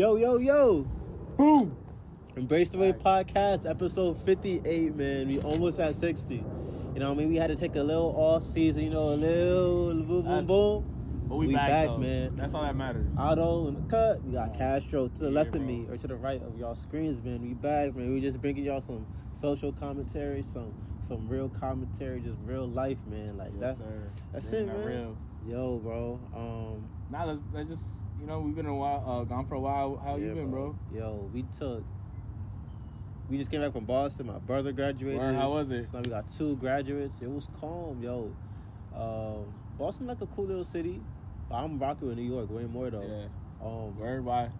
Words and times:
Yo, 0.00 0.16
yo, 0.16 0.38
yo. 0.38 0.86
Boom. 1.36 1.76
Embrace 2.34 2.70
the 2.70 2.78
Wave 2.78 2.96
podcast, 2.96 3.68
episode 3.68 4.16
58, 4.16 4.96
man. 4.96 5.28
We 5.28 5.40
almost 5.40 5.78
at 5.78 5.94
60. 5.94 6.36
You 6.36 6.42
know 6.96 7.10
what 7.10 7.16
I 7.16 7.18
mean? 7.18 7.28
We 7.28 7.36
had 7.36 7.48
to 7.48 7.54
take 7.54 7.76
a 7.76 7.82
little 7.82 8.14
off 8.16 8.42
season, 8.42 8.84
you 8.84 8.88
know, 8.88 9.10
a 9.10 9.16
little 9.20 9.92
boom, 10.02 10.24
boom, 10.24 10.46
boom. 10.46 11.26
But 11.28 11.36
we, 11.36 11.48
We 11.48 11.54
back, 11.54 11.88
back, 11.88 11.98
man. 11.98 12.34
That's 12.34 12.54
all 12.54 12.62
that 12.62 12.76
matters. 12.76 13.08
Otto 13.18 13.68
in 13.68 13.74
the 13.74 13.82
cut. 13.90 14.24
We 14.24 14.32
got 14.32 14.56
Castro 14.56 15.08
to 15.08 15.20
the 15.20 15.26
Yeah, 15.26 15.34
left 15.34 15.54
of 15.54 15.60
me 15.60 15.86
or 15.90 15.98
to 15.98 16.06
the 16.06 16.16
right 16.16 16.42
of 16.42 16.58
y'all 16.58 16.76
screens, 16.76 17.22
man. 17.22 17.42
We 17.42 17.52
back, 17.52 17.94
man. 17.94 18.14
We 18.14 18.22
just 18.22 18.40
bringing 18.40 18.64
y'all 18.64 18.80
some 18.80 19.04
social 19.32 19.70
commentary, 19.70 20.42
some 20.42 20.72
some 21.00 21.28
real 21.28 21.50
commentary, 21.50 22.22
just 22.22 22.38
real 22.46 22.66
life, 22.66 23.06
man. 23.06 23.36
Like 23.36 23.50
Yes, 23.52 23.60
that's 23.60 23.78
sir. 23.80 24.02
that's 24.32 24.50
Bring 24.50 24.62
it, 24.62 24.78
man. 24.78 24.86
Real. 24.86 25.16
Yo, 25.46 25.78
bro. 25.78 26.20
Um, 26.34 26.88
Now 27.10 27.26
let's 27.26 27.40
let's 27.52 27.68
just 27.68 28.02
you 28.20 28.26
know 28.26 28.40
we've 28.40 28.54
been 28.54 28.66
a 28.66 28.74
while 28.74 29.04
uh, 29.06 29.24
gone 29.24 29.46
for 29.46 29.54
a 29.54 29.60
while. 29.60 29.96
How 29.96 30.16
you 30.16 30.34
been, 30.34 30.50
bro? 30.50 30.76
Yo, 30.94 31.30
we 31.32 31.44
took. 31.56 31.84
We 33.28 33.38
just 33.38 33.50
came 33.50 33.60
back 33.60 33.72
from 33.72 33.84
Boston. 33.84 34.26
My 34.26 34.38
brother 34.38 34.72
graduated. 34.72 35.20
Word, 35.20 35.36
how 35.36 35.50
was 35.50 35.70
it? 35.70 35.84
So 35.84 36.00
we 36.00 36.10
got 36.10 36.26
two 36.28 36.56
graduates. 36.56 37.22
It 37.22 37.30
was 37.30 37.48
calm, 37.60 38.02
yo. 38.02 38.34
Um, 38.94 39.52
Boston 39.78 40.08
like 40.08 40.20
a 40.20 40.26
cool 40.26 40.46
little 40.46 40.64
city. 40.64 41.00
I'm 41.50 41.78
rocking 41.78 42.08
with 42.08 42.18
New 42.18 42.24
York 42.24 42.50
way 42.50 42.64
more 42.64 42.90
though. 42.90 43.02
Yeah. 43.02 43.66
Um, 43.66 43.98
Word 43.98 44.24
why? 44.24 44.50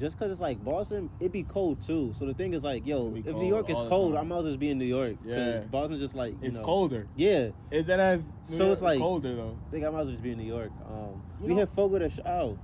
Just 0.00 0.18
because 0.18 0.32
it's 0.32 0.40
like 0.40 0.64
Boston, 0.64 1.10
it 1.20 1.30
be 1.30 1.42
cold 1.42 1.80
too. 1.82 2.12
So 2.14 2.24
the 2.24 2.32
thing 2.32 2.54
is 2.54 2.64
like, 2.64 2.86
yo, 2.86 3.14
if 3.14 3.36
New 3.36 3.46
York 3.46 3.68
is 3.68 3.76
cold. 3.82 4.16
I 4.16 4.22
might 4.22 4.24
as 4.24 4.30
well 4.30 4.42
just 4.44 4.58
be 4.58 4.70
in 4.70 4.78
New 4.78 4.86
York 4.86 5.16
because 5.22 5.58
Yeah. 5.60 5.66
Boston's 5.66 6.00
just 6.00 6.16
like 6.16 6.32
you 6.32 6.38
It's 6.48 6.56
know- 6.56 6.64
colder. 6.64 7.06
Yeah, 7.16 7.50
Is 7.70 7.84
that 7.86 8.00
as 8.00 8.24
New 8.24 8.30
So 8.42 8.64
York 8.64 8.72
it's 8.72 8.82
like- 8.82 8.98
colder 8.98 9.34
though? 9.36 9.56
I 9.66 9.70
think 9.70 9.84
I 9.84 9.90
might 9.90 10.00
as 10.00 10.06
well 10.06 10.12
just 10.12 10.22
be 10.22 10.32
in 10.32 10.38
New 10.38 10.44
York. 10.44 10.70
Um, 10.90 11.22
You 11.40 11.46
we 11.48 11.48
know- 11.48 11.56
hit 11.60 11.68
Fogo 11.68 11.98
de 11.98 12.08
Chao. 12.08 12.46
You 12.48 12.58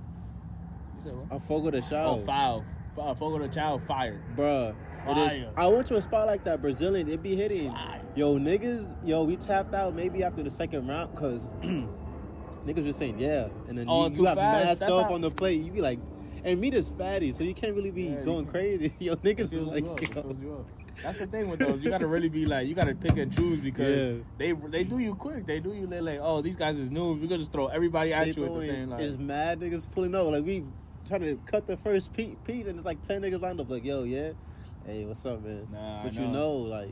said 0.97 1.11
what? 1.13 1.25
A 1.31 1.39
Fogo 1.39 1.69
de 1.69 1.81
Chao. 1.81 2.15
Oh, 2.15 2.17
foul. 2.17 2.63
Foul. 2.95 3.13
Fogo 3.13 3.37
de 3.37 3.47
Chao 3.49 3.77
fire. 3.77 4.19
Bruh, 4.35 4.73
it 5.07 5.17
is. 5.17 5.31
Fire. 5.33 5.49
I 5.55 5.67
went 5.67 5.85
to 5.87 5.97
a 5.97 6.01
spot 6.01 6.25
like 6.25 6.43
that, 6.45 6.59
Brazilian. 6.59 7.07
It 7.07 7.21
be 7.21 7.35
hitting. 7.35 7.69
Fire. 7.71 8.01
Yo, 8.15 8.39
niggas, 8.39 8.95
yo, 9.05 9.23
we 9.25 9.35
tapped 9.35 9.75
out 9.75 9.93
maybe 9.93 10.23
after 10.23 10.41
the 10.41 10.49
second 10.49 10.87
round 10.87 11.11
because 11.13 11.51
niggas 12.65 12.83
just 12.83 12.97
saying 12.97 13.19
yeah, 13.19 13.49
and 13.69 13.77
then 13.77 13.85
Oh, 13.87 14.09
you, 14.09 14.15
you 14.15 14.23
got 14.23 14.37
mad 14.37 14.75
stuff 14.75 15.11
on 15.11 15.21
the 15.21 15.29
plate. 15.29 15.61
You 15.61 15.71
be 15.71 15.81
like, 15.81 15.99
and 16.43 16.59
meat 16.59 16.73
is 16.73 16.89
fatty, 16.91 17.31
so 17.31 17.43
you 17.43 17.53
can't 17.53 17.75
really 17.75 17.91
be 17.91 18.03
Yeah, 18.03 18.23
going 18.23 18.45
crazy. 18.45 18.93
Yo, 18.99 19.15
niggas 19.15 19.53
is 19.53 19.67
like, 19.67 19.85
you 20.15 20.35
you. 20.41 20.65
That's 21.03 21.19
the 21.19 21.27
thing 21.27 21.49
with 21.49 21.59
those. 21.59 21.83
You 21.83 21.89
gotta 21.91 22.07
really 22.07 22.29
be 22.29 22.45
like, 22.45 22.67
you 22.67 22.73
gotta 22.73 22.95
pick 22.95 23.17
and 23.17 23.31
choose 23.35 23.59
because 23.61 24.17
Yeah. 24.17 24.23
they 24.37 24.51
they 24.53 24.83
do 24.83 24.99
you 24.99 25.13
quick. 25.15 25.45
They 25.45 25.59
do 25.59 25.73
you. 25.73 25.85
They 25.85 26.01
like, 26.01 26.19
oh, 26.21 26.41
these 26.41 26.55
guys 26.55 26.79
is 26.79 26.89
new. 26.91 27.13
We 27.13 27.27
gonna 27.27 27.37
just 27.37 27.51
throw 27.51 27.67
everybody 27.67 28.13
at 28.13 28.25
they 28.25 28.31
you 28.31 28.47
at 28.47 28.53
the 28.53 28.61
same 28.61 28.89
like. 28.89 29.01
It's 29.01 29.17
mad 29.17 29.59
niggas 29.59 29.93
pulling 29.93 30.15
up. 30.15 30.27
Like 30.27 30.43
we 30.43 30.63
trying 31.05 31.21
to 31.21 31.39
cut 31.45 31.67
the 31.67 31.77
first 31.77 32.13
piece, 32.15 32.35
and 32.67 32.77
it's 32.77 32.85
like 32.85 33.01
ten 33.01 33.21
niggas 33.21 33.41
lined 33.41 33.59
up. 33.59 33.69
Like, 33.69 33.85
yo, 33.85 34.03
yeah, 34.03 34.31
hey, 34.85 35.05
what's 35.05 35.25
up, 35.25 35.41
man? 35.43 35.67
Nah, 35.71 36.03
but 36.03 36.13
you 36.15 36.21
know. 36.21 36.31
know, 36.31 36.53
like, 36.53 36.89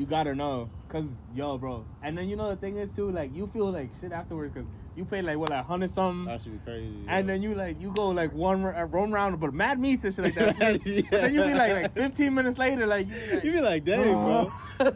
You 0.00 0.06
gotta 0.06 0.34
know, 0.34 0.70
cause 0.88 1.20
yo, 1.34 1.58
bro. 1.58 1.84
And 2.02 2.16
then 2.16 2.26
you 2.26 2.34
know 2.34 2.48
the 2.48 2.56
thing 2.56 2.78
is 2.78 2.90
too, 2.96 3.10
like 3.10 3.34
you 3.34 3.46
feel 3.46 3.70
like 3.70 3.90
shit 4.00 4.12
afterwards, 4.12 4.54
cause 4.54 4.64
you 4.96 5.04
pay 5.04 5.20
like 5.20 5.36
what, 5.36 5.50
like 5.50 5.62
hundred 5.66 5.90
something, 5.90 6.24
that 6.24 6.40
should 6.40 6.52
be 6.52 6.58
crazy. 6.64 7.04
and 7.06 7.28
then 7.28 7.42
you 7.42 7.54
like 7.54 7.78
you 7.82 7.92
go 7.92 8.08
like 8.08 8.32
one 8.32 8.64
uh, 8.64 8.86
one 8.86 9.12
round, 9.12 9.38
but 9.38 9.52
mad 9.52 9.78
meats 9.78 10.06
and 10.06 10.14
shit 10.14 10.24
like 10.24 10.34
that. 10.36 10.80
Yeah. 10.86 11.02
Then 11.10 11.34
you 11.34 11.42
be 11.42 11.52
like 11.52 11.72
like 11.74 11.92
fifteen 11.92 12.34
minutes 12.34 12.56
later, 12.58 12.86
like 12.86 13.08
you 13.08 13.12
be 13.14 13.20
like, 13.34 13.44
you 13.44 13.52
be 13.52 13.60
like, 13.60 13.84
dang, 13.84 14.14
bro. 14.14 14.50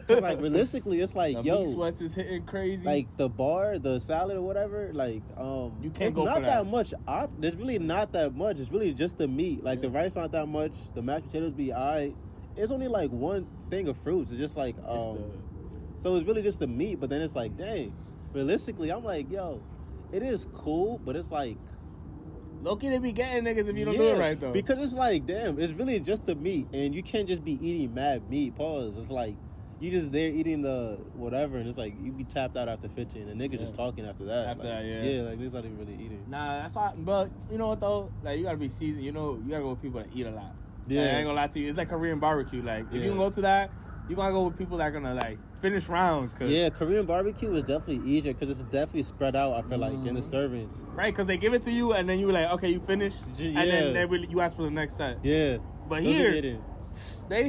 like 0.21 0.41
realistically, 0.41 0.99
it's 1.01 1.15
like, 1.15 1.35
the 1.35 1.43
yo, 1.43 1.65
sweats 1.65 2.01
is 2.01 2.15
hitting 2.15 2.41
crazy. 2.43 2.83
like 2.87 3.15
the 3.15 3.29
bar, 3.29 3.77
the 3.77 3.99
salad 3.99 4.37
or 4.37 4.41
whatever, 4.41 4.89
like 4.91 5.21
um 5.37 5.71
You 5.83 5.91
can't 5.91 6.07
it's 6.07 6.15
go 6.15 6.23
not 6.25 6.37
for 6.37 6.45
that. 6.45 6.65
much 6.65 6.95
op- 7.07 7.29
there's 7.39 7.57
really 7.57 7.77
not 7.77 8.11
that 8.13 8.33
much. 8.33 8.59
It's 8.59 8.71
really 8.71 8.91
just 8.95 9.19
the 9.19 9.27
meat. 9.27 9.63
Like 9.63 9.81
the 9.81 9.89
Yeah. 9.89 9.99
rice 9.99 10.15
not 10.15 10.31
that 10.31 10.47
much. 10.47 10.73
The 10.95 11.03
mashed 11.03 11.27
potatoes 11.27 11.53
be 11.53 11.71
alright. 11.71 12.15
It's 12.57 12.71
only 12.71 12.87
like 12.87 13.11
one 13.11 13.45
thing 13.69 13.87
of 13.87 13.97
fruits. 13.97 14.31
It's 14.31 14.39
just 14.39 14.57
like 14.57 14.75
It's 14.77 14.85
um 14.87 15.13
the- 15.15 15.45
so 15.97 16.15
it's 16.15 16.25
really 16.27 16.41
just 16.41 16.59
the 16.59 16.67
meat, 16.67 16.99
but 16.99 17.09
then 17.09 17.21
it's 17.21 17.35
like, 17.35 17.55
dang. 17.57 17.93
Realistically, 18.33 18.91
I'm 18.91 19.03
like, 19.03 19.31
yo, 19.31 19.61
it 20.11 20.21
is 20.23 20.47
cool, 20.53 20.99
but 21.03 21.15
it's 21.15 21.31
like 21.31 21.57
Loki, 22.61 22.89
they 22.89 22.99
be 22.99 23.11
getting 23.11 23.43
niggas 23.43 23.69
if 23.69 23.77
you 23.77 23.85
don't 23.85 23.95
do 23.95 24.03
it 24.07 24.17
right 24.19 24.39
though. 24.39 24.51
Because 24.51 24.81
it's 24.81 24.93
like, 24.93 25.25
damn, 25.25 25.59
it's 25.59 25.73
really 25.73 25.99
just 25.99 26.25
the 26.25 26.35
meat, 26.35 26.67
and 26.73 26.93
you 26.95 27.03
can't 27.03 27.27
just 27.27 27.43
be 27.43 27.53
eating 27.65 27.93
mad 27.93 28.29
meat. 28.29 28.55
Pause. 28.55 28.97
It's 28.97 29.11
like 29.11 29.35
you 29.79 29.91
just 29.91 30.11
there 30.11 30.29
eating 30.29 30.61
the 30.61 30.97
whatever, 31.13 31.57
and 31.57 31.67
it's 31.67 31.77
like 31.77 31.93
you 32.01 32.11
be 32.11 32.23
tapped 32.23 32.57
out 32.57 32.67
after 32.67 32.89
15, 32.89 33.29
and 33.29 33.39
niggas 33.39 33.59
just 33.59 33.75
talking 33.75 34.05
after 34.05 34.25
that. 34.25 34.47
After 34.47 34.63
Like, 34.63 34.79
that, 34.79 34.85
yeah. 34.85 35.03
yeah, 35.03 35.21
like 35.29 35.39
niggas 35.39 35.53
not 35.53 35.65
even 35.65 35.77
really 35.77 35.93
eating. 35.93 36.25
Nah, 36.27 36.61
that's 36.61 36.75
all. 36.75 36.93
But 36.97 37.29
you 37.51 37.57
know 37.57 37.67
what 37.67 37.79
though? 37.79 38.11
Like 38.23 38.37
you 38.39 38.45
gotta 38.45 38.57
be 38.57 38.69
seasoned. 38.69 39.03
You 39.05 39.11
know, 39.11 39.39
you 39.43 39.51
gotta 39.51 39.63
go 39.63 39.69
with 39.71 39.81
people 39.81 39.99
that 40.01 40.09
eat 40.13 40.25
a 40.25 40.31
lot. 40.31 40.55
Yeah. 40.87 41.01
Like, 41.01 41.11
I 41.11 41.15
ain't 41.17 41.25
gonna 41.25 41.35
lie 41.35 41.47
to 41.47 41.59
you. 41.59 41.67
It's 41.69 41.77
like 41.77 41.89
Korean 41.89 42.19
barbecue. 42.19 42.61
Like 42.61 42.85
if 42.87 42.93
Yeah. 42.93 43.01
you 43.03 43.09
can 43.09 43.17
go 43.17 43.29
to 43.29 43.41
that, 43.41 43.71
you 44.09 44.15
gotta 44.15 44.31
go 44.33 44.45
with 44.47 44.57
people 44.57 44.77
that 44.77 44.83
are 44.85 44.91
gonna 44.91 45.15
like 45.15 45.37
finish 45.61 45.87
rounds. 45.89 46.33
Cause, 46.33 46.49
Yeah, 46.49 46.69
Korean 46.69 47.05
barbecue 47.05 47.51
is 47.53 47.63
definitely 47.63 48.07
easier 48.09 48.33
because 48.33 48.49
it's 48.51 48.61
definitely 48.69 49.03
spread 49.03 49.35
out. 49.35 49.53
I 49.53 49.61
feel 49.63 49.79
like 49.79 49.93
in 49.93 50.03
the 50.03 50.11
Mm-hmm. 50.21 50.55
servings. 50.55 50.85
Right, 50.95 51.13
because 51.13 51.27
they 51.27 51.37
give 51.37 51.53
it 51.53 51.63
to 51.63 51.71
you 51.71 51.93
and 51.93 52.07
then 52.07 52.19
you're 52.19 52.31
like, 52.33 52.51
okay, 52.51 52.69
you 52.69 52.79
finish, 52.79 53.15
J- 53.35 53.47
and 53.47 53.55
then 53.57 53.93
they 53.93 54.05
will, 54.05 54.23
you 54.23 54.41
ask 54.41 54.55
for 54.55 54.63
the 54.63 54.69
next 54.71 54.95
set. 54.97 55.17
Yeah, 55.23 55.57
But 55.89 56.03
Those 56.03 56.13
here, 56.13 56.31
they 57.29 57.43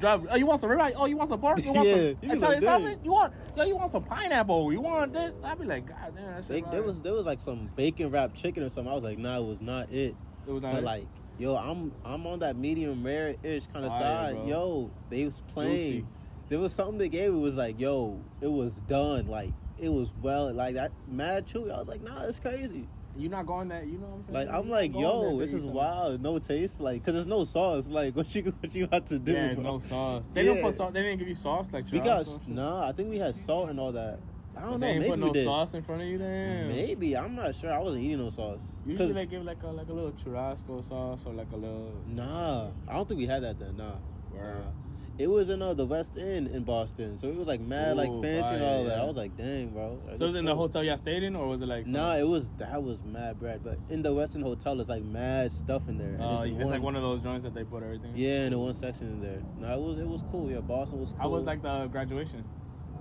drop. 0.00 0.20
Oh, 0.32 0.36
you 0.36 0.46
want 0.46 0.60
some 0.60 0.70
ribeye? 0.70 0.92
Oh, 0.96 1.06
you 1.06 1.16
want 1.16 1.28
some 1.28 1.40
pork? 1.40 1.62
You 1.64 1.72
want 1.72 1.86
Yeah, 1.88 1.94
some 1.94 2.16
you 2.22 2.32
Italian 2.36 2.64
like, 2.64 2.80
sausage? 2.82 2.98
You 3.04 3.12
want? 3.12 3.32
Yo, 3.56 3.64
you 3.64 3.76
want 3.76 3.90
some 3.90 4.02
pineapple? 4.04 4.72
You 4.72 4.80
want 4.80 5.12
this? 5.12 5.38
I'd 5.44 5.58
be 5.58 5.66
like, 5.66 5.86
God 5.86 6.12
damn, 6.16 6.26
that 6.34 6.44
shit. 6.44 6.64
they, 6.64 6.70
there 6.70 6.82
was 6.82 7.00
there 7.00 7.12
was 7.12 7.26
like 7.26 7.38
some 7.38 7.70
bacon 7.76 8.10
wrapped 8.10 8.34
chicken 8.34 8.62
or 8.62 8.68
something. 8.68 8.90
I 8.90 8.94
was 8.94 9.04
like, 9.04 9.18
nah, 9.18 9.38
it 9.38 9.44
was 9.46 9.60
not 9.60 9.92
it. 9.92 10.14
It 10.46 10.50
was 10.52 10.62
not 10.62 10.72
But 10.72 10.78
it. 10.78 10.84
like, 10.84 11.06
yo, 11.38 11.56
I'm 11.56 11.92
I'm 12.04 12.26
on 12.26 12.40
that 12.40 12.56
medium 12.56 13.04
rare 13.04 13.34
ish 13.42 13.66
kind 13.68 13.84
of 13.84 13.92
Fire, 13.92 14.00
side. 14.00 14.34
bro. 14.34 14.46
Yo, 14.46 14.90
they 15.08 15.24
was 15.24 15.40
playing. 15.42 15.76
Juicy. 15.76 16.06
There 16.48 16.58
was 16.58 16.72
something 16.72 16.98
they 16.98 17.08
gave. 17.08 17.32
It 17.32 17.36
was 17.36 17.56
like, 17.56 17.78
yo, 17.78 18.20
it 18.40 18.50
was 18.50 18.80
done. 18.80 19.26
Like 19.26 19.50
it 19.78 19.88
was 19.90 20.12
well, 20.22 20.52
like 20.52 20.74
that 20.74 20.92
mad 21.10 21.46
chewy. 21.46 21.72
I 21.74 21.78
was 21.78 21.88
like, 21.88 22.02
nah, 22.02 22.22
it's 22.24 22.40
crazy. 22.40 22.86
You're 23.16 23.30
not 23.32 23.46
going 23.46 23.68
that. 23.68 23.86
You 23.86 23.98
know 23.98 24.06
what 24.06 24.28
I'm 24.28 24.34
saying? 24.34 24.46
Like 24.48 24.56
I'm 24.58 24.68
like, 24.70 24.92
not 24.92 25.00
going 25.00 25.20
there 25.20 25.30
yo, 25.30 25.38
to 25.38 25.42
this 25.44 25.52
is 25.52 25.64
something. 25.64 25.74
wild. 25.74 26.22
No 26.22 26.38
taste, 26.38 26.80
like, 26.80 27.04
cause 27.04 27.14
there's 27.14 27.26
no 27.26 27.44
sauce. 27.44 27.88
Like, 27.88 28.14
what 28.16 28.32
you 28.34 28.42
what 28.60 28.74
you 28.74 28.88
have 28.92 29.04
to 29.06 29.18
do? 29.18 29.32
Yeah, 29.32 29.54
bro? 29.54 29.62
no 29.64 29.78
sauce. 29.78 30.28
They 30.30 30.44
Yeah. 30.46 30.54
don't 30.54 30.62
put 30.62 30.74
sauce. 30.74 30.92
They 30.92 31.02
didn't 31.02 31.18
give 31.18 31.28
you 31.28 31.34
sauce 31.34 31.72
like 31.72 31.84
We 31.92 31.98
got 32.00 32.18
and 32.18 32.26
shit? 32.26 32.48
nah. 32.48 32.88
I 32.88 32.92
think 32.92 33.10
we 33.10 33.18
had 33.18 33.34
salt 33.34 33.70
and 33.70 33.78
all 33.80 33.92
that. 33.92 34.18
I 34.58 34.62
don't 34.70 34.80
They 34.80 34.86
know. 34.86 34.92
ain't 34.92 34.98
Maybe 35.00 35.10
put 35.10 35.18
no 35.20 35.32
did. 35.32 35.44
sauce 35.44 35.74
in 35.74 35.82
front 35.82 36.02
of 36.02 36.08
you. 36.08 36.18
Damn. 36.18 36.68
Maybe 36.68 37.16
I'm 37.16 37.34
not 37.36 37.54
sure. 37.54 37.72
I 37.72 37.78
wasn't 37.78 38.04
eating 38.04 38.18
no 38.18 38.28
sauce. 38.30 38.76
Usually 38.86 39.12
they 39.12 39.26
give 39.26 39.44
like 39.44 39.62
a 39.62 39.68
like 39.68 39.88
a 39.88 39.92
little 39.92 40.12
churrasco 40.12 40.82
sauce 40.84 41.24
or 41.26 41.32
like 41.32 41.50
a 41.52 41.56
little. 41.56 41.92
Nah, 42.08 42.66
I 42.88 42.94
don't 42.94 43.08
think 43.08 43.18
we 43.20 43.26
had 43.26 43.42
that 43.44 43.58
then. 43.58 43.76
Nah, 43.76 43.92
Word. 44.32 44.54
nah. 44.58 44.70
It 45.16 45.28
was 45.28 45.50
in 45.50 45.60
uh, 45.60 45.74
the 45.74 45.84
West 45.84 46.16
End 46.16 46.46
in 46.46 46.62
Boston, 46.62 47.18
so 47.18 47.26
it 47.26 47.34
was 47.34 47.48
like 47.48 47.60
mad, 47.60 47.96
like 47.96 48.08
fancy 48.22 48.54
and 48.54 48.62
all 48.62 48.84
that. 48.84 49.00
I 49.00 49.04
was 49.04 49.16
like, 49.16 49.36
dang, 49.36 49.70
bro. 49.70 49.98
Like, 50.06 50.10
So 50.10 50.10
this 50.10 50.20
was 50.20 50.34
it 50.36 50.38
in 50.38 50.44
the 50.44 50.54
hotel 50.54 50.84
y'all 50.84 50.96
stayed 50.96 51.24
in, 51.24 51.34
or 51.34 51.48
was 51.48 51.60
it 51.60 51.66
like? 51.66 51.86
some- 51.88 51.94
Nah, 51.94 52.14
it 52.18 52.22
was 52.28 52.50
that 52.58 52.80
was 52.80 53.02
mad 53.02 53.36
bread, 53.40 53.62
but 53.64 53.78
in 53.90 54.02
the 54.02 54.10
Westin 54.10 54.44
Hotel, 54.44 54.78
it's 54.80 54.88
like 54.88 55.02
mad 55.02 55.50
stuff 55.50 55.88
in 55.88 55.98
there. 55.98 56.10
And 56.10 56.22
Oh, 56.22 56.34
it's, 56.34 56.44
it's, 56.44 56.52
in 56.52 56.70
like 56.70 56.82
one 56.82 56.94
of 56.94 57.02
those 57.02 57.20
joints 57.20 57.42
that 57.42 57.52
they 57.52 57.64
put 57.64 57.82
everything. 57.82 58.12
in. 58.12 58.16
yeah, 58.16 58.44
in 58.44 58.52
the 58.52 58.60
one 58.60 58.72
section 58.74 59.08
in 59.08 59.20
there. 59.20 59.42
No, 59.58 59.76
it 59.76 59.80
was 59.80 59.98
it 59.98 60.06
was 60.06 60.22
cool. 60.30 60.52
Yeah, 60.52 60.60
Boston 60.60 61.00
was 61.00 61.12
cool. 61.14 61.22
I 61.22 61.26
was 61.26 61.44
like 61.46 61.62
the 61.62 61.86
graduation. 61.88 62.44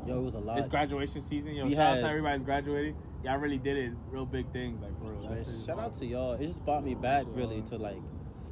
Yo, 0.08 0.20
it 0.20 0.24
was 0.24 0.36
a 0.36 0.40
lot. 0.40 0.58
It's 0.58 0.68
graduation 0.68 1.22
season. 1.22 1.54
Yo, 1.56 1.66
We 1.66 1.74
shout 1.74 1.80
out 1.88 1.96
had- 1.96 2.02
to 2.04 2.10
everybody's 2.10 2.44
graduating. 2.44 2.96
Y'all 3.24 3.38
really 3.38 3.58
did 3.58 3.78
it. 3.78 3.92
Real 4.10 4.26
big 4.26 4.52
things, 4.54 4.82
like 4.82 4.98
for 5.00 5.12
real. 5.14 5.30
Man, 5.30 5.44
shout 5.66 5.80
out 5.80 5.94
to 5.94 6.06
y'all. 6.06 6.34
It 6.34 6.48
just 6.48 6.64
brought 6.64 6.84
me 6.84 6.96
back 6.96 7.26
really 7.30 7.62
to 7.64 7.78
like, 7.78 8.02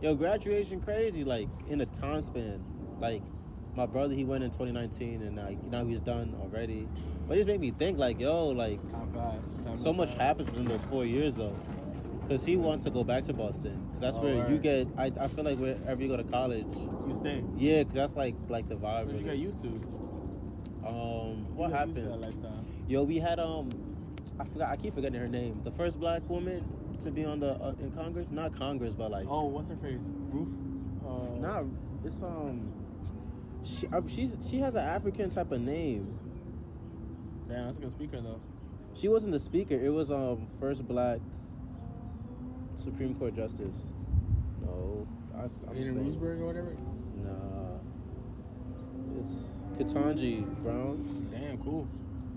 yo, 0.02 0.16
graduation 0.16 0.80
crazy. 0.82 1.24
Like 1.24 1.48
in 1.70 1.80
a 1.82 1.86
time 1.86 2.22
span, 2.22 2.64
like 3.00 3.22
my 3.76 3.86
brother 3.86 4.14
he 4.14 4.24
went 4.26 4.44
in 4.44 4.50
2019 4.52 5.22
and 5.22 5.36
now, 5.36 5.50
now 5.70 5.86
he's 5.86 6.00
done 6.00 6.36
already. 6.42 6.88
But 7.28 7.34
it 7.36 7.38
just 7.38 7.48
made 7.48 7.60
me 7.60 7.72
think 7.72 7.98
like, 7.98 8.20
yo, 8.20 8.48
like 8.48 8.80
Time 8.92 9.12
fast. 9.14 9.64
Time 9.64 9.76
so 9.76 9.94
much 9.94 10.10
fast. 10.10 10.22
happens 10.22 10.52
within 10.52 10.66
those 10.66 10.84
four 10.86 11.06
years 11.06 11.36
though. 11.38 11.56
Cause 12.28 12.44
he 12.44 12.56
wants 12.58 12.84
to 12.86 12.90
go 12.90 13.04
back 13.04 13.22
to 13.26 13.34
Boston. 13.34 13.88
Cause 13.92 14.02
that's 14.02 14.18
Oh, 14.18 14.24
where 14.24 14.50
you 14.50 14.58
get. 14.58 14.88
I, 14.98 15.12
I 15.22 15.28
feel 15.28 15.44
like 15.46 15.60
wherever 15.60 16.02
you 16.02 16.08
go 16.08 16.18
to 16.18 16.24
college, 16.24 16.66
You 17.08 17.13
stay. 17.13 17.44
yeah, 17.56 17.84
cause 17.84 17.94
that's 17.94 18.18
like 18.18 18.34
like 18.50 18.68
the 18.68 18.75
vibe. 18.75 19.06
What 19.06 19.16
you 19.16 19.24
get 19.25 19.38
used 19.38 19.62
to? 19.62 19.69
Um, 20.86 21.56
what 21.56 21.68
You 21.68 21.74
got 21.74 21.88
used 21.88 22.00
to 22.00 22.06
that 22.06 22.12
happened? 22.12 22.26
lifestyle. 22.26 22.66
Yo, 22.88 23.04
we 23.04 23.18
had 23.18 23.40
um, 23.40 23.70
I 24.40 24.44
forgot. 24.46 24.70
I 24.70 24.76
keep 24.76 24.94
forgetting 24.94 25.20
her 25.20 25.28
name. 25.28 25.62
The 25.64 25.72
first 25.72 26.00
black 26.00 26.28
woman 26.30 26.64
to 27.00 27.12
be 27.12 27.26
on 27.26 27.40
the 27.40 27.54
uh, 27.56 27.74
in 27.80 27.92
Congress, 27.92 28.32
not 28.32 28.56
Congress, 28.56 28.96
but 28.96 29.12
like 29.12 29.26
Oh, 29.30 29.46
what's 29.46 29.70
her 29.70 29.76
face? 29.76 30.14
Roof. 30.32 30.50
Uh, 31.06 31.36
Nah, 31.40 31.64
it's 32.04 32.22
um, 32.22 32.72
she 33.64 33.88
uh, 33.88 34.02
she's 34.08 34.38
she 34.50 34.60
has 34.60 34.76
an 34.76 34.84
African 34.86 35.30
type 35.30 35.52
of 35.52 35.62
name. 35.62 36.20
Damn, 37.48 37.66
that's 37.66 37.78
a 37.78 37.82
good 37.82 37.92
speaker 37.92 38.22
though. 38.22 38.40
She 38.94 39.08
wasn't 39.08 39.34
the 39.34 39.40
speaker. 39.40 39.74
It 39.76 39.90
was 39.94 40.12
um 40.12 40.48
first 40.60 40.88
black 40.88 41.20
Supreme 42.76 43.14
Court 43.16 43.34
justice. 43.36 43.92
No, 44.62 45.08
I, 45.36 45.42
I'm 45.44 45.48
Aiden 45.76 45.86
saying 45.94 46.12
Roosberg 46.12 46.40
or 46.42 46.46
whatever. 46.46 46.76
nah. 47.24 47.80
It's 49.22 49.55
Ketanji 49.77 50.45
Brown. 50.63 51.27
Damn, 51.31 51.57
cool. 51.60 51.88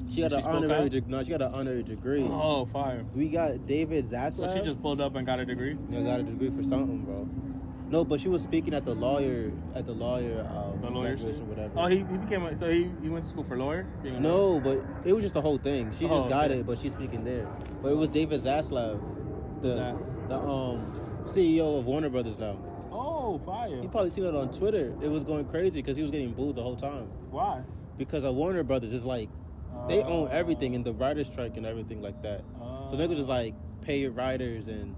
She 0.08 0.23
got 0.23 0.32
She 0.32 0.38
an 0.38 0.44
honorary 0.46 0.88
degree. 0.88 1.11
No, 1.11 1.23
she 1.23 1.31
got 1.31 1.43
an 1.43 1.52
honorary 1.52 1.82
degree. 1.82 2.25
Oh, 2.29 2.64
fire. 2.64 3.05
We 3.14 3.29
got 3.29 3.67
David 3.67 4.05
Zaslav. 4.05 4.32
So 4.49 4.56
she 4.56 4.62
just 4.62 4.81
pulled 4.81 5.00
up 5.00 5.14
and 5.17 5.26
got 5.26 5.38
a 5.38 5.44
degree. 5.44 5.76
I 5.94 6.02
got 6.02 6.20
a 6.20 6.23
degree 6.23 6.50
for 6.50 6.62
something, 6.62 7.05
bro. 7.05 7.29
No, 7.90 8.05
but 8.05 8.20
she 8.20 8.29
was 8.29 8.43
speaking 8.43 8.75
at 8.75 8.85
the 8.85 8.94
lawyer 8.94 9.50
at 9.75 9.87
the 9.87 9.93
lawyer 9.93 10.46
um, 10.55 10.81
The 10.82 10.90
lawyer 10.90 11.17
whatever. 11.17 11.73
Oh, 11.76 11.87
he, 11.87 11.99
he 11.99 12.19
became 12.19 12.43
a, 12.44 12.55
so 12.55 12.70
he, 12.70 12.90
he 13.02 13.08
went 13.08 13.23
to 13.23 13.29
school 13.29 13.44
for 13.44 13.56
lawyer. 13.56 13.87
A 14.05 14.08
lawyer? 14.08 14.20
no, 14.20 14.61
but 14.61 14.82
it 15.06 15.12
was 15.14 15.25
just 15.25 15.35
the 15.35 15.40
whole 15.40 15.56
thing. 15.56 15.90
She 15.93 16.05
Oh, 16.05 16.19
just 16.19 16.29
got 16.29 16.46
okay. 16.50 16.61
it, 16.61 16.67
but 16.67 16.79
she's 16.79 16.93
speaking 16.93 17.25
there. 17.25 17.46
But 17.82 17.93
it 17.93 17.96
was 17.96 18.11
David 18.11 18.40
Zaslav, 18.40 19.00
the 19.62 19.96
the 20.29 20.37
um 20.38 20.76
CEO 21.25 21.79
of 21.79 21.87
Warner 21.87 22.11
Brothers 22.11 22.38
now. 22.38 22.56
Oh, 23.40 23.44
fire. 23.44 23.81
You 23.82 23.88
probably 23.88 24.11
seen 24.11 24.25
it 24.25 24.35
on 24.35 24.50
Twitter. 24.50 24.94
It 25.02 25.08
was 25.08 25.25
going 25.25 25.44
crazy 25.46 25.81
because 25.81 25.96
he 25.96 26.02
was 26.02 26.11
getting 26.11 26.32
booed 26.32 26.56
the 26.56 26.62
whole 26.62 26.76
time. 26.76 27.06
Why? 27.31 27.62
Because 27.96 28.25
of 28.25 28.35
Warner 28.35 28.62
Brothers 28.62 28.93
is 28.93 29.05
like 29.06 29.29
they 29.88 30.02
Oh. 30.02 30.25
own 30.25 30.29
everything 30.31 30.75
and 30.75 30.85
the 30.85 30.93
writers 30.93 31.31
strike 31.31 31.56
and 31.56 31.64
everything 31.67 32.02
like 32.02 32.20
that. 32.23 32.43
So 32.88 32.96
niggas 32.96 33.17
just 33.17 33.29
like 33.29 33.55
pay 33.82 33.99
your 34.00 34.11
writers 34.11 34.69
and 34.69 34.94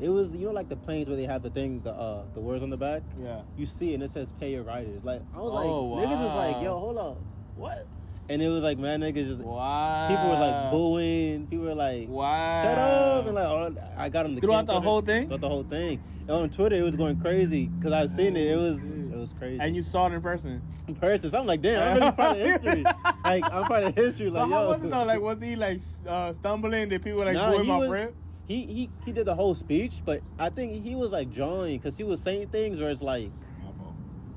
it 0.00 0.08
was 0.08 0.34
you 0.34 0.46
know 0.46 0.52
like 0.52 0.68
the 0.68 0.76
planes 0.76 1.08
where 1.08 1.16
they 1.16 1.24
have 1.24 1.42
the 1.42 1.50
thing 1.50 1.80
the 1.80 1.92
uh 1.92 2.24
the 2.32 2.40
words 2.40 2.62
on 2.62 2.70
the 2.70 2.76
back. 2.76 3.02
Yeah. 3.22 3.42
You 3.56 3.66
see 3.66 3.92
it 3.92 3.94
and 3.94 4.02
it 4.02 4.10
says 4.10 4.32
pay 4.32 4.50
your 4.52 4.62
writers. 4.64 5.04
Like 5.04 5.22
I 5.34 5.38
was 5.38 5.52
Oh, 5.54 5.84
like 5.86 6.08
niggas 6.08 6.20
was 6.22 6.34
like 6.34 6.62
yo 6.64 6.78
hold 6.78 6.98
up 6.98 7.18
what? 7.56 7.86
And 8.26 8.40
it 8.40 8.48
was 8.48 8.62
like 8.62 8.78
man 8.78 9.00
niggas 9.00 9.26
just 9.26 9.40
Wow. 9.40 10.08
people 10.08 10.28
were 10.30 10.34
like 10.38 10.70
booing. 10.70 11.46
People 11.46 11.66
were 11.66 11.74
like 11.74 12.08
Wow. 12.08 12.62
shut 12.62 12.78
up 12.78 13.26
and 13.26 13.34
like 13.34 13.44
oh, 13.44 13.74
I 13.98 14.08
got 14.08 14.22
them 14.22 14.34
the 14.34 14.40
Throughout 14.40 14.64
the 14.66 14.80
whole 14.80 15.02
thing? 15.02 15.26
Throughout 15.26 15.40
the 15.42 15.48
whole 15.48 15.62
thing. 15.62 16.00
And 16.22 16.30
on 16.30 16.48
Twitter 16.50 16.76
it 16.76 16.82
was 16.82 16.96
going 16.96 17.20
crazy 17.20 17.66
because 17.66 17.92
I've 17.92 18.08
seen 18.08 18.34
it. 18.34 18.46
It 18.46 18.56
was 18.56 18.94
shit. 18.96 19.12
it 19.12 19.18
was 19.18 19.32
crazy. 19.34 19.58
And 19.60 19.76
you 19.76 19.82
saw 19.82 20.06
it 20.06 20.14
in 20.14 20.22
person. 20.22 20.62
in 20.88 20.94
person. 20.94 21.28
So 21.30 21.38
I'm 21.38 21.46
like, 21.46 21.60
damn, 21.60 21.82
I'm 21.82 21.98
really 22.00 22.12
part 22.12 22.36
of 22.38 22.46
history. 22.46 22.82
like 23.24 23.44
I'm 23.52 23.64
part 23.64 23.84
of 23.84 23.94
history. 23.94 24.30
Like 24.30 24.42
so 24.44 24.48
yo, 24.48 24.54
how 24.54 24.66
was 24.68 24.82
it 24.82 24.90
though? 24.90 25.04
Like, 25.04 25.20
was 25.20 25.42
he 25.42 25.56
like 25.56 25.80
uh, 26.08 26.32
stumbling? 26.32 26.88
Did 26.88 27.02
people 27.02 27.24
like 27.26 27.34
Nah, 27.34 27.50
boo 27.52 27.58
him 27.58 27.64
he 27.66 27.70
was- 27.72 27.88
rip? 27.90 28.14
he 28.48 28.62
he 28.64 28.90
he 29.04 29.12
did 29.12 29.26
the 29.26 29.34
whole 29.34 29.54
speech, 29.54 30.00
but 30.04 30.20
I 30.38 30.48
think 30.48 30.82
he 30.82 30.94
was 30.94 31.12
like 31.12 31.30
drawing 31.30 31.76
because 31.76 31.98
he 31.98 32.04
was 32.04 32.22
saying 32.22 32.48
things 32.48 32.80
where 32.80 32.88
it's 32.90 33.02
like 33.02 33.30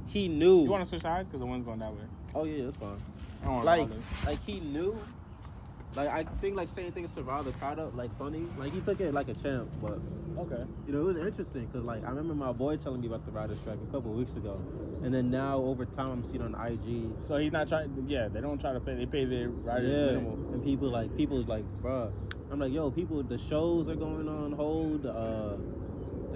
he 0.07 0.27
knew. 0.27 0.63
You 0.63 0.71
want 0.71 0.83
to 0.83 0.89
switch 0.89 1.01
sides 1.01 1.27
because 1.27 1.39
the 1.41 1.45
one's 1.45 1.63
going 1.65 1.79
that 1.79 1.91
way. 1.93 2.01
oh 2.35 2.45
yeah, 2.45 2.63
that's 2.65 2.77
fine. 2.77 2.97
I 3.41 3.45
don't 3.45 3.53
wanna 3.55 3.65
Like 3.65 3.89
like 4.25 4.43
he 4.45 4.59
knew. 4.59 4.95
Like 5.95 6.09
I 6.09 6.23
think 6.23 6.55
like 6.55 6.67
saying 6.67 6.91
things 6.91 7.15
to 7.15 7.23
rile 7.23 7.43
the 7.43 7.51
crowd 7.53 7.79
up 7.79 7.95
like 7.95 8.13
funny. 8.17 8.45
Like 8.57 8.71
he 8.73 8.81
took 8.81 8.99
it 8.99 9.13
like 9.13 9.29
a 9.29 9.33
champ, 9.33 9.69
but 9.81 9.99
okay. 10.37 10.63
you 10.85 10.93
know 10.93 11.01
it 11.01 11.05
was 11.05 11.17
interesting 11.17 11.65
because 11.65 11.85
like 11.87 12.03
I 12.05 12.09
remember 12.09 12.35
my 12.35 12.51
boy 12.51 12.77
telling 12.77 13.01
me 13.01 13.07
about 13.07 13.25
the 13.25 13.31
writer 13.31 13.55
strike 13.55 13.79
a 13.81 13.91
couple 13.91 14.11
of 14.11 14.17
weeks 14.17 14.35
ago, 14.35 14.61
and 15.03 15.13
then 15.13 15.31
now 15.31 15.57
over 15.57 15.85
time 15.85 16.09
I'm 16.11 16.23
seeing 16.23 16.41
on 16.41 16.53
IG. 16.53 17.09
So 17.21 17.37
he's 17.37 17.51
not 17.51 17.67
trying. 17.67 18.05
Yeah, 18.05 18.27
they 18.27 18.41
don't 18.41 18.59
try 18.61 18.73
to 18.73 18.79
pay. 18.79 18.95
They 18.95 19.05
pay 19.05 19.25
their 19.25 19.49
writers 19.49 19.89
Yeah, 19.89 20.05
minimal. 20.17 20.53
and 20.53 20.63
people 20.63 20.89
like 20.89 21.15
people's 21.17 21.47
like, 21.47 21.63
bruh. 21.81 22.11
I'm 22.51 22.59
like, 22.59 22.71
yo, 22.73 22.91
people. 22.91 23.23
The 23.23 23.37
shows 23.37 23.89
are 23.89 23.95
going 23.95 24.27
on 24.29 24.51
hold. 24.51 25.05
Uh, 25.05 25.57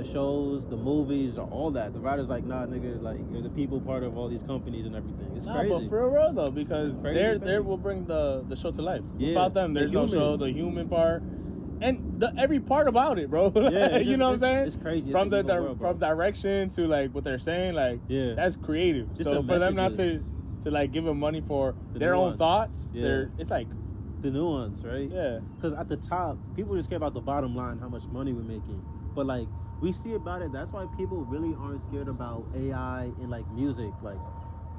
the 0.02 0.08
shows, 0.08 0.68
the 0.68 0.78
movies, 0.78 1.38
all 1.38 1.72
that. 1.72 1.94
The 1.94 2.00
writers 2.00 2.28
like, 2.30 2.44
nah, 2.44 2.66
nigga, 2.66 3.02
like 3.02 3.20
you're 3.32 3.42
the 3.42 3.50
people 3.50 3.80
part 3.80 4.04
of 4.04 4.18
all 4.18 4.28
these 4.28 4.42
companies 4.44 4.86
and 4.86 4.96
everything. 4.96 5.32
It's 5.36 5.46
Nah, 5.46 5.60
crazy. 5.60 5.74
but 5.74 5.90
for 5.90 6.12
real 6.12 6.34
though, 6.34 6.50
because 6.52 7.02
they're 7.04 7.38
thing. 7.38 7.48
they 7.48 7.60
will 7.60 7.78
bring 7.78 8.06
the 8.06 8.44
the 8.48 8.56
show 8.56 8.72
to 8.72 8.82
life. 8.82 9.06
Yeah, 9.18 9.30
Without 9.30 9.54
them, 9.54 9.74
the 9.74 9.82
there's 9.82 9.92
no 9.94 10.08
show. 10.08 10.38
The 10.38 10.52
human 10.52 10.88
part. 10.90 11.22
And 11.82 12.20
the, 12.20 12.32
every 12.38 12.60
part 12.60 12.88
about 12.88 13.18
it, 13.18 13.30
bro. 13.30 13.52
Yeah, 13.56 13.98
it's 13.98 14.08
you 14.08 14.16
know 14.18 14.28
what 14.28 14.34
I'm 14.34 14.38
saying? 14.40 14.58
it's 14.68 14.76
crazy. 14.76 15.10
It's 15.10 15.18
From 15.18 15.30
the 15.30 15.42
di- 15.44 15.60
world, 15.60 15.80
from 15.80 15.98
direction 15.98 16.70
to 16.72 16.88
like 16.88 17.12
what 17.14 17.24
they're 17.24 17.40
saying, 17.40 17.74
like 17.76 18.00
Yeah. 18.08 18.34
that's 18.34 18.56
creative. 18.56 19.10
Just 19.16 19.24
so 19.26 19.42
the 19.42 19.54
for 19.54 19.60
them 19.60 19.76
not 19.76 19.94
to 19.96 20.20
to 20.64 20.70
like 20.72 20.92
give 20.92 21.04
them 21.06 21.20
money 21.20 21.42
for 21.42 21.76
The 21.94 22.00
their 22.00 22.16
own 22.16 22.38
thoughts, 22.38 22.90
Yeah. 22.94 23.02
they're 23.04 23.32
it's 23.40 23.50
like 23.52 23.68
the 24.22 24.30
nuance, 24.32 24.84
right? 24.86 25.10
yeah, 25.12 25.40
Because 25.56 25.74
at 25.74 25.88
the 25.90 25.98
top, 25.98 26.38
people 26.56 26.76
just 26.76 26.90
care 26.90 26.98
about 26.98 27.16
the 27.16 27.22
bottom 27.22 27.56
line, 27.56 27.80
how 27.80 27.90
much 27.90 28.06
money 28.08 28.32
we're 28.34 28.44
making. 28.44 28.80
But 29.16 29.26
like 29.26 29.48
we 29.82 29.92
see 29.92 30.14
about 30.14 30.42
it, 30.42 30.52
that's 30.52 30.72
why 30.72 30.86
people 30.98 31.26
really 31.26 31.56
aren't 31.60 31.82
scared 31.84 32.08
about 32.08 32.46
AI 32.56 33.06
in 33.20 33.30
like 33.30 33.50
music, 33.52 33.92
like 34.02 34.20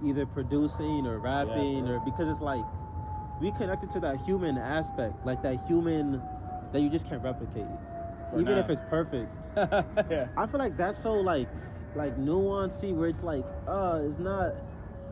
either 0.03 0.25
producing 0.27 1.07
or 1.07 1.19
rapping, 1.19 1.89
or 1.89 2.01
because 2.05 2.29
it's 2.29 2.41
like 2.41 2.65
we 3.41 3.51
connected 3.53 3.91
to 3.91 4.01
that 4.01 4.21
human 4.23 4.57
aspect, 4.57 5.27
like 5.27 5.43
that 5.43 5.59
human 5.67 6.23
that 6.73 6.81
you 6.81 6.89
just 6.89 7.09
can't 7.09 7.23
replicate, 7.23 7.67
For 8.31 8.41
even 8.41 8.55
now. 8.55 8.61
if 8.61 8.71
it's 8.71 8.83
perfect. 8.83 9.35
yeah. 10.11 10.29
I 10.37 10.47
feel 10.47 10.59
like 10.61 10.77
that's 10.77 10.99
so 11.03 11.15
like 11.15 11.49
like 11.95 12.17
nuancey 12.17 12.95
where 12.95 13.09
it's 13.09 13.23
like 13.23 13.45
uh 13.67 14.01
it's 14.05 14.19
not. 14.19 14.55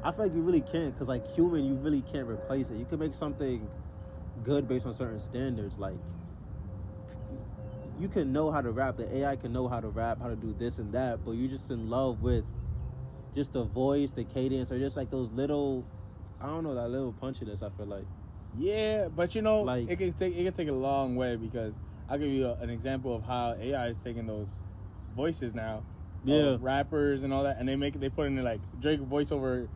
I 0.02 0.12
feel 0.12 0.26
like 0.26 0.34
you 0.34 0.40
really 0.42 0.62
can't 0.62 0.94
because 0.94 1.08
like 1.08 1.26
human, 1.26 1.64
you 1.64 1.74
really 1.74 2.02
can't 2.02 2.26
replace 2.28 2.70
it. 2.70 2.76
You 2.76 2.86
can 2.86 3.00
make 3.00 3.12
something 3.12 3.68
good 4.44 4.66
based 4.68 4.86
on 4.86 4.94
certain 4.94 5.18
standards. 5.18 5.78
Like 5.78 5.98
you 8.00 8.08
can 8.08 8.32
know 8.32 8.50
how 8.50 8.60
to 8.62 8.70
rap, 8.70 8.96
the 8.96 9.16
AI 9.18 9.36
can 9.36 9.52
know 9.52 9.68
how 9.68 9.80
to 9.80 9.88
rap, 9.88 10.20
how 10.20 10.28
to 10.28 10.36
do 10.36 10.54
this 10.58 10.78
and 10.78 10.92
that, 10.92 11.24
but 11.24 11.32
you're 11.32 11.50
just 11.50 11.70
in 11.70 11.90
love 11.90 12.22
with 12.22 12.44
just 13.34 13.52
the 13.52 13.64
voice, 13.64 14.12
the 14.12 14.24
cadence, 14.24 14.72
or 14.72 14.78
just 14.78 14.96
like 14.96 15.10
those 15.10 15.30
little. 15.32 15.84
I 16.40 16.46
don't 16.46 16.64
know 16.64 16.74
that 16.74 16.88
little 16.88 17.12
punchiness. 17.12 17.62
I 17.62 17.68
feel 17.70 17.86
like 17.86 18.04
Yeah, 18.58 19.08
but 19.14 19.34
you 19.34 19.42
know, 19.42 19.60
Like- 19.62 19.88
it 19.90 19.96
can 19.96 20.12
take 20.14 20.34
it 20.36 20.44
can 20.44 20.52
take 20.52 20.68
a 20.68 20.72
long 20.72 21.14
way 21.16 21.36
because 21.36 21.78
I'll 22.08 22.18
give 22.18 22.30
you 22.32 22.46
a, 22.48 22.54
an 22.54 22.70
example 22.70 23.14
of 23.14 23.22
how 23.22 23.54
AI 23.60 23.88
is 23.88 24.00
taking 24.00 24.26
those 24.26 24.58
voices 25.14 25.54
now, 25.54 25.76
uh, 25.76 25.82
Yeah. 26.24 26.42
of 26.54 26.62
rappers 26.62 27.22
and 27.22 27.32
all 27.32 27.44
that, 27.44 27.58
and 27.58 27.68
they 27.68 27.76
make 27.76 27.94
they 28.00 28.08
put 28.08 28.26
in 28.26 28.42
like 28.42 28.60
Drake 28.80 29.00
voiceover, 29.00 29.68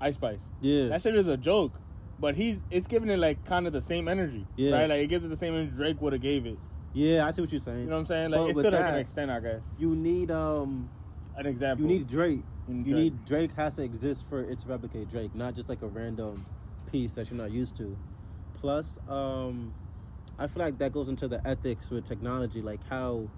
Ice 0.00 0.14
Spice. 0.14 0.52
yeah, 0.60 0.88
That 0.88 1.00
shit 1.02 1.16
is 1.16 1.26
a 1.28 1.36
joke, 1.36 1.72
but 2.20 2.36
he's 2.36 2.64
it's 2.70 2.86
giving 2.86 3.10
it 3.10 3.18
like 3.18 3.44
kind 3.44 3.66
of 3.66 3.72
the 3.72 3.80
same 3.80 4.06
energy, 4.08 4.46
Yeah. 4.56 4.72
right? 4.76 4.88
Like 4.88 5.00
it 5.02 5.08
gives 5.08 5.24
it 5.24 5.28
the 5.28 5.36
same 5.36 5.54
energy 5.54 5.72
Drake 5.76 6.00
would 6.00 6.12
have 6.14 6.22
gave 6.22 6.46
it. 6.46 6.58
Yeah. 6.96 7.26
I 7.26 7.30
see 7.30 7.42
what 7.42 7.52
you're 7.52 7.60
saying. 7.60 7.80
You 7.80 7.86
know 7.86 7.92
what 7.92 7.98
I'm 8.00 8.04
saying? 8.06 8.30
Like 8.30 8.40
But 8.40 8.46
it's 8.48 8.56
with 8.56 8.64
to 8.66 8.70
like 8.70 8.80
that- 8.80 8.94
an 8.94 9.00
extent, 9.00 9.30
I 9.30 9.40
guess. 9.40 9.74
you 9.78 9.94
need 9.94 10.30
um 10.30 10.88
An 11.36 11.46
example. 11.46 11.84
You 11.86 11.98
need 11.98 12.08
Drake. 12.08 12.42
You 12.66 12.74
need 12.74 12.86
You 12.86 12.92
Drake. 12.94 13.02
need 13.04 13.24
Drake 13.26 13.52
has 13.56 13.76
to 13.76 13.82
exist 13.82 14.28
for 14.28 14.40
it 14.40 14.58
to 14.60 14.68
replicate 14.68 15.08
Drake, 15.10 15.34
not 15.34 15.54
just 15.54 15.68
like 15.68 15.82
a 15.82 15.86
random 15.86 16.42
piece 16.90 17.14
that 17.16 17.30
you're 17.30 17.38
not 17.40 17.50
used 17.52 17.76
to. 17.76 17.96
Plus, 18.54 18.98
um, 19.08 19.74
I 20.38 20.46
feel 20.46 20.62
like 20.62 20.78
that 20.78 20.92
goes 20.92 21.08
into 21.08 21.28
the 21.28 21.46
ethics 21.46 21.90
with 21.90 22.04
technology, 22.04 22.62
like 22.62 22.80
how 22.88 23.28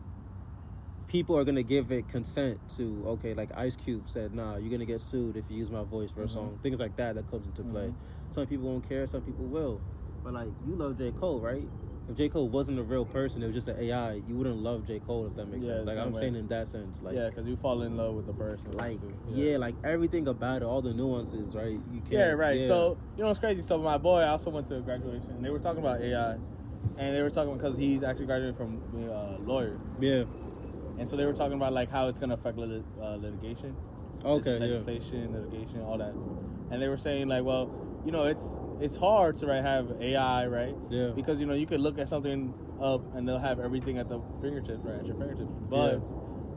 people 1.08 1.36
are 1.38 1.44
gonna 1.44 1.62
give 1.62 1.90
it 1.90 2.08
consent 2.08 2.58
to. 2.76 3.02
Okay, 3.06 3.34
like 3.34 3.50
Ice 3.56 3.74
Cube 3.76 4.06
said, 4.06 4.34
"Nah, 4.34 4.56
you're 4.58 4.70
gonna 4.70 4.84
get 4.84 5.00
sued 5.00 5.36
if 5.36 5.50
you 5.50 5.56
use 5.56 5.70
my 5.70 5.82
voice 5.82 6.10
for 6.10 6.20
a 6.22 6.26
Mhm. 6.26 6.30
song." 6.30 6.58
Things 6.62 6.78
like 6.78 6.94
that 6.96 7.14
that 7.16 7.28
comes 7.30 7.46
into 7.46 7.62
play. 7.64 7.88
Mhm. 7.88 7.94
Some 8.34 8.46
people 8.46 8.66
won't 8.68 8.88
care, 8.88 9.06
some 9.06 9.22
people 9.22 9.46
will. 9.46 9.80
But 10.22 10.34
like, 10.34 10.48
you 10.66 10.74
love 10.76 10.98
J 10.98 11.10
Cole, 11.12 11.40
right? 11.40 11.66
If 12.08 12.16
J 12.16 12.28
Cole 12.30 12.48
wasn't 12.48 12.78
a 12.78 12.82
real 12.82 13.04
person, 13.04 13.42
it 13.42 13.46
was 13.46 13.54
just 13.54 13.68
an 13.68 13.76
AI. 13.78 14.14
You 14.26 14.34
wouldn't 14.36 14.56
love 14.56 14.86
J 14.86 14.98
Cole 14.98 15.26
if 15.26 15.34
that 15.34 15.46
makes 15.46 15.66
Yeah, 15.66 15.76
sense. 15.76 15.86
Like 15.88 15.98
I'm 15.98 16.12
way. 16.12 16.20
saying 16.20 16.36
in 16.36 16.48
that 16.48 16.66
sense, 16.66 17.02
like 17.02 17.14
yeah, 17.14 17.28
because 17.28 17.46
you 17.46 17.54
fall 17.54 17.82
in 17.82 17.96
love 17.98 18.14
with 18.14 18.26
the 18.26 18.32
person. 18.32 18.72
like 18.72 18.98
too. 18.98 19.12
yeah. 19.30 19.58
like 19.58 19.74
everything 19.84 20.26
about 20.28 20.62
it, 20.62 20.64
all 20.64 20.80
the 20.80 20.94
nuances, 20.94 21.54
right? 21.54 21.72
You 21.92 22.00
can't, 22.00 22.12
Yeah, 22.12 22.30
right. 22.30 22.60
yeah. 22.60 22.66
So 22.66 22.96
you 23.16 23.22
know 23.22 23.28
what's 23.28 23.40
crazy? 23.40 23.60
So 23.60 23.76
my 23.78 23.98
boy 23.98 24.20
I 24.20 24.28
also 24.28 24.48
went 24.50 24.66
to 24.68 24.80
graduation. 24.80 25.30
and 25.32 25.44
They 25.44 25.50
were 25.50 25.58
talking 25.58 25.80
about 25.82 26.00
AI, 26.00 26.32
and 26.96 27.14
they 27.14 27.20
were 27.20 27.28
talking 27.30 27.52
because 27.54 27.76
he's 27.76 28.02
actually 28.02 28.26
graduated 28.26 28.56
from 28.56 28.78
being 28.90 29.08
a 29.08 29.36
lawyer, 29.40 29.76
yeah, 30.00 30.24
and 30.98 31.06
so 31.06 31.14
they 31.16 31.26
were 31.26 31.34
talking 31.34 31.58
about 31.58 31.74
like 31.74 31.90
how 31.90 32.08
it's 32.08 32.18
gonna 32.18 32.34
affect 32.34 32.56
lit- 32.56 32.82
uh, 33.02 33.16
litigation, 33.16 33.76
okay, 34.24 34.54
yeah, 34.54 34.58
legislation, 34.60 35.34
litigation, 35.34 35.82
all 35.82 35.98
that. 35.98 36.14
And 36.70 36.80
they 36.82 36.88
were 36.88 36.96
saying 36.98 37.28
like, 37.28 37.44
well, 37.44 37.70
you 38.08 38.12
know, 38.12 38.24
it's 38.24 38.64
it's 38.80 38.96
hard 38.96 39.36
to 39.36 39.46
right 39.46 39.60
have 39.62 39.92
AI, 40.00 40.46
right? 40.46 40.74
yeah, 40.88 41.10
Because 41.14 41.42
you 41.42 41.46
know 41.46 41.52
you 41.52 41.66
could 41.66 41.80
look 41.80 41.98
at 41.98 42.08
something 42.08 42.54
up 42.80 43.14
and 43.14 43.28
they'll 43.28 43.38
have 43.38 43.60
everything 43.60 43.98
at 43.98 44.08
the 44.08 44.18
fingertips, 44.40 44.80
right, 44.82 44.98
at 45.00 45.06
your 45.06 45.14
fingertips. 45.14 45.52
But 45.68 46.06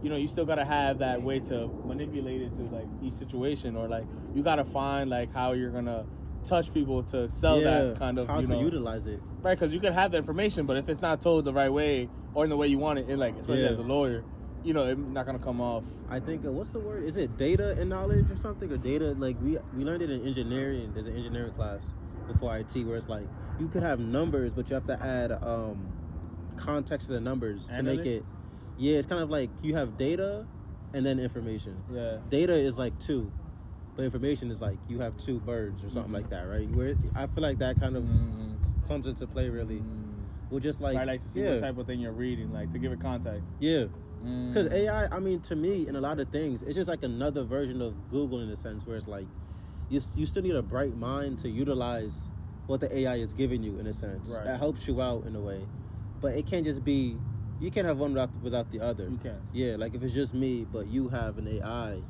you 0.02 0.10
know 0.10 0.16
you 0.16 0.28
still 0.28 0.46
gotta 0.46 0.64
have 0.64 1.00
that 1.00 1.22
way 1.22 1.42
to 1.42 1.68
manipulate 1.84 2.42
it 2.42 2.54
to 2.54 2.62
like 2.78 2.88
each 3.04 3.16
situation, 3.16 3.76
or 3.76 3.90
like 3.90 4.06
you 4.34 4.44
gotta 4.44 4.64
find 4.64 5.10
like 5.10 5.34
how 5.34 5.52
you're 5.52 5.72
gonna 5.72 6.06
touch 6.42 6.74
people 6.74 7.04
to 7.04 7.28
sell 7.28 7.60
yeah. 7.60 7.66
that 7.82 8.00
kind 8.00 8.18
of 8.18 8.30
how 8.30 8.40
you 8.40 8.48
to 8.48 8.54
know 8.54 8.62
utilize 8.62 9.06
it. 9.06 9.20
right 9.42 9.56
because 9.60 9.74
you 9.74 9.82
can 9.82 9.92
have 9.92 10.12
the 10.14 10.18
information, 10.18 10.66
but 10.66 10.78
if 10.78 10.88
it's 10.88 11.02
not 11.02 11.20
told 11.20 11.44
the 11.44 11.52
right 11.54 11.74
way 11.74 12.08
or 12.34 12.46
in 12.46 12.50
the 12.50 12.56
way 12.56 12.68
you 12.68 12.78
want 12.78 12.98
it, 12.98 13.10
it 13.10 13.18
like 13.18 13.36
especially 13.36 13.64
Yeah. 13.64 13.72
as 13.72 13.80
a 13.80 13.84
lawyer, 13.84 14.24
you 14.64 14.74
know 14.74 14.86
it's 14.86 15.00
not 15.00 15.26
gonna 15.26 15.40
come 15.40 15.60
off. 15.62 15.86
I 16.10 16.20
think 16.20 16.46
uh, 16.46 16.52
what's 16.52 16.72
the 16.72 16.80
word? 16.80 17.04
Is 17.04 17.18
it 17.18 17.38
data 17.38 17.72
and 17.80 17.90
knowledge 17.90 18.30
or 18.32 18.36
something? 18.36 18.72
Or 18.72 18.78
data 18.78 19.14
like 19.18 19.38
we 19.42 19.58
we 19.76 19.84
learned 19.84 20.02
it 20.04 20.10
in 20.10 20.26
engineering. 20.26 20.92
There's 20.94 21.08
an 21.08 21.16
engineering 21.16 21.54
class 21.54 21.94
before 22.28 22.56
IT 22.58 22.76
where 22.86 22.96
it's 22.98 23.10
like 23.10 23.26
you 23.60 23.68
could 23.68 23.84
have 23.84 24.00
numbers, 24.00 24.54
but 24.54 24.70
you 24.70 24.76
have 24.76 24.86
to 24.88 25.02
add 25.04 25.32
um 25.44 25.88
context 26.58 27.08
to 27.08 27.14
the 27.14 27.22
numbers 27.22 27.70
to 27.72 27.84
make 27.84 28.06
it. 28.06 28.24
Yeah, 28.78 28.98
it's 28.98 29.08
kind 29.08 29.22
of 29.22 29.30
like 29.30 29.50
you 29.62 29.76
have 29.76 29.98
data 29.98 30.46
and 30.94 31.06
then 31.06 31.20
information. 31.20 31.78
Yeah. 31.92 32.18
data 32.30 32.54
is 32.54 32.78
like 32.78 32.98
two, 33.00 33.32
but 33.96 34.04
information 34.04 34.52
is 34.52 34.62
like 34.62 34.78
you 34.90 35.00
have 35.00 35.16
two 35.18 35.40
birds 35.40 35.84
or 35.84 35.90
something 35.90 36.12
Mhm. 36.12 36.16
like 36.16 36.30
that, 36.32 36.48
right? 36.48 36.70
Where 36.70 36.96
I 37.16 37.28
feel 37.28 37.44
like 37.44 37.60
that 37.60 37.80
kind 37.80 37.96
of 37.96 38.04
Mm, 38.04 38.58
comes 38.88 39.08
into 39.08 39.26
play 39.28 39.50
really. 39.50 39.78
mm. 39.80 40.04
Well, 40.50 40.60
just 40.60 40.82
like 40.82 40.98
I 40.98 41.06
like 41.06 41.22
to 41.22 41.30
see 41.30 41.42
yeah, 41.42 41.52
what 41.52 41.60
type 41.60 41.78
of 41.78 41.88
thing 41.88 42.00
you're 42.02 42.12
reading, 42.12 42.52
like 42.52 42.70
to 42.72 42.80
give 42.80 42.92
it 42.92 43.00
context. 43.00 43.54
yeah. 43.60 43.86
Mm. 44.24 44.50
Because 44.50 44.72
AI, 44.72 45.08
I 45.08 45.20
mean, 45.20 45.40
to 45.42 45.56
me, 45.56 45.88
in 45.88 45.96
a 45.96 46.02
lot 46.02 46.20
of 46.20 46.30
things, 46.30 46.62
it's 46.64 46.76
just 46.76 46.90
like 46.90 47.04
another 47.04 47.44
version 47.44 47.82
of 47.82 47.96
Google 48.10 48.42
in 48.42 48.50
a 48.50 48.56
sense, 48.56 48.86
where 48.86 48.96
it's 48.98 49.08
like 49.08 49.26
you 49.90 50.00
you 50.16 50.26
still 50.26 50.44
need 50.44 50.56
a 50.56 50.62
bright 50.62 50.96
mind 50.96 51.40
to 51.40 51.50
utilize 51.50 52.32
what 52.68 52.80
the 52.80 52.96
AI 53.00 53.16
is 53.16 53.34
giving 53.34 53.64
you 53.64 53.80
in 53.80 53.88
a 53.88 53.94
sense. 53.94 54.38
Right. 54.38 54.46
That 54.46 54.60
helps 54.60 54.88
you 54.88 55.02
out 55.02 55.26
in 55.26 55.36
a 55.36 55.42
way, 55.42 55.62
but 56.22 56.36
it 56.36 56.46
can't 56.46 56.66
just 56.66 56.84
be 56.84 57.18
you 57.60 57.70
can't 57.70 57.86
have 57.86 57.98
one 57.98 58.14
without 58.14 58.36
without 58.42 58.72
the 58.72 58.80
other. 58.82 59.08
You 59.10 59.20
can't. 59.22 59.42
Yeah, 59.54 59.76
like 59.78 59.94
if 59.96 60.04
it's 60.04 60.14
just 60.14 60.34
me, 60.34 60.66
but 60.72 60.88
you 60.88 61.10
have 61.10 61.38
an 61.38 61.48
AI 61.48 62.02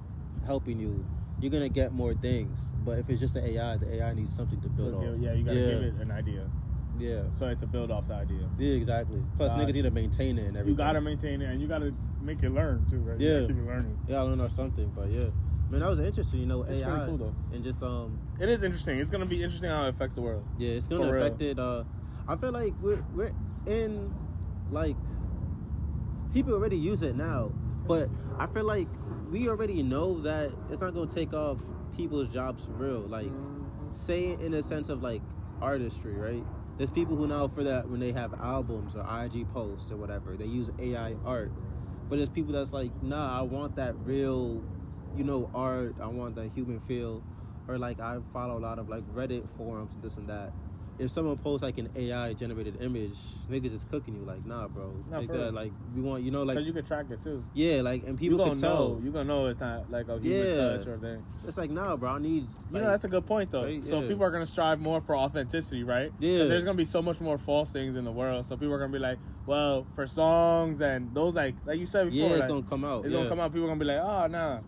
helping 0.45 0.79
you, 0.79 1.05
you're 1.39 1.51
gonna 1.51 1.69
get 1.69 1.91
more 1.91 2.13
things. 2.13 2.71
But 2.85 2.99
if 2.99 3.09
it's 3.09 3.19
just 3.19 3.35
an 3.35 3.45
AI, 3.45 3.77
the 3.77 3.95
AI 3.95 4.13
needs 4.13 4.33
something 4.35 4.59
to 4.61 4.69
build 4.69 4.93
So, 4.93 5.13
off. 5.13 5.19
yeah, 5.19 5.33
you 5.33 5.43
gotta 5.43 5.59
yeah, 5.59 5.69
give 5.71 5.83
it 5.83 5.93
an 5.95 6.11
idea. 6.11 6.49
Yeah, 7.01 7.23
So 7.31 7.47
it's 7.47 7.63
a 7.63 7.67
build 7.67 7.89
off 7.91 8.07
the 8.07 8.13
idea. 8.15 8.47
yeah, 8.57 8.75
exactly. 8.75 9.21
Plus, 9.37 9.51
niggas 9.53 9.73
need 9.73 9.81
to 9.83 9.91
maintain 9.91 10.37
it 10.37 10.41
and 10.47 10.57
everything. 10.57 10.67
You 10.69 10.75
gotta 10.75 11.01
maintain 11.01 11.41
it, 11.41 11.45
and 11.45 11.59
you 11.61 11.67
gotta 11.67 11.93
make 12.21 12.43
it 12.43 12.51
learn 12.51 12.85
too, 12.89 12.99
right? 12.99 13.19
You 13.19 13.27
Yeah. 13.27 13.33
gotta 13.41 13.53
keep 13.53 13.57
it 13.63 13.65
learning. 13.67 13.97
Yeah, 14.07 14.21
I 14.21 14.25
don't 14.27 14.37
know 14.37 14.47
something, 14.47 14.91
but 14.95 15.09
yeah, 15.09 15.25
man, 15.69 15.81
that 15.81 15.89
was 15.89 15.99
interesting. 15.99 16.39
You 16.41 16.45
know, 16.45 16.63
It's 16.63 16.79
AI 16.81 16.85
pretty 16.89 17.05
cool, 17.07 17.17
though. 17.17 17.35
and 17.53 17.63
just 17.63 17.81
um, 17.81 18.19
It 18.39 18.49
is 18.49 18.61
interesting. 18.63 18.99
It's 18.99 19.09
gonna 19.09 19.25
be 19.25 19.41
interesting 19.41 19.69
how 19.71 19.83
it 19.85 19.89
affects 19.89 20.15
the 20.15 20.21
world. 20.21 20.43
yeah, 20.57 20.71
it's 20.71 20.87
gonna 20.87 21.05
For 21.05 21.13
real. 21.13 21.23
affect 21.25 21.41
it. 21.41 21.57
Uh, 21.59 21.83
I 22.27 22.35
feel 22.35 22.51
like 22.51 22.73
we're 22.81 23.03
we're 23.15 23.31
in 23.65 24.13
like 24.69 24.95
people 26.33 26.53
already 26.53 26.77
use 26.77 27.01
it 27.01 27.15
now, 27.15 27.51
but 27.87 28.09
I 28.37 28.47
feel 28.47 28.63
like 28.63 28.87
we 29.31 29.49
already 29.49 29.83
know 29.83 30.21
that 30.21 30.51
it's 30.69 30.81
not 30.81 30.93
gonna 30.93 31.09
take 31.09 31.33
off 31.33 31.61
people's 31.95 32.27
jobs 32.27 32.65
for 32.65 32.73
real. 32.73 32.99
Like, 33.01 33.27
Mm-hmm. 33.27 33.93
say 33.93 34.33
in 34.39 34.53
a 34.53 34.61
sense 34.61 34.87
of 34.89 35.01
like 35.03 35.21
artistry, 35.61 36.13
right? 36.15 36.43
There's 36.77 36.91
people 36.91 37.15
who 37.15 37.27
now 37.27 37.47
for 37.47 37.63
that 37.63 37.89
when 37.89 37.99
they 37.99 38.11
have 38.11 38.33
albums 38.33 38.95
or 38.95 39.05
IG 39.23 39.47
posts 39.49 39.91
or 39.91 39.97
whatever, 39.97 40.35
they 40.35 40.45
use 40.45 40.71
AI 40.79 41.15
art. 41.25 41.51
But 42.09 42.17
there's 42.17 42.29
people 42.29 42.53
that's 42.53 42.73
like, 42.73 42.91
nah, 43.03 43.39
I 43.39 43.41
want 43.43 43.75
that 43.75 43.95
real, 44.03 44.63
you 45.15 45.23
know, 45.23 45.49
art. 45.53 45.95
I 46.01 46.07
want 46.07 46.35
that 46.35 46.51
human 46.51 46.79
feel. 46.79 47.23
Or 47.67 47.77
like 47.77 47.99
I 47.99 48.17
follow 48.33 48.57
a 48.57 48.59
lot 48.59 48.79
of 48.79 48.89
like 48.89 49.03
Reddit 49.13 49.49
forums 49.49 49.93
and 49.93 50.01
this 50.01 50.17
and 50.17 50.27
that. 50.29 50.51
If 51.01 51.09
someone 51.09 51.35
posts 51.37 51.63
like 51.63 51.79
an 51.79 51.89
AI 51.95 52.33
generated 52.33 52.79
image, 52.79 53.13
niggas 53.49 53.73
is 53.73 53.85
cooking 53.89 54.15
you 54.15 54.21
like, 54.21 54.45
nah, 54.45 54.67
bro, 54.67 54.93
Nah, 55.09 55.17
take 55.19 55.29
that. 55.29 55.33
real. 55.37 55.51
Like 55.51 55.71
we 55.95 56.01
want, 56.03 56.21
you 56.23 56.29
know, 56.29 56.43
like 56.43 56.55
Because 56.55 56.67
you 56.67 56.73
can 56.73 56.85
track 56.85 57.07
it 57.09 57.19
too. 57.19 57.43
yeah, 57.55 57.81
like 57.81 58.03
and 58.05 58.19
people 58.19 58.37
can 58.45 58.55
tell. 58.55 58.89
know. 58.89 59.01
You 59.03 59.09
gonna 59.11 59.25
know 59.25 59.47
it's 59.47 59.59
not 59.59 59.89
like 59.89 60.07
a 60.09 60.19
human 60.19 60.47
Yeah. 60.49 60.53
touch 60.77 60.85
or 60.85 60.97
thing. 60.99 61.23
It's 61.47 61.57
like, 61.57 61.71
nah, 61.71 61.95
bro, 61.97 62.11
I 62.11 62.19
need. 62.19 62.45
You 62.71 62.79
know, 62.79 62.85
that's 62.91 63.03
a 63.03 63.07
good 63.09 63.25
point 63.25 63.49
though. 63.49 63.63
Right, 63.63 63.83
So 63.83 64.01
yeah. 64.01 64.09
people 64.09 64.23
are 64.25 64.29
gonna 64.31 64.45
strive 64.45 64.79
more 64.79 65.01
for 65.01 65.17
authenticity, 65.17 65.83
right? 65.83 66.11
Yeah. 66.19 66.33
Because 66.33 66.49
there's 66.49 66.65
gonna 66.65 66.77
be 66.77 66.85
so 66.85 67.01
much 67.01 67.19
more 67.19 67.39
false 67.39 67.73
things 67.73 67.95
in 67.95 68.05
the 68.05 68.11
world. 68.11 68.45
So 68.45 68.55
people 68.55 68.73
are 68.75 68.79
gonna 68.79 68.93
be 68.93 68.99
like, 68.99 69.17
well, 69.47 69.87
for 69.93 70.05
songs 70.05 70.81
and 70.81 71.11
those 71.15 71.33
like 71.33 71.55
like 71.65 71.79
you 71.79 71.87
said 71.87 72.11
before, 72.11 72.29
yeah, 72.29 72.35
it's 72.35 72.39
like, 72.41 72.49
gonna 72.49 72.61
come 72.63 72.85
out. 72.85 73.05
it's 73.05 73.11
yeah. 73.11 73.17
gonna 73.17 73.29
come 73.29 73.39
out. 73.39 73.51
People 73.51 73.65
are 73.65 73.69
gonna 73.69 73.79
be 73.79 73.85
like, 73.85 74.01
oh 74.01 74.27
nah, 74.27 74.59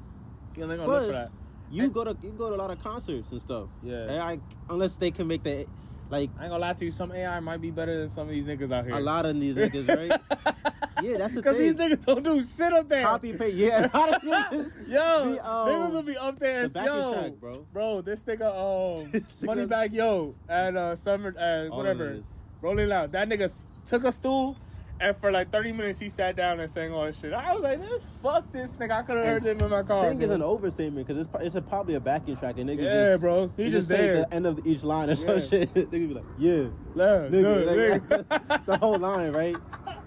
you 0.56 0.62
know, 0.62 0.68
they're 0.68 0.78
gonna 0.78 0.90
look 0.90 1.02
for 1.04 1.12
Plus, 1.12 1.30
that. 1.30 1.38
you 1.72 1.84
And- 1.84 1.94
go 1.94 2.04
to 2.04 2.18
you 2.24 2.32
go 2.32 2.50
to 2.50 2.56
a 2.56 2.58
lot 2.58 2.72
of 2.72 2.80
concerts 2.84 3.32
and 3.32 3.40
stuff. 3.40 3.70
Yeah. 3.84 4.36
Unless 4.68 4.96
they 4.96 5.12
can 5.12 5.28
make 5.28 5.44
the 5.44 5.68
like 6.10 6.29
I 6.38 6.43
ain't 6.43 6.51
gonna 6.51 6.57
lie 6.60 6.74
to 6.74 6.86
you. 6.86 6.91
Some 6.91 7.12
AI 7.12 7.39
might 7.39 7.62
be 7.62 7.72
better 7.72 7.98
than 8.00 8.10
some 8.10 8.27
of 8.27 8.33
these 8.33 8.45
niggas 8.45 8.72
out 8.72 8.86
here. 8.86 8.95
a 8.95 9.00
lot 9.00 9.25
of 9.25 9.39
these 9.39 9.55
niggas, 9.55 9.88
right? 9.88 10.19
yeah, 11.01 11.17
that's 11.17 11.36
the 11.36 11.41
Because 11.41 11.57
these 11.57 11.75
niggas 11.75 12.05
don't 12.05 12.24
do 12.24 12.41
shit 12.41 12.74
up 12.74 12.88
there. 12.88 13.03
Copy 13.03 13.33
paste. 13.33 13.55
Yeah, 13.55 13.89
a 13.91 13.98
lot 13.98 14.13
of 14.13 14.22
niggas. 14.22 14.88
Yo, 14.89 15.39
um, 15.43 15.69
niggas 15.69 15.93
will 15.93 16.03
be 16.03 16.17
up 16.17 16.39
there. 16.39 16.67
the 16.67 16.83
yo, 16.83 17.13
track, 17.13 17.31
bro. 17.39 17.67
Bro, 17.74 18.01
this 18.01 18.24
nigga, 18.24 19.01
um, 19.03 19.12
This 19.12 19.43
money 19.43 19.65
back, 19.65 19.91
yo, 19.91 20.33
and 20.48 20.77
uh, 20.77 20.95
summer, 20.95 21.33
uh, 21.38 21.75
whatever, 21.75 22.19
rolling 22.62 22.91
out. 22.91 23.12
That 23.12 23.29
nigga 23.29 23.65
took 23.86 24.03
a 24.03 24.12
stool, 24.12 24.57
and 25.03 25.15
for 25.15 25.31
like 25.31 25.51
thirty 25.51 25.72
minutes 25.72 26.00
he 26.00 26.07
sat 26.10 26.36
down 26.36 26.60
and 26.60 26.69
sang 26.69 26.93
all 26.93 27.05
this 27.05 27.19
shit. 27.19 27.33
I 27.33 27.53
was 27.53 27.62
like, 27.62 27.79
man, 27.79 27.89
fuck 28.22 28.50
this 28.51 28.77
nigga. 28.77 28.91
I 28.91 29.01
could 29.03 29.17
have 29.17 29.25
heard 29.25 29.43
him 29.43 29.60
in 29.65 29.69
my 29.69 29.83
car. 29.83 30.10
Sing 30.10 30.22
is 30.22 30.29
an 30.31 30.41
overstatement 30.41 31.05
because 31.05 31.27
it's, 31.27 31.36
it's 31.41 31.55
a, 31.55 31.62
probably 31.62 31.95
a 31.95 32.00
backing 32.00 32.38
track 32.38 32.57
and 32.57 32.69
nigga 32.69 32.83
Yeah, 32.83 32.93
just 33.12 33.22
bro. 33.22 33.51
He 33.57 33.65
he 33.65 33.69
just 33.69 33.88
say 33.89 33.98
there. 33.98 34.15
the 34.22 34.33
end 34.33 34.48
of 34.48 34.65
each 34.65 34.83
line 34.83 35.10
or 35.10 35.15
some 35.15 35.39
shit. 35.39 35.74
nigga 35.74 35.91
be 35.91 36.13
like, 36.13 36.24
yeah, 36.38 36.63
Yeah, 36.95 37.27
nigga, 37.29 37.65
like, 37.65 38.01
nigga. 38.07 38.65
the 38.65 38.77
whole 38.77 38.98
line, 38.98 39.33
right? 39.33 39.55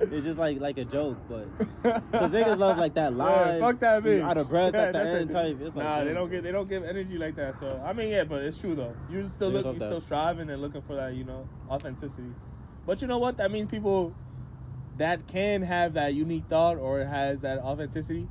It's 0.01 0.25
just 0.27 0.39
like 0.39 0.61
like 0.61 0.79
a 0.79 0.85
joke, 0.85 1.19
but 1.29 1.47
because 1.83 2.31
niggas 2.31 2.59
love 2.59 2.77
like 2.79 2.95
that 2.95 3.13
live, 3.15 3.55
Yeah, 3.61 3.67
fuck 3.67 3.79
that 3.81 4.03
bitch. 4.03 4.23
out 4.23 4.37
of 4.37 4.49
breath 4.49 4.75
Yeah, 4.75 4.83
at 4.83 4.93
the 4.93 5.01
end 5.01 5.31
type. 5.31 5.59
It's 5.61 5.77
like 5.77 5.85
nah, 5.87 6.05
they 6.05 6.13
don't 6.13 6.31
get 6.31 6.43
they 6.43 6.53
don't 6.53 6.69
give 6.69 6.85
energy 6.85 7.17
like 7.19 7.35
that. 7.37 7.57
So 7.57 7.83
I 7.85 7.93
mean, 7.95 8.09
yeah, 8.11 8.25
but 8.25 8.43
it's 8.43 8.59
true 8.59 8.75
though. 8.75 8.95
You're 9.11 9.29
still 9.29 9.51
Niggas 9.51 9.55
look, 9.55 9.65
love 9.65 9.75
you 9.75 9.81
that. 9.81 9.87
still 9.87 10.01
striving 10.01 10.51
and 10.51 10.61
looking 10.61 10.83
for 10.83 10.95
that, 10.97 11.15
you 11.15 11.25
know, 11.25 11.49
authenticity. 11.71 12.29
But 12.87 13.01
you 13.03 13.09
know 13.09 13.19
what? 13.19 13.39
That 13.39 13.51
means 13.51 13.71
people 13.71 14.15
that 14.99 15.27
can 15.27 15.63
have 15.63 15.95
that 15.95 16.15
unique 16.15 16.45
thought 16.49 16.77
or 16.79 17.05
has 17.05 17.41
that 17.43 17.59
authenticity. 17.59 18.29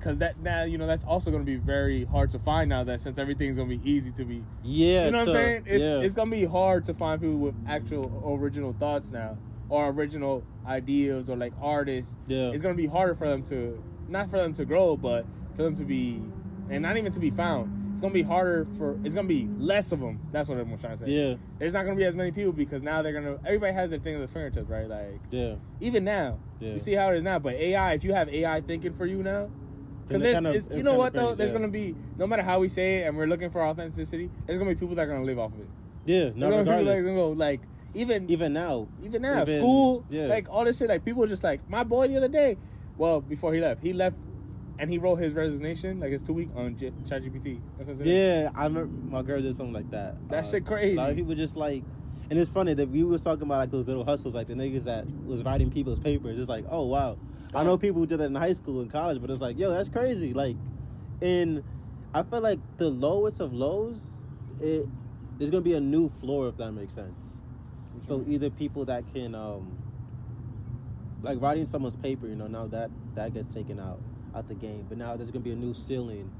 Cause 0.00 0.18
that 0.18 0.38
now 0.40 0.62
you 0.62 0.78
know 0.78 0.86
that's 0.86 1.02
also 1.04 1.32
going 1.32 1.44
to 1.44 1.50
be 1.50 1.56
very 1.56 2.04
hard 2.04 2.30
to 2.30 2.38
find 2.38 2.68
now 2.68 2.84
that 2.84 3.00
since 3.00 3.18
everything's 3.18 3.56
going 3.56 3.68
to 3.68 3.76
be 3.78 3.90
easy 3.90 4.12
to 4.12 4.24
be 4.24 4.44
Yeah, 4.62 5.06
you 5.06 5.10
know 5.10 5.18
what 5.18 5.24
to- 5.24 5.30
I'm 5.30 5.34
saying? 5.36 5.62
It's 5.66 5.82
yeah. 5.82 5.98
it's 5.98 6.14
gonna 6.14 6.30
be 6.30 6.44
hard 6.44 6.84
to 6.84 6.94
find 6.94 7.20
people 7.20 7.38
with 7.38 7.56
actual 7.66 8.22
original 8.40 8.72
thoughts 8.74 9.10
now, 9.10 9.36
or 9.68 9.88
original 9.88 10.44
ideas, 10.64 11.28
or 11.28 11.36
like 11.36 11.52
artists. 11.60 12.16
Yeah. 12.28 12.50
It's 12.50 12.62
gonna 12.62 12.74
be 12.76 12.86
harder 12.86 13.16
for 13.16 13.26
them 13.26 13.42
to 13.44 13.82
not 14.08 14.30
for 14.30 14.38
them 14.38 14.52
to 14.52 14.64
grow, 14.64 14.96
but 14.96 15.26
for 15.54 15.64
them 15.64 15.74
to 15.74 15.84
be, 15.84 16.22
and 16.70 16.80
not 16.82 16.96
even 16.96 17.10
to 17.10 17.18
be 17.18 17.30
found. 17.30 17.77
It's 17.98 18.02
gonna 18.02 18.14
be 18.14 18.22
harder 18.22 18.64
for. 18.64 18.96
It's 19.02 19.12
gonna 19.16 19.26
be 19.26 19.48
less 19.58 19.90
of 19.90 19.98
them. 19.98 20.20
That's 20.30 20.48
what 20.48 20.56
I'm 20.56 20.68
trying 20.78 20.96
to 20.96 21.04
say. 21.04 21.10
yeah, 21.10 21.34
There's 21.58 21.74
not 21.74 21.82
gonna 21.84 21.96
be 21.96 22.04
as 22.04 22.14
many 22.14 22.30
people 22.30 22.52
because 22.52 22.80
now 22.80 23.02
they're 23.02 23.12
gonna. 23.12 23.38
Everybody 23.44 23.72
has 23.72 23.90
their 23.90 23.98
thing 23.98 24.14
at 24.14 24.20
the 24.20 24.28
fingertips, 24.28 24.70
right? 24.70 24.88
Like 24.88 25.18
yeah. 25.32 25.56
even 25.80 26.04
now, 26.04 26.38
Yeah. 26.60 26.74
you 26.74 26.78
see 26.78 26.92
how 26.92 27.10
it 27.10 27.16
is 27.16 27.24
now. 27.24 27.40
But 27.40 27.54
AI, 27.54 27.94
if 27.94 28.04
you 28.04 28.12
have 28.12 28.28
AI 28.28 28.60
thinking 28.60 28.92
for 28.92 29.04
you 29.04 29.24
now, 29.24 29.50
because 30.06 30.22
there's, 30.22 30.36
kind 30.38 30.46
of- 30.46 30.72
you 30.76 30.84
know 30.84 30.94
what 30.96 31.12
though, 31.12 31.34
there's 31.34 31.50
yeah. 31.50 31.58
gonna 31.58 31.72
be 31.72 31.96
no 32.16 32.28
matter 32.28 32.42
how 32.42 32.60
we 32.60 32.68
say 32.68 32.98
it, 33.00 33.08
and 33.08 33.16
we're 33.16 33.26
looking 33.26 33.50
for 33.50 33.64
authenticity. 33.64 34.30
There's 34.46 34.58
gonna 34.58 34.70
be 34.70 34.76
people 34.78 34.94
that 34.94 35.02
are 35.02 35.10
gonna 35.12 35.24
live 35.24 35.40
off 35.40 35.52
of 35.52 35.58
it. 35.58 35.66
Yeah, 36.04 36.18
There's 36.20 36.36
not 36.36 36.50
gonna 36.50 36.62
be 36.62 36.70
people 36.70 36.84
that 36.84 36.90
regardless. 36.92 37.04
gonna 37.04 37.16
go 37.16 37.30
like 37.30 37.60
even 37.94 38.30
Even 38.30 38.52
now, 38.52 38.86
even 39.02 39.22
now 39.22 39.42
even- 39.42 39.58
school 39.58 40.04
yeah. 40.08 40.26
like 40.28 40.48
all 40.48 40.64
this 40.64 40.78
shit 40.78 40.88
like 40.88 41.04
people 41.04 41.26
just 41.26 41.42
like 41.42 41.68
my 41.68 41.82
boy 41.82 42.06
the 42.06 42.16
other 42.18 42.28
day. 42.28 42.56
Well, 42.96 43.20
before 43.20 43.52
he 43.54 43.60
left, 43.60 43.82
he 43.82 43.92
left 43.92 44.16
and 44.78 44.90
he 44.90 44.98
wrote 44.98 45.16
his 45.16 45.32
resignation 45.34 46.00
like 46.00 46.12
his 46.12 46.22
two 46.22 46.32
week 46.32 46.48
on 46.54 46.76
J- 46.76 46.90
ChatGPT. 47.04 47.60
That's 47.76 47.88
what 47.88 47.98
I'm 47.98 48.04
saying. 48.04 48.44
yeah, 48.44 48.50
I 48.54 48.64
remember 48.64 48.92
my 49.10 49.22
girl 49.22 49.42
did 49.42 49.54
something 49.54 49.74
like 49.74 49.90
that. 49.90 50.16
Uh, 50.30 50.42
shit 50.42 50.64
crazy. 50.64 50.94
A 50.94 50.96
lot 50.96 51.10
of 51.10 51.16
people 51.16 51.34
just 51.34 51.56
like, 51.56 51.82
and 52.30 52.38
it's 52.38 52.50
funny 52.50 52.74
that 52.74 52.88
we 52.88 53.02
was 53.02 53.24
talking 53.24 53.42
about 53.42 53.58
like 53.58 53.70
those 53.70 53.86
little 53.88 54.04
hustles, 54.04 54.34
like 54.34 54.46
the 54.46 54.54
niggas 54.54 54.84
that 54.84 55.06
was 55.24 55.42
writing 55.42 55.70
people's 55.70 55.98
papers. 55.98 56.38
It's 56.38 56.48
like, 56.48 56.64
oh 56.68 56.86
wow, 56.86 57.18
I 57.54 57.64
know 57.64 57.76
people 57.76 58.00
who 58.00 58.06
did 58.06 58.18
that 58.18 58.26
in 58.26 58.34
high 58.34 58.52
school 58.52 58.80
and 58.80 58.90
college, 58.90 59.20
but 59.20 59.30
it's 59.30 59.40
like, 59.40 59.58
yo, 59.58 59.70
that's 59.70 59.88
crazy. 59.88 60.32
Like, 60.32 60.56
and 61.20 61.64
I 62.14 62.22
feel 62.22 62.40
like 62.40 62.60
the 62.76 62.88
lowest 62.90 63.40
of 63.40 63.52
lows, 63.52 64.22
it 64.60 64.86
there's 65.38 65.50
gonna 65.50 65.62
be 65.62 65.74
a 65.74 65.80
new 65.80 66.08
floor 66.08 66.48
if 66.48 66.56
that 66.58 66.72
makes 66.72 66.94
sense. 66.94 67.38
So 68.00 68.24
either 68.28 68.48
people 68.48 68.84
that 68.84 69.02
can, 69.12 69.34
um, 69.34 69.76
like 71.22 71.40
writing 71.40 71.66
someone's 71.66 71.96
paper, 71.96 72.28
you 72.28 72.36
know, 72.36 72.46
now 72.46 72.66
that 72.68 72.90
that 73.16 73.34
gets 73.34 73.52
taken 73.52 73.80
out 73.80 73.98
out 74.38 74.48
the 74.48 74.54
game, 74.54 74.86
but 74.88 74.96
now 74.96 75.16
there's 75.16 75.30
gonna 75.30 75.44
be 75.44 75.52
a 75.52 75.56
new 75.56 75.74
ceiling 75.74 76.30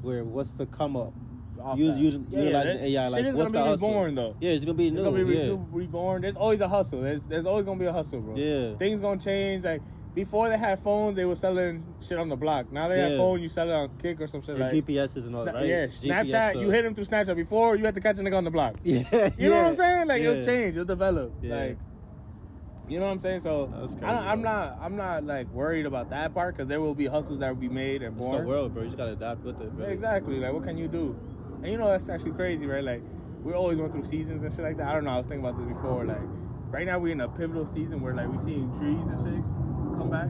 where 0.00 0.24
what's 0.24 0.54
to 0.54 0.66
come 0.66 0.96
up. 0.96 1.12
Off 1.60 1.78
Use, 1.78 1.96
use, 1.98 2.14
Yeah, 2.14 2.20
yeah, 2.38 2.44
utilizing 2.46 2.66
there's- 2.76 2.82
AI, 2.82 3.04
shit 3.04 3.12
like 3.12 3.24
is 3.26 3.34
what's 3.36 3.50
gonna 3.52 3.64
the 3.64 3.64
be 3.66 3.70
hustle? 3.70 3.88
reborn 3.90 4.14
though. 4.16 4.36
Yeah, 4.40 4.50
it's 4.50 4.64
gonna 4.64 4.78
be 4.78 4.88
It's 4.88 4.96
new. 4.96 5.02
gonna 5.04 5.16
be 5.16 5.22
re- 5.22 5.48
yeah. 5.50 5.56
reborn. 5.70 6.22
There's 6.22 6.36
always 6.36 6.60
a 6.60 6.66
hustle. 6.68 7.02
There's, 7.02 7.20
there's 7.28 7.46
always 7.46 7.64
gonna 7.66 7.78
be 7.78 7.84
a 7.86 7.92
hustle, 7.92 8.20
bro. 8.20 8.34
Yeah. 8.36 8.74
Things 8.78 9.00
gonna 9.00 9.20
change. 9.20 9.62
Like 9.64 9.80
before 10.14 10.48
they 10.48 10.58
had 10.58 10.78
phones, 10.80 11.14
they 11.14 11.24
were 11.24 11.36
selling 11.36 11.84
shit 12.00 12.18
on 12.18 12.28
the 12.30 12.36
block. 12.36 12.72
Now 12.72 12.88
they 12.88 12.98
have 12.98 13.12
Yeah. 13.12 13.16
phone, 13.18 13.40
you 13.42 13.48
sell 13.48 13.68
it 13.68 13.72
on 13.74 13.90
Kick 13.98 14.20
or 14.20 14.26
some 14.26 14.40
shit 14.42 14.56
Or 14.56 14.60
like. 14.60 14.72
GPSs 14.72 15.26
and 15.26 15.36
all 15.36 15.46
Sna- 15.46 15.54
right? 15.54 15.66
Yeah, 15.66 15.86
Snapchat. 15.86 16.52
to- 16.54 16.58
You 16.60 16.70
hit 16.70 16.84
him 16.84 16.94
through 16.94 17.04
Snapchat. 17.04 17.36
Before 17.36 17.76
you 17.76 17.84
had 17.84 17.94
to 17.94 18.00
catch 18.00 18.18
a 18.18 18.22
nigga 18.22 18.38
on 18.38 18.44
the 18.44 18.50
block. 18.50 18.76
Yeah, 18.82 19.30
You 19.38 19.50
know 19.50 19.56
what 19.58 19.66
I'm 19.66 19.74
saying? 19.74 20.08
Like 20.08 20.22
it'll 20.22 20.42
change, 20.42 20.70
it'll 20.74 20.84
develop. 20.86 21.32
Yeah. 21.42 21.54
Like, 21.54 21.78
you 22.92 22.98
know 23.00 23.06
what 23.06 23.12
I'm 23.12 23.18
saying? 23.18 23.38
So 23.40 23.72
I 24.02 24.12
don't, 24.12 24.26
I'm 24.26 24.42
not, 24.42 24.78
I'm 24.80 24.96
not 24.96 25.24
like 25.24 25.48
worried 25.52 25.86
about 25.86 26.10
that 26.10 26.34
part 26.34 26.54
because 26.54 26.68
there 26.68 26.80
will 26.80 26.94
be 26.94 27.06
hustles 27.06 27.38
that 27.38 27.48
will 27.48 27.56
be 27.60 27.68
made 27.68 28.02
and 28.02 28.16
It's 28.16 28.26
born. 28.26 28.42
the 28.42 28.48
world, 28.48 28.74
bro. 28.74 28.82
You 28.82 28.88
just 28.88 28.98
gotta 28.98 29.12
adapt 29.12 29.42
with 29.42 29.60
it. 29.60 29.70
Really. 29.72 29.90
exactly. 29.92 30.38
Like, 30.38 30.52
what 30.52 30.62
can 30.62 30.76
you 30.76 30.88
do? 30.88 31.18
And 31.62 31.66
you 31.72 31.78
know 31.78 31.86
that's 31.88 32.08
actually 32.08 32.32
crazy, 32.32 32.66
right? 32.66 32.84
Like, 32.84 33.02
we're 33.42 33.54
always 33.56 33.78
going 33.78 33.90
through 33.92 34.04
seasons 34.04 34.42
and 34.42 34.52
shit 34.52 34.62
like 34.64 34.76
that. 34.76 34.88
I 34.88 34.92
don't 34.94 35.04
know. 35.04 35.10
I 35.10 35.16
was 35.16 35.26
thinking 35.26 35.44
about 35.46 35.56
this 35.58 35.66
before. 35.74 36.04
Like, 36.04 36.20
right 36.70 36.86
now 36.86 36.98
we're 36.98 37.12
in 37.12 37.20
a 37.22 37.28
pivotal 37.28 37.66
season 37.66 38.00
where 38.00 38.14
like 38.14 38.28
we're 38.28 38.38
seeing 38.38 38.70
trees 38.78 39.06
and 39.08 39.18
shit 39.18 39.42
come 39.98 40.10
back. 40.10 40.28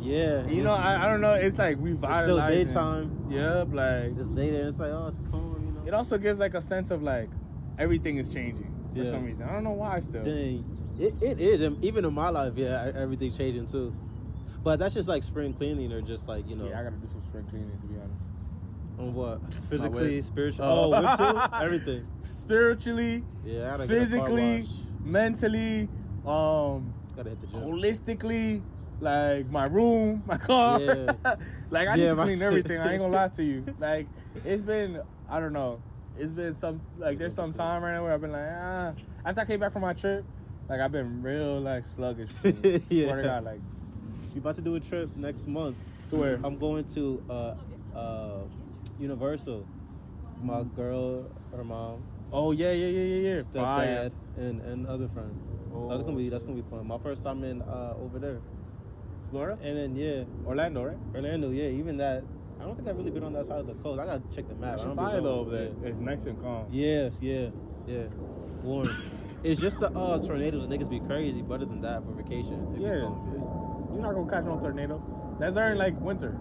Yeah. 0.00 0.46
You 0.46 0.62
know, 0.62 0.72
I, 0.74 1.04
I 1.04 1.08
don't 1.08 1.20
know. 1.20 1.34
It's 1.34 1.58
like 1.58 1.76
revitalizing. 1.78 2.38
it's 2.58 2.70
still 2.70 2.82
daytime. 2.82 3.26
Yep. 3.30 3.68
Like, 3.72 4.18
It's 4.18 4.28
day 4.28 4.50
there. 4.50 4.66
It's 4.66 4.78
like, 4.80 4.90
oh, 4.92 5.06
it's 5.08 5.20
calm. 5.30 5.56
You 5.64 5.72
know. 5.72 5.86
it 5.86 5.94
also 5.94 6.18
gives 6.18 6.38
like 6.40 6.54
a 6.54 6.62
sense 6.62 6.90
of 6.90 7.02
like 7.02 7.28
everything 7.78 8.16
is 8.16 8.28
changing 8.32 8.74
for 8.92 8.98
Yeah. 9.00 9.04
some 9.10 9.24
reason. 9.24 9.48
I 9.48 9.52
don't 9.52 9.64
know 9.64 9.72
why 9.72 10.00
still. 10.00 10.22
Dang, 10.22 10.64
it, 11.00 11.14
it 11.22 11.40
is. 11.40 11.60
And 11.62 11.82
even 11.84 12.04
in 12.04 12.12
my 12.14 12.28
life, 12.30 12.52
yeah, 12.56 12.88
e, 12.88 12.92
everything 12.94 13.32
changing 13.32 13.66
too. 13.66 13.94
But 14.62 14.78
that's 14.78 14.94
just 14.94 15.08
like 15.08 15.22
spring 15.22 15.54
cleaning, 15.54 15.92
or 15.92 16.00
just 16.02 16.28
like 16.28 16.48
you 16.48 16.56
know, 16.56 16.68
Yeah, 16.68 16.80
I 16.80 16.82
gotta 16.84 16.96
do 16.96 17.08
some 17.08 17.22
spring 17.22 17.44
cleaning 17.48 17.76
to 17.80 17.86
be 17.86 17.94
honest. 17.96 18.26
on 18.98 19.14
what 19.14 19.52
physically, 19.52 20.20
spiritually. 20.20 20.70
Oh. 20.70 20.92
oh, 20.94 21.00
whip 21.02 21.16
too, 21.18 21.56
everything. 21.64 22.06
Spiritually, 22.22 23.24
Yeah, 23.44 23.74
I 23.74 23.76
gotta 23.78 23.78
get 23.78 23.82
a 23.82 23.86
car 23.86 24.26
physically, 24.26 24.64
mentally, 25.04 25.88
um, 26.26 26.92
Gotta 27.16 27.30
hit 27.30 27.40
the 27.40 27.46
gym. 27.46 27.60
holistically, 27.60 28.62
like 29.00 29.50
my 29.50 29.64
room, 29.66 30.22
my 30.26 30.36
car. 30.36 30.78
Yeah. 30.80 31.12
like 31.70 31.88
I 31.88 31.94
Yeah, 31.94 31.96
need 31.96 32.08
to 32.08 32.14
my- 32.16 32.24
clean 32.24 32.42
everything. 32.42 32.78
I 32.80 32.92
ain't 32.92 33.00
gonna 33.00 33.12
lie 33.16 33.28
to 33.28 33.42
you. 33.42 33.64
Like 33.78 34.06
it's 34.44 34.60
been, 34.62 35.00
I 35.28 35.40
don't 35.40 35.52
know. 35.54 35.80
It's 36.18 36.32
been 36.32 36.54
some 36.54 36.82
like 36.98 37.16
there's 37.18 37.34
some 37.34 37.52
time 37.54 37.82
right 37.82 37.92
now 37.94 38.02
where 38.02 38.12
I've 38.12 38.20
been 38.20 38.32
like 38.32 38.48
ah. 38.52 38.92
After 39.24 39.40
I 39.40 39.44
came 39.46 39.60
back 39.60 39.72
from 39.72 39.82
my 39.82 39.92
trip, 39.94 40.24
like 40.70 40.80
I've 40.80 40.92
been 40.92 41.22
real 41.22 41.60
like 41.60 41.82
sluggish. 41.82 42.30
Yeah. 42.88 43.08
Swear 43.08 43.16
to 43.16 43.22
God, 43.22 43.44
like 43.44 43.60
We 44.32 44.40
about 44.40 44.54
to 44.54 44.62
do 44.62 44.76
a 44.76 44.80
trip 44.80 45.14
next 45.16 45.48
month. 45.48 45.76
To 46.08 46.16
where? 46.16 46.40
I'm 46.42 46.56
going 46.58 46.84
to 46.94 47.22
uh, 47.28 47.54
uh, 47.94 48.38
Universal. 48.98 49.66
My 50.42 50.62
girl, 50.62 51.28
her 51.54 51.64
mom, 51.64 52.02
Oh 52.32 52.52
yeah, 52.52 52.72
yeah, 52.72 52.86
yeah, 52.86 53.02
yeah, 53.02 53.34
yeah. 53.34 53.42
Stepdad, 53.42 54.12
and 54.38 54.60
and 54.62 54.86
other 54.86 55.08
friend. 55.08 55.34
that's 55.90 56.02
gonna 56.02 56.16
be 56.16 56.28
that's 56.28 56.44
gonna 56.44 56.56
be 56.56 56.68
fun. 56.70 56.86
My 56.86 56.98
first 56.98 57.22
time 57.22 57.42
in 57.44 57.60
uh, 57.60 57.94
over 58.00 58.18
there, 58.18 58.38
Florida, 59.30 59.58
and 59.62 59.76
then 59.76 59.96
yeah, 59.96 60.24
Orlando, 60.46 60.84
right? 60.84 60.96
Orlando. 61.14 61.50
Yeah, 61.50 61.64
even 61.64 61.96
that. 61.98 62.22
I 62.60 62.64
don't 62.64 62.76
think 62.76 62.88
I've 62.88 62.96
really 62.96 63.10
been 63.10 63.24
on 63.24 63.32
that 63.32 63.46
side 63.46 63.58
of 63.58 63.66
the 63.66 63.74
coast. 63.74 64.00
I 64.00 64.06
gotta 64.06 64.22
check 64.34 64.46
the 64.48 64.54
map. 64.54 64.74
It's 64.74 64.84
I 64.84 64.86
don't 64.86 64.96
be 64.96 65.02
fire 65.02 65.20
though 65.20 65.40
over 65.40 65.50
there. 65.50 65.70
It's 65.84 65.98
nice 65.98 66.26
and 66.26 66.40
calm. 66.40 66.66
Yes, 66.70 67.18
yeah, 67.20 67.48
yeah. 67.86 68.04
Warm. 68.62 68.86
It's 69.44 69.60
just 69.60 69.80
the 69.80 69.90
uh, 69.90 70.18
tornadoes. 70.24 70.66
Niggas 70.66 70.90
be 70.90 71.00
crazy. 71.00 71.42
But 71.42 71.56
other 71.56 71.66
than 71.66 71.80
that, 71.80 72.04
for 72.04 72.12
vacation, 72.12 72.66
it 72.74 72.80
Yeah, 72.80 73.10
you're 73.92 74.02
not 74.02 74.14
gonna 74.14 74.30
catch 74.30 74.44
no 74.44 74.58
tornado. 74.60 75.02
That's 75.38 75.54
during 75.54 75.78
like 75.78 75.98
winter. 76.00 76.38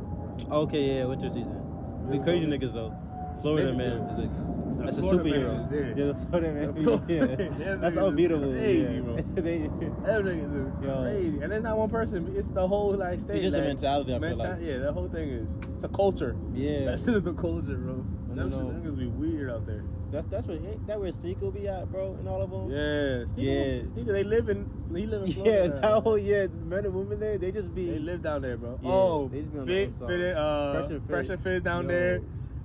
Okay, 0.49 0.97
yeah, 0.97 1.05
winter 1.05 1.29
season. 1.29 1.65
Be 2.09 2.19
crazy 2.19 2.45
niggas 2.47 2.73
though. 2.73 2.95
Florida 3.41 3.73
man 3.73 4.01
is 4.09 4.19
a 4.19 4.49
that's 4.83 4.97
a 4.97 5.01
superhero. 5.01 5.69
man 5.69 5.97
yeah, 5.97 6.05
the 6.05 6.15
Florida 6.15 6.51
man. 7.47 7.59
Yeah, 7.59 7.75
that's 7.81 7.97
unbeatable. 7.97 8.51
crazy, 8.51 8.93
yeah. 8.93 8.99
bro. 9.01 9.15
they, 9.35 9.59
niggas 9.59 10.77
is 10.79 10.85
Yo. 10.85 11.01
crazy, 11.01 11.41
and 11.41 11.53
it's 11.53 11.63
not 11.63 11.77
one 11.77 11.89
person. 11.89 12.33
It's 12.35 12.49
the 12.51 12.65
whole 12.67 12.93
like 12.93 13.19
state. 13.19 13.35
It's 13.35 13.43
just 13.43 13.55
the 13.55 13.61
mentality, 13.61 14.15
I 14.15 14.19
feel 14.19 14.37
like. 14.37 14.57
Yeah, 14.61 14.77
the 14.77 14.93
whole 14.93 15.09
thing 15.09 15.29
is 15.29 15.57
it's 15.73 15.83
a 15.83 15.89
culture. 15.89 16.35
yeah, 16.53 16.85
That 16.85 16.99
shit 16.99 17.15
is 17.15 17.27
a 17.27 17.33
culture, 17.33 17.75
bro. 17.75 18.05
Them 18.29 18.49
shit, 18.51 18.59
them 18.59 18.83
niggas 18.83 18.97
be 18.97 19.07
weird 19.07 19.49
out 19.49 19.65
there. 19.65 19.83
That's 20.11 20.25
that's 20.27 20.47
where 20.47 20.57
that 20.87 20.99
where 20.99 21.11
Sneak 21.11 21.41
will 21.41 21.51
be 21.51 21.67
at, 21.67 21.91
bro, 21.91 22.13
and 22.19 22.27
all 22.27 22.41
of 22.41 22.49
them. 22.49 22.71
Yeah, 22.71 23.25
Steve, 23.25 23.45
Yeah. 23.45 23.85
Steve, 23.85 24.05
they 24.05 24.23
live 24.23 24.49
in. 24.49 24.69
He 24.95 25.05
live 25.05 25.23
in 25.23 25.31
Florida. 25.33 25.79
Yeah, 25.83 25.99
whole 26.01 26.17
yeah, 26.17 26.47
men 26.65 26.85
and 26.85 26.93
women 26.93 27.19
there, 27.19 27.37
they 27.37 27.51
just 27.51 27.73
be 27.75 27.89
They 27.91 27.99
live 27.99 28.21
down 28.21 28.41
there, 28.41 28.57
bro. 28.57 28.79
Yeah, 28.81 28.89
oh, 28.91 29.27
they 29.27 29.41
just 29.41 29.53
be 29.53 29.59
on 29.59 29.65
fit, 29.67 29.99
the 29.99 30.07
fit, 30.07 30.35
uh, 30.37 30.71
Fresh 30.73 30.89
and 30.89 31.01
Fit. 31.01 31.09
fresh 31.09 31.29
and 31.29 31.39
fit 31.39 31.63
down 31.63 31.83
Yo. 31.83 31.87
there. 31.89 32.21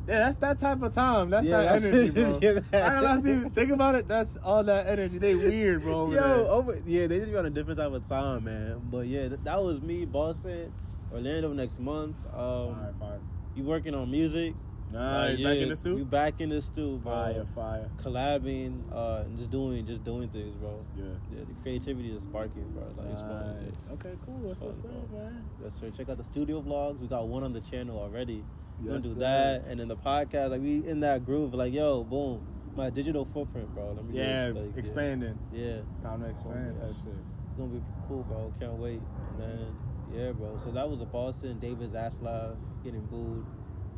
Yeah, 0.07 0.19
that's 0.19 0.37
that 0.39 0.59
type 0.59 0.83
of 0.83 0.93
time. 0.93 1.31
That's 1.31 1.47
Yeah, 1.49 1.63
that 1.63 1.81
that's- 1.83 1.85
energy, 1.85 2.11
bro. 2.23 2.39
get 2.39 2.71
that. 2.73 2.93
I 2.93 3.01
don't 3.01 3.25
know, 3.43 3.49
think 3.49 3.71
about 3.71 3.95
it. 3.95 4.07
That's 4.07 4.37
all 4.37 4.63
that 4.65 4.87
energy. 4.87 5.17
They 5.19 5.35
weird, 5.35 5.81
bro. 5.83 6.03
Over 6.03 6.15
Yo, 6.15 6.21
there. 6.21 6.37
over 6.53 6.79
yeah, 6.87 7.07
they 7.07 7.21
just 7.21 7.33
be 7.33 7.39
on 7.39 7.47
a 7.47 7.51
different 7.51 7.79
type 7.79 7.91
of 7.93 8.07
time, 8.07 8.45
man. 8.45 8.83
But 8.91 9.07
yeah, 9.07 9.29
th- 9.29 9.41
that 9.45 9.63
was 9.65 9.81
me, 9.81 10.05
Boston, 10.05 10.71
Orlando 11.13 11.53
next 11.55 11.81
month. 11.81 12.17
Um, 12.37 12.75
Fire, 12.75 12.95
fire. 13.01 13.21
you 13.57 13.63
working 13.65 13.95
on 13.95 14.11
music? 14.11 14.53
Nice. 14.95 15.35
Uh, 15.35 15.37
yeah, 15.39 15.49
Back 15.49 15.57
in 15.59 15.63
the 15.63 15.69
We 15.69 15.75
stew. 15.75 16.05
back 16.05 16.41
in 16.41 16.49
the 16.51 16.63
stew, 16.63 16.97
bro. 17.03 17.13
Fire, 17.13 17.45
fire. 17.55 17.91
Collabing, 17.97 18.81
uh, 18.93 19.23
and 19.27 19.37
just 19.37 19.51
doing, 19.51 19.85
just 19.85 20.05
doing 20.05 20.29
things, 20.29 20.55
bro. 20.57 20.85
Yeah. 20.97 21.05
Yeah, 21.33 21.45
the 21.49 21.55
creativity 21.63 22.11
is 22.15 22.23
sparking, 22.23 22.71
bro. 22.73 22.85
Like 22.97 23.13
it's 23.13 23.23
fun. 23.23 23.65
Nice. 23.65 23.91
Okay, 23.95 24.15
cool. 24.25 24.39
That's 24.47 24.61
fun, 24.61 24.69
what's 24.69 24.83
bro. 24.83 24.91
up, 24.93 25.11
man. 25.13 25.45
Yes, 25.63 25.75
sir. 25.75 25.91
Check 25.91 26.09
out 26.11 26.17
the 26.19 26.25
studio 26.25 26.63
vlogs. 26.63 26.99
We 27.01 27.09
got 27.09 27.27
one 27.27 27.43
on 27.43 27.53
the 27.53 27.61
channel 27.61 27.99
already. 27.99 28.45
We're 28.81 28.93
Yes, 28.95 29.03
gonna 29.03 29.15
do 29.15 29.21
that, 29.21 29.65
and 29.69 29.81
then 29.81 29.89
the 29.89 29.97
podcast. 29.97 30.51
Like 30.51 30.61
we 30.63 30.87
in 30.87 31.01
that 31.01 31.25
groove. 31.27 31.55
Like 31.55 31.73
yo, 31.73 32.05
boom, 32.05 32.47
my 32.77 32.91
digital 32.91 33.25
footprint, 33.25 33.75
bro. 33.75 33.93
Let 33.93 34.05
me 34.05 34.17
Yeah, 34.19 34.47
just, 34.49 34.61
like, 34.61 34.71
yeah. 34.75 34.79
expanding. 34.79 35.39
Yeah. 35.53 35.79
It's 35.91 36.01
time 36.01 36.21
to 36.23 36.29
expand 36.29 36.77
type 36.77 36.87
shit. 36.89 37.15
It's 37.49 37.57
gonna 37.59 37.69
be 37.71 37.83
cool, 38.09 38.23
bro. 38.25 38.53
Can't 38.61 38.75
wait. 38.75 39.01
man. 39.39 39.75
yeah, 40.15 40.31
bro. 40.33 40.57
So 40.57 40.71
that 40.71 40.89
was 40.89 41.01
a 41.01 41.05
Boston. 41.07 41.59
David 41.59 41.89
Zaslav 41.91 42.57
getting 42.85 43.05
booed. 43.07 43.45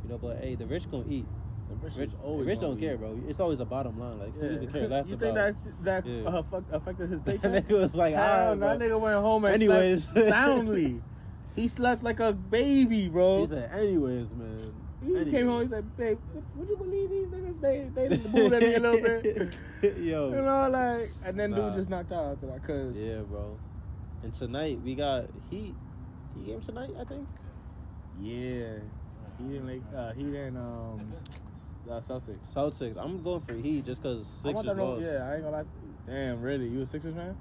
You 0.06 0.12
know, 0.12 0.18
but 0.18 0.38
hey, 0.38 0.54
the 0.54 0.66
rich 0.66 0.88
gonna 0.88 1.04
eat. 1.08 1.26
The 1.68 1.74
rich, 1.74 1.96
Rich, 1.96 2.10
always 2.22 2.46
rich 2.46 2.60
don't 2.60 2.76
be- 2.76 2.82
care, 2.82 2.96
bro. 2.96 3.18
It's 3.26 3.40
always 3.40 3.58
a 3.58 3.64
bottom 3.64 3.98
line. 3.98 4.20
Like 4.20 4.34
who 4.36 4.48
doesn't 4.48 4.72
care 4.72 4.86
less 4.86 5.10
you 5.10 5.16
about? 5.16 5.20
think 5.24 5.34
that's, 5.34 5.68
that 5.82 6.06
Yeah. 6.06 6.28
uh, 6.28 6.42
fuck, 6.44 6.62
affected 6.70 7.10
his 7.10 7.20
that 7.22 7.40
nigga 7.40 7.72
was 7.80 7.94
like, 7.96 8.14
Hell, 8.14 8.52
ah, 8.52 8.54
that 8.54 8.78
nigga 8.78 9.00
went 9.00 9.20
home 9.20 9.44
and 9.46 9.54
Anyways. 9.54 10.04
slept 10.08 10.28
soundly. 10.28 11.02
He 11.56 11.66
slept 11.66 12.04
like 12.04 12.20
a 12.20 12.32
baby, 12.32 13.08
bro. 13.08 13.40
He 13.40 13.46
said, 13.46 13.70
anyways, 13.72 14.32
man. 14.34 14.58
He 15.04 15.06
Anyways. 15.16 15.32
came 15.32 15.46
home. 15.48 15.62
He 15.62 15.68
said, 15.68 15.96
"Babe, 15.96 16.18
would 16.54 16.68
you 16.68 16.76
believe 16.76 17.10
these 17.10 17.26
niggas? 17.28 17.60
They 17.60 17.90
they 17.94 18.16
booed 18.28 18.52
at 18.52 18.62
me 18.62 18.74
a 18.74 18.80
little 18.80 19.00
bit, 19.00 19.54
Yo. 19.98 20.28
you 20.30 20.42
know, 20.42 20.68
like." 20.70 21.08
And 21.24 21.38
then 21.38 21.50
Nah. 21.50 21.56
dude 21.66 21.74
just 21.74 21.90
knocked 21.90 22.12
out 22.12 22.32
after 22.32 22.46
that, 22.46 22.62
cause 22.64 22.98
Yeah, 23.00 23.20
bro. 23.22 23.58
And 24.22 24.32
tonight 24.32 24.80
we 24.84 24.94
got 24.94 25.24
Heat. 25.50 25.74
Heat 26.36 26.46
game 26.46 26.60
tonight, 26.60 26.90
I 26.98 27.04
think. 27.04 27.26
yeah, 28.20 28.78
he 29.38 29.44
didn't 29.54 29.66
like 29.68 29.82
uh, 29.94 30.12
he 30.12 30.24
didn't 30.24 30.56
um 30.56 31.12
uh, 31.88 31.92
Celtics. 31.98 32.52
Celtics. 32.54 32.96
I'm 32.96 33.22
going 33.22 33.40
for 33.40 33.54
Heat 33.54 33.84
just 33.84 34.02
because 34.02 34.26
Sixers 34.26 34.66
lost. 34.66 35.02
Yeah, 35.04 35.28
I 35.28 35.34
ain't 35.34 35.44
gonna 35.44 35.56
lie. 35.58 35.64
Damn, 36.06 36.40
really? 36.42 36.68
You 36.68 36.80
a 36.82 36.86
Sixers 36.86 37.14
fan? 37.14 37.36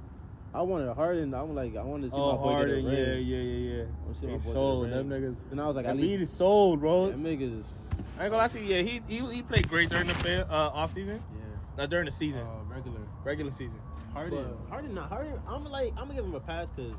I 0.54 0.62
wanted 0.62 0.94
Harden. 0.94 1.34
I'm 1.34 1.54
like, 1.54 1.76
I 1.76 1.84
wanted 1.84 2.04
to 2.04 2.10
see 2.12 2.18
oh, 2.18 2.32
my 2.38 2.42
boy 2.44 2.50
Harden. 2.54 2.82
get 2.86 2.94
a 2.94 2.96
Yeah, 2.98 3.08
ring. 3.16 3.28
yeah, 3.28 3.38
yeah, 3.38 3.78
yeah. 3.78 3.84
wanna 4.04 4.16
see 4.16 4.26
my 4.28 4.32
They 4.34 4.38
boy 4.38 4.44
get 4.44 4.48
a 4.48 4.52
sold 4.52 4.84
ring. 4.90 4.92
them 4.92 5.10
niggas. 5.10 5.40
And 5.52 5.62
I 5.62 5.68
was 5.68 5.76
like, 5.76 5.86
That 5.86 5.92
at 5.96 5.98
beat 5.98 6.22
is 6.22 6.38
sold, 6.38 6.80
bro. 6.80 7.10
them 7.12 7.24
niggas. 7.24 7.72
I 8.18 8.24
ain't 8.24 8.32
gonna 8.32 8.38
lie 8.38 8.48
to 8.48 8.60
you. 8.62 8.76
Yeah, 8.76 8.82
he's 8.84 9.06
he, 9.06 9.18
he 9.34 9.42
played 9.42 9.68
great 9.68 9.90
during 9.90 10.08
the 10.08 10.48
uh, 10.50 10.54
off 10.74 10.92
season. 10.92 11.16
Yeah. 11.34 11.42
Not 11.78 11.90
during 11.90 12.06
the 12.06 12.12
season, 12.12 12.42
Uh, 12.42 12.74
regular. 12.74 13.00
regular 13.24 13.52
season. 13.52 13.80
Harden. 14.14 14.46
But- 14.64 14.70
Harden. 14.70 14.96
Not 14.96 15.10
Harden. 15.10 15.34
I'm 15.48 15.66
like, 15.66 15.90
I'm 15.98 16.04
gonna 16.08 16.14
give 16.16 16.26
him 16.26 16.36
a 16.36 16.40
pass 16.40 16.70
because 16.70 16.94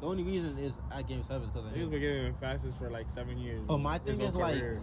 the 0.00 0.06
only 0.06 0.22
reason 0.22 0.58
is 0.58 0.80
at 0.94 1.06
Game 1.08 1.22
Seven 1.22 1.48
because 1.52 1.70
he's 1.74 1.88
been 1.88 2.00
getting 2.00 2.34
fastest 2.34 2.78
for 2.78 2.90
like 2.90 3.08
seven 3.08 3.38
years. 3.38 3.60
But 3.66 3.78
my 3.78 3.98
thing 3.98 4.20
is 4.20 4.36
like, 4.36 4.58
career. 4.58 4.80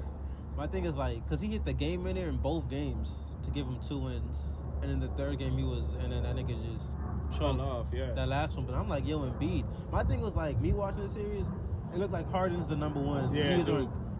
my 0.58 0.68
thing 0.68 0.86
is 0.86 0.96
like, 0.96 1.28
cause 1.28 1.42
he 1.42 1.50
hit 1.50 1.66
the 1.66 1.74
game 1.74 2.04
winner 2.04 2.28
in 2.28 2.38
both 2.38 2.70
games 2.70 3.36
to 3.44 3.52
give 3.52 3.66
him 3.66 3.80
two 3.80 4.00
wins, 4.00 4.64
and 4.82 4.92
in 4.92 5.00
the 5.00 5.10
third 5.10 5.40
game 5.40 5.58
he 5.58 5.64
was, 5.64 5.96
and 5.96 6.12
then 6.12 6.24
that 6.24 6.36
nigga 6.36 6.56
just 6.72 6.96
choked. 7.38 7.60
off, 7.60 7.88
yeah. 7.94 8.12
that 8.14 8.28
last 8.28 8.58
one, 8.58 8.66
but 8.66 8.76
I'm 8.76 8.90
like, 8.90 9.08
yo, 9.08 9.20
Embiid. 9.20 9.66
My 9.92 10.04
thing 10.04 10.22
was 10.22 10.36
like, 10.36 10.60
me 10.60 10.74
watching 10.74 11.04
the 11.04 11.10
series, 11.10 11.48
it 11.94 12.00
looked 12.00 12.14
like 12.14 12.30
Harden's 12.32 12.68
the 12.68 12.76
number 12.76 13.00
one. 13.00 13.34
Yeah, 13.34 13.58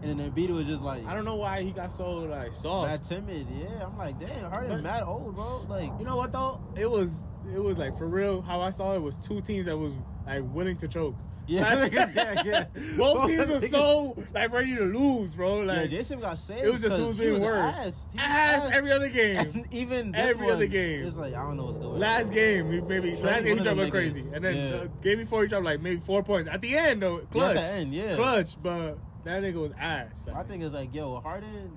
He 0.04 0.08
was 0.10 0.16
dude. 0.16 0.20
on- 0.20 0.26
and 0.26 0.36
then 0.36 0.46
Embiid 0.48 0.54
was 0.54 0.66
just 0.66 0.82
like, 0.82 1.06
I 1.06 1.14
don't 1.14 1.24
know 1.24 1.36
why 1.36 1.62
he 1.62 1.70
got 1.72 1.90
so 1.92 2.10
like 2.18 2.52
soft. 2.52 2.88
mad 2.90 3.02
timid. 3.02 3.46
Yeah, 3.58 3.86
I'm 3.86 3.96
like, 3.98 4.18
damn, 4.20 4.50
Harden 4.50 4.82
mad 4.82 5.02
old, 5.06 5.34
bro. 5.34 5.62
Like, 5.68 5.90
You 5.98 6.04
know 6.04 6.16
what 6.16 6.32
though? 6.32 6.60
It 6.76 6.90
was 6.90 7.26
it 7.54 7.62
was 7.62 7.78
like 7.78 7.96
for 7.96 8.06
real. 8.08 8.40
How 8.42 8.60
I 8.60 8.70
saw 8.70 8.94
it 8.94 9.02
was 9.02 9.16
two 9.16 9.40
teams 9.40 9.66
that 9.66 9.76
was 9.76 9.96
like 10.26 10.42
willing 10.54 10.76
to 10.78 10.88
choke. 10.88 11.14
yeah, 11.46 11.74
Like, 11.74 11.92
yeah, 11.92 12.42
yeah. 12.42 12.64
Both 12.96 13.26
teams 13.28 13.48
were 13.50 13.60
so 13.60 14.16
like 14.32 14.50
ready 14.50 14.74
to 14.76 14.84
lose, 14.84 15.34
bro. 15.34 15.60
Yeah, 15.60 15.72
Like 15.80 15.90
Jason 15.90 16.18
got 16.20 16.38
saved. 16.38 16.64
it 16.64 16.72
was 16.72 16.80
just 16.80 16.96
who 16.96 17.08
'cause 17.08 17.08
was 17.08 17.18
he 17.18 17.30
being 17.32 17.42
worse. 17.42 17.58
Ass, 17.86 18.08
He 18.12 18.16
was 18.16 18.26
Ass 18.26 18.70
every 18.72 18.92
other 18.92 19.10
game. 19.10 19.36
And 19.54 19.74
even 19.74 20.12
this 20.12 20.30
Every 20.30 20.46
one, 20.46 20.54
other 20.54 20.66
game. 20.66 21.04
It's 21.04 21.18
like 21.18 21.34
I 21.34 21.42
don't 21.44 21.58
know 21.58 21.64
what's 21.64 21.76
going 21.76 21.92
on. 21.94 22.00
Last 22.00 22.28
on. 22.30 22.34
game, 22.34 22.70
he 22.72 22.80
maybe 22.80 23.12
Trey 23.12 23.22
last 23.22 23.44
game 23.44 23.58
he 23.58 23.62
dropped 23.62 23.64
them 23.64 23.78
like 23.78 23.88
niggas. 23.88 23.90
crazy, 23.90 24.34
and 24.34 24.42
then 24.44 24.54
Yeah. 24.56 24.70
the 24.84 24.90
game 25.02 25.18
before 25.18 25.42
he 25.42 25.48
dropped 25.48 25.66
like 25.66 25.82
maybe 25.82 26.00
four 26.00 26.22
points 26.22 26.48
at 26.50 26.62
the 26.62 26.78
end 26.78 27.02
though. 27.02 27.18
Yeah, 27.18 27.24
Clutch, 27.30 27.50
at 27.50 27.56
the 27.56 27.62
end, 27.74 27.94
yeah. 27.94 28.14
clutch, 28.16 28.62
but 28.62 28.98
that 29.24 29.42
nigga 29.42 29.54
was 29.54 29.72
ass. 29.78 30.28
My 30.32 30.42
thing 30.42 30.62
is 30.62 30.74
like, 30.74 30.94
yo, 30.94 31.20
Harden, 31.20 31.76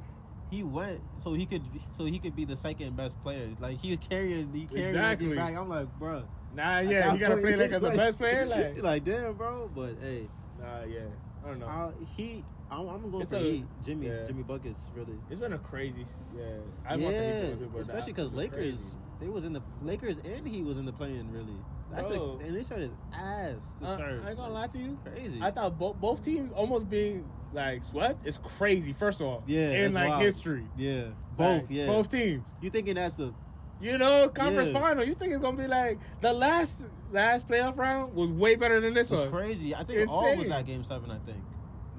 he 0.51 0.63
went 0.63 1.01
so 1.17 1.33
he 1.33 1.45
could 1.45 1.61
so 1.91 2.05
he 2.05 2.19
could 2.19 2.35
be 2.35 2.45
the 2.45 2.55
second 2.55 2.95
best 2.95 3.21
player. 3.21 3.47
Like 3.59 3.77
he 3.77 3.95
carried, 3.97 4.47
he 4.53 4.65
carried 4.65 4.85
Exactly. 4.85 5.35
back. 5.35 5.55
I'm 5.55 5.69
like, 5.69 5.87
bro. 5.99 6.23
Nah, 6.55 6.79
yeah, 6.79 7.11
he 7.11 7.17
gotta 7.19 7.37
play 7.37 7.55
like 7.55 7.71
as 7.71 7.83
a 7.83 7.91
best 7.95 8.17
player. 8.17 8.45
Like, 8.45 8.77
like 8.81 9.03
damn, 9.03 9.33
bro. 9.33 9.69
But 9.75 9.95
hey, 10.01 10.27
nah, 10.59 10.83
yeah, 10.85 11.01
I 11.43 11.49
don't 11.49 11.59
know. 11.59 11.67
uh, 11.67 11.91
he, 12.15 12.43
I'm, 12.71 12.87
I'm 12.87 13.09
going 13.11 13.23
It's 13.23 13.33
for 13.33 13.39
a- 13.39 13.43
Heat. 13.43 13.65
Jimmy, 13.83 14.07
yeah. 14.07 14.25
Jimmy 14.25 14.43
buckets, 14.43 14.89
really. 14.95 15.13
It's 15.29 15.39
been 15.39 15.53
a 15.53 15.57
crazy, 15.59 16.03
yeah. 16.35 16.43
I 16.87 16.95
yeah, 16.95 17.03
want 17.03 17.17
the 17.17 17.23
Heat 17.23 17.37
to 17.41 17.47
win 17.47 17.57
too, 17.59 17.69
but 17.73 17.81
especially 17.81 18.13
because 18.13 18.31
Lakers, 18.33 18.55
crazy. 18.55 18.95
they 19.21 19.27
was 19.27 19.45
in 19.45 19.53
the 19.53 19.61
Lakers 19.83 20.17
and 20.19 20.47
he 20.47 20.63
was 20.63 20.77
in 20.77 20.85
the 20.85 20.93
playing 20.93 21.31
really. 21.31 21.53
That's 21.93 22.07
Bro. 22.09 22.17
like, 22.33 22.45
and 22.47 22.55
they 22.57 22.63
started 22.63 22.91
ass 23.13 23.73
to 23.79 23.85
Uh, 23.85 23.95
start. 23.95 24.21
I 24.25 24.29
ain't 24.29 24.37
gonna 24.37 24.53
lie 24.53 24.67
to 24.67 24.77
you. 24.77 24.97
Crazy. 25.05 25.39
I 25.41 25.51
thought 25.51 25.77
both 25.79 25.95
both 25.99 26.21
teams 26.21 26.51
almost 26.51 26.89
being 26.89 27.25
like 27.53 27.83
swept 27.83 28.27
is 28.27 28.37
crazy. 28.37 28.91
First 28.93 29.21
of 29.21 29.27
all, 29.27 29.43
Yeah, 29.47 29.71
in 29.71 29.93
like 29.93 30.09
wild. 30.09 30.21
history, 30.21 30.65
yeah, 30.77 31.03
both. 31.37 31.61
Like, 31.63 31.65
yeah, 31.69 31.85
both 31.87 32.11
teams. 32.11 32.53
You 32.61 32.69
thinking 32.69 32.95
that's 32.95 33.15
the 33.15 33.33
You 33.79 33.97
know, 33.99 34.27
conference 34.29 34.69
Yeah. 34.71 34.79
final. 34.79 35.03
You 35.03 35.13
think 35.13 35.33
it's 35.33 35.41
gonna 35.41 35.55
be 35.55 35.67
like 35.67 35.99
the 36.21 36.33
last 36.33 36.87
last 37.11 37.47
playoff 37.47 37.77
round 37.77 38.13
was 38.15 38.31
way 38.31 38.55
better 38.55 38.81
than 38.81 38.93
this 38.93 39.11
one. 39.11 39.21
It's 39.23 39.31
one. 39.31 39.41
crazy. 39.43 39.73
I 39.75 39.83
think 39.83 40.09
all 40.09 40.21
was 40.35 40.39
Insane. 40.39 40.51
at 40.51 40.65
Game 40.65 40.83
Seven. 40.83 41.11
I 41.11 41.17
think. 41.19 41.37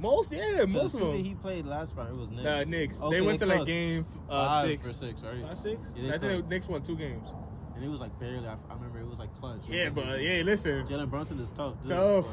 Most, 0.01 0.33
yeah, 0.33 0.64
most 0.64 0.94
of 0.94 1.01
them. 1.09 1.12
he 1.24 1.35
played 1.35 1.66
last 1.66 1.96
round? 1.96 2.11
It 2.14 2.18
was 2.18 2.31
Knicks. 2.31 2.44
The 2.44 2.64
Knicks. 2.70 3.03
Okay, 3.03 3.16
they 3.20 3.27
went 3.27 3.38
to 3.40 3.46
like 3.46 3.64
game 3.66 4.07
uh, 4.31 4.48
Five 4.48 4.66
six. 4.68 4.87
for 4.87 4.92
six, 4.92 5.22
right? 5.24 5.42
Five, 5.42 5.59
six? 5.59 5.94
Yeah, 5.96 6.11
they 6.11 6.14
I 6.14 6.18
think. 6.18 6.48
Knicks 6.51 6.68
won 6.68 6.83
two 6.83 6.94
games. 6.94 7.29
And 7.78 7.86
it 7.86 7.90
was 7.90 8.00
like 8.00 8.18
barely. 8.18 8.48
I, 8.48 8.54
I 8.68 8.74
remember 8.74 8.98
it 8.98 9.06
was 9.06 9.20
like 9.20 9.32
clutch. 9.38 9.68
It 9.68 9.74
Yeah, 9.74 9.88
but 9.94 10.04
like- 10.06 10.20
yeah, 10.20 10.42
listen, 10.44 10.84
Jalen 10.84 11.08
Brunson 11.08 11.38
is 11.38 11.52
tough. 11.52 11.80
Dude, 11.80 11.90
Tough. 11.92 12.26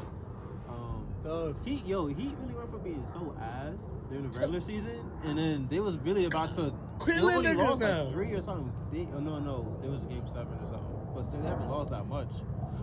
but, 0.66 0.72
um, 0.72 1.06
Tough. 1.22 1.64
he 1.64 1.76
yo 1.86 2.08
he 2.08 2.34
really 2.40 2.54
went 2.54 2.68
from 2.68 2.80
being 2.82 3.06
so 3.06 3.32
ass 3.40 3.78
during 4.08 4.28
the 4.28 4.38
regular 4.40 4.58
season, 4.60 5.08
and 5.24 5.38
then 5.38 5.68
they 5.68 5.78
was 5.78 5.96
really 5.98 6.24
about 6.24 6.52
to. 6.54 6.74
Quit 6.98 7.16
they 7.16 7.54
lost 7.54 7.80
down. 7.80 8.04
like 8.06 8.12
three 8.12 8.32
or 8.32 8.40
something. 8.40 8.72
They, 8.90 9.06
oh, 9.14 9.20
no, 9.20 9.38
no, 9.38 9.78
it 9.84 9.88
was 9.88 10.04
game 10.06 10.26
seven 10.26 10.58
or 10.60 10.66
something. 10.66 10.96
But 11.14 11.22
still, 11.22 11.42
they 11.42 11.48
haven't 11.48 11.68
lost 11.68 11.92
that 11.92 12.06
much. 12.06 12.32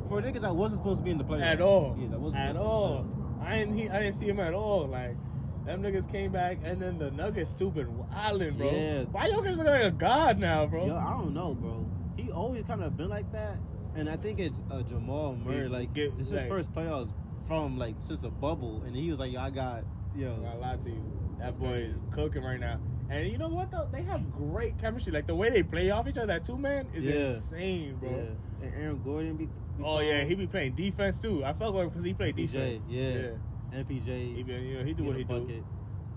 For 0.08 0.22
niggas 0.22 0.42
that 0.42 0.56
wasn't 0.56 0.82
supposed 0.82 1.00
to 1.00 1.04
be 1.04 1.12
in 1.12 1.18
the 1.18 1.26
playoffs 1.26 1.42
at 1.42 1.62
all. 1.62 1.98
Yeah, 2.00 2.08
that 2.10 2.20
wasn't 2.20 2.44
at 2.44 2.54
supposed 2.54 2.98
to 2.98 3.04
be 3.04 3.10
in 3.10 3.34
the 3.34 3.40
all. 3.40 3.46
I 3.46 3.58
didn't. 3.58 3.74
He, 3.76 3.90
I 3.90 4.00
didn't 4.00 4.14
see 4.14 4.28
him 4.30 4.40
at 4.40 4.54
all. 4.54 4.88
Like 4.88 5.18
them 5.66 5.82
niggas 5.84 6.10
came 6.10 6.32
back, 6.32 6.60
and 6.64 6.82
then 6.82 6.98
the 6.98 7.12
Nuggets 7.12 7.54
too 7.54 7.72
been 7.72 7.98
wilding, 7.98 8.56
bro. 8.56 8.70
Yeah. 8.72 9.04
Why 9.12 9.28
y'all 9.28 9.42
guys 9.42 9.58
look 9.58 9.68
like 9.68 9.84
a 9.84 9.92
god 9.92 10.40
now, 10.40 10.66
bro? 10.66 10.86
Yo, 10.88 10.96
I 10.96 11.12
don't 11.12 11.34
know, 11.34 11.54
bro. 11.54 11.86
He 12.18 12.32
always 12.32 12.64
kind 12.64 12.84
of 12.84 12.96
been 12.98 13.10
like 13.10 13.32
that, 13.34 13.58
and 13.96 14.10
I 14.10 14.16
think 14.18 14.40
it's 14.40 14.62
uh, 14.72 14.82
Jamal 14.84 15.36
Murray. 15.36 15.58
He's 15.62 15.70
Like 15.70 15.94
get- 15.94 16.18
this 16.18 16.28
is 16.28 16.34
like- 16.34 16.42
his 16.44 16.50
first 16.50 16.74
playoffs 16.74 17.12
from 17.48 17.78
like 17.78 17.96
since 18.00 18.24
a 18.24 18.30
bubble, 18.30 18.84
and 18.86 18.96
he 18.96 19.10
was 19.10 19.20
like, 19.20 19.32
"Yo, 19.32 19.40
I 19.40 19.50
got 19.50 19.84
yo." 20.16 20.34
I'm 20.36 20.44
not 20.44 20.60
lie 20.62 20.78
to 20.78 20.90
you. 20.90 21.04
That 21.40 21.60
boy 21.60 21.68
crazy. 21.70 21.90
is 21.92 21.98
cooking 22.12 22.44
right 22.44 22.60
now. 22.60 22.80
And 23.10 23.28
you 23.30 23.38
know 23.38 23.50
what 23.50 23.70
though? 23.72 23.88
They 23.92 24.04
have 24.04 24.32
great 24.32 24.78
chemistry. 24.78 25.12
Like 25.12 25.28
the 25.28 25.36
way 25.36 25.50
they 25.50 25.62
play 25.64 25.90
off 25.92 26.08
each 26.08 26.18
other, 26.18 26.28
that 26.28 26.46
two 26.46 26.58
man 26.58 26.88
is 26.94 27.06
Yeah. 27.06 27.26
insane, 27.26 27.96
bro. 27.96 28.10
Yeah. 28.10 28.66
And 28.68 28.76
Aaron 28.76 29.02
Gordon 29.04 29.36
be. 29.36 29.46
be 29.48 29.52
Oh 29.84 30.00
yeah, 30.00 30.24
he 30.24 30.36
be 30.36 30.48
playing 30.48 30.74
defense 30.74 31.22
too. 31.22 31.44
I 31.44 31.52
felt 31.54 31.76
like 31.76 31.90
because 31.90 32.04
he 32.06 32.14
played 32.14 32.36
PJ, 32.38 32.52
defense. 32.54 32.88
yeah. 32.90 33.32
MPJ. 33.74 34.36
He 34.36 34.44
be, 34.44 34.54
you 34.54 34.78
know, 34.78 34.84
he 34.86 34.94
do 34.94 35.04
what 35.04 35.18
he 35.18 35.24
do. 35.24 35.64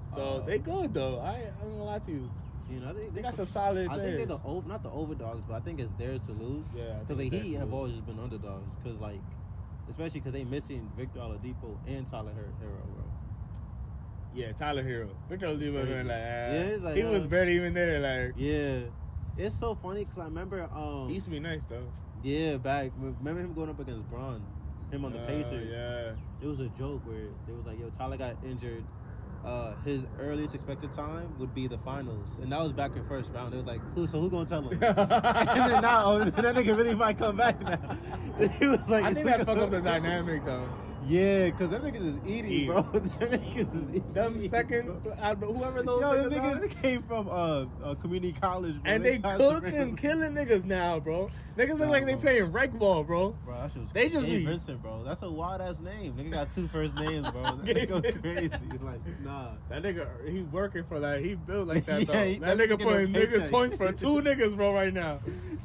So 0.09 0.23
Uh, 0.23 0.41
they 0.47 0.59
good 0.59 0.95
though. 0.95 1.19
I 1.19 1.51
I'm 1.61 1.71
gonna 1.71 1.85
lie 1.85 1.99
to 1.99 2.13
you. 2.13 2.31
You 2.71 2.81
know, 2.81 2.93
they, 2.93 3.07
They 3.09 3.23
got 3.23 3.35
some 3.35 3.47
solid 3.47 3.89
I 3.89 3.97
think 3.99 4.17
they're 4.17 4.27
the 4.27 4.41
over, 4.45 4.69
not 4.69 4.83
the 4.83 4.91
overdogs, 4.91 5.43
but 5.49 5.55
I 5.55 5.61
think 5.61 5.79
it's 5.81 5.93
theirs 5.95 6.27
to 6.27 6.33
lose. 6.33 6.67
Yeah, 6.77 6.95
because 7.01 7.19
it's 7.21 7.21
like, 7.21 7.31
theirs 7.31 7.45
he 7.45 7.53
to 7.53 7.59
have 7.61 7.73
always 7.73 7.93
just 7.93 8.07
been 8.07 8.19
underdogs. 8.19 8.69
Because 8.83 8.99
like, 9.01 9.21
especially 9.89 10.21
because 10.21 10.33
they 10.33 10.45
missing 10.45 10.91
Victor 10.97 11.21
Oladipo 11.21 11.77
and 11.87 12.07
Tyler 12.09 12.33
Her- 12.33 12.53
Herro, 12.61 12.83
bro. 12.95 13.05
yeah, 14.35 14.53
Tyler 14.53 14.83
Herro. 14.83 15.11
Victor 15.29 15.47
Oladipo 15.47 15.87
been 15.87 16.09
like, 16.09 16.17
ah. 16.17 16.53
Yeah, 16.53 16.77
like, 16.81 16.97
he 16.97 17.03
was 17.05 17.25
uh, 17.25 17.29
barely 17.29 17.55
even 17.55 17.73
there. 17.75 18.01
Like 18.01 18.35
Yeah, 18.37 18.81
it's 19.37 19.55
so 19.55 19.75
funny 19.77 20.01
because 20.05 20.19
I 20.19 20.25
remember, 20.25 20.69
um, 20.75 21.07
he 21.09 21.15
used 21.15 21.27
to 21.27 21.31
be 21.31 21.39
nice 21.41 21.67
though. 21.67 21.87
yeah, 22.25 22.57
back 22.57 22.91
remember 22.99 23.43
him 23.43 23.55
going 23.55 23.71
up 23.71 23.79
against 23.79 24.11
Braun, 24.11 24.43
him 24.91 25.05
on 25.05 25.13
the 25.13 25.23
Uh, 25.23 25.27
Pacers. 25.27 25.69
Yeah. 25.71 26.13
It 26.43 26.47
was 26.49 26.59
a 26.61 26.69
joke 26.71 27.07
where 27.07 27.29
they 27.47 27.53
was 27.55 27.65
like, 27.67 27.79
"Yo, 27.79 27.89
Tyler 27.91 28.17
got 28.17 28.37
injured." 28.45 28.85
Uh, 29.47 29.75
his 29.85 30.05
earliest 30.19 30.57
expected 30.57 30.93
time 30.93 31.33
would 31.39 31.55
be 31.55 31.69
the 31.69 31.79
finals, 31.79 32.41
and 32.41 32.51
that 32.51 32.61
was 32.61 32.73
back 32.73 32.97
in 32.97 33.05
first 33.05 33.33
round. 33.33 33.55
It 33.55 33.59
was 33.59 33.67
like, 33.67 33.81
"Who? 33.95 34.05
So 34.09 34.19
who 34.19 34.29
gonna 34.29 34.45
tell 34.45 34.63
him?" 34.63 34.73
and 34.83 35.71
then 35.71 35.83
now, 35.83 36.03
oh, 36.05 36.25
that 36.25 36.57
nigga 36.57 36.77
really 36.77 36.97
might 36.97 37.17
come 37.17 37.37
back 37.37 37.61
now. 37.63 37.79
he 38.59 38.67
was 38.67 38.91
like, 38.91 39.05
I 39.05 39.15
think 39.15 39.27
that 39.27 39.47
fucked 39.47 39.61
up 39.61 39.71
the 39.71 39.81
dynamic 39.81 40.45
though. 40.45 40.67
Yeah, 41.07 41.51
cause 41.51 41.69
them 41.71 41.83
niggas 41.83 42.05
is 42.05 42.21
eating, 42.27 42.67
bro. 42.67 42.83
them 42.93 43.03
niggas 43.31 43.75
is 43.75 43.89
eating. 43.97 44.13
Them 44.13 44.41
second, 44.43 44.91
uh, 45.21 45.35
whoever 45.37 45.83
those 45.83 46.01
Yo, 46.01 46.29
them 46.29 46.33
niggas, 46.33 46.65
are, 46.65 46.83
came 46.83 47.03
from 47.03 47.29
uh, 47.29 47.65
uh 47.85 47.95
community 47.95 48.33
college, 48.41 48.75
bro. 48.83 48.93
and 48.93 49.05
they 49.05 49.19
passed 49.19 49.39
cooking, 49.39 49.95
killing 49.97 50.33
niggas 50.33 50.65
now, 50.65 50.99
bro. 50.99 51.29
Niggas 51.57 51.79
look 51.79 51.91
like 51.91 52.07
they 52.07 52.17
playing 52.17 52.51
rec 52.51 52.73
ball, 52.73 53.05
bro. 53.05 53.37
Bro, 53.45 53.55
that 53.55 53.71
shit 53.73 53.83
was 53.83 53.93
They 53.93 54.09
just 54.09 54.27
Gabe 54.27 54.39
be- 54.41 54.45
Vincent, 54.47 54.83
bro. 54.83 55.03
That's 55.05 55.23
a 55.23 55.31
wild 55.31 55.61
ass 55.61 55.81
name. 55.81 56.15
Nigga 56.15 56.33
got 56.33 56.51
two 56.51 56.67
first 56.69 56.97
names, 56.99 57.31
bro. 57.31 57.43
That 57.43 57.77
nigga 57.77 58.23
crazy. 58.23 58.51
Like, 58.83 59.01
nah. 59.23 59.51
That 59.69 59.83
nigga, 59.83 60.09
he 60.29 60.43
working 60.43 60.85
for 60.85 60.99
that. 61.01 61.21
He 61.21 61.35
built 61.37 61.69
like 61.69 61.85
that 61.87 62.01
Yeah, 62.09 62.15
though. 62.15 62.25
he- 62.25 62.39
that 62.41 62.57
that 62.59 62.69
nigga 62.69 62.77
nigga 62.79 62.83
putting 62.83 63.13
niggas 63.13 63.51
points 63.51 63.77
for 63.77 63.93
two 63.93 64.17
niggas, 64.23 64.57
bro, 64.57 64.75
right 64.75 64.93
now. 64.93 65.21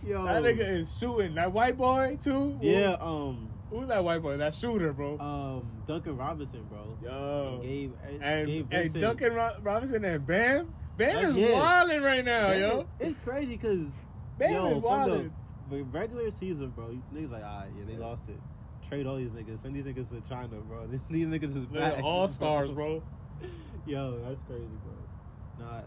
Yo. 0.06 0.24
That 0.26 0.44
nigga 0.44 0.70
is 0.72 0.98
shooting. 1.00 1.36
That 1.36 1.52
white 1.52 1.78
boy 1.78 2.18
too. 2.22 2.58
Yeah, 2.62 2.98
um, 3.00 3.48
Who's 3.72 3.88
that 3.88 4.04
white 4.04 4.22
boy? 4.22 4.36
That 4.36 4.54
shooter, 4.54 4.92
bro. 4.92 5.18
um, 5.18 5.66
Duncan 5.86 6.18
Robinson, 6.18 6.64
bro. 6.70 6.98
Yo. 7.02 7.62
Gabe, 7.64 7.94
and 8.22 8.48
Gabe 8.48 8.68
and 8.70 8.94
Duncan 8.94 9.34
Ro- 9.34 9.56
Robinson 9.62 10.04
and 10.04 10.26
Bam. 10.26 10.74
Bam 10.98 11.26
is 11.30 11.38
yeah. 11.38 11.54
wilding 11.54 12.02
right 12.02 12.24
now, 12.24 12.50
Bam 12.50 12.60
yo. 12.60 12.88
It's 13.00 13.18
crazy 13.22 13.56
because 13.56 13.88
Bam 14.38 14.52
yo, 14.52 14.68
is 14.68 14.78
wilding. 14.78 15.34
the, 15.70 15.84
regular 15.84 16.30
season, 16.32 16.72
bro, 16.72 16.98
niggas 17.16 17.32
like, 17.32 17.44
alright, 17.44 17.70
yeah, 17.78 17.86
they 17.88 17.96
lost 17.96 18.28
it. 18.28 18.40
Trade 18.88 19.08
all 19.08 19.16
these 19.16 19.32
niggas. 19.32 19.60
Send 19.60 19.74
these 19.74 19.86
niggas 19.86 20.10
to 20.10 20.30
China, 20.30 20.58
bro. 20.68 20.88
These, 20.88 21.04
these 21.10 21.28
niggas 21.28 21.56
is 21.56 21.66
back. 21.66 22.04
All 22.04 22.28
stars, 22.28 22.74
bro. 22.74 23.02
Yo, 23.86 24.20
that's 24.28 24.42
crazy, 24.44 24.66
bro. 24.84 25.66
Nah, 25.66 25.82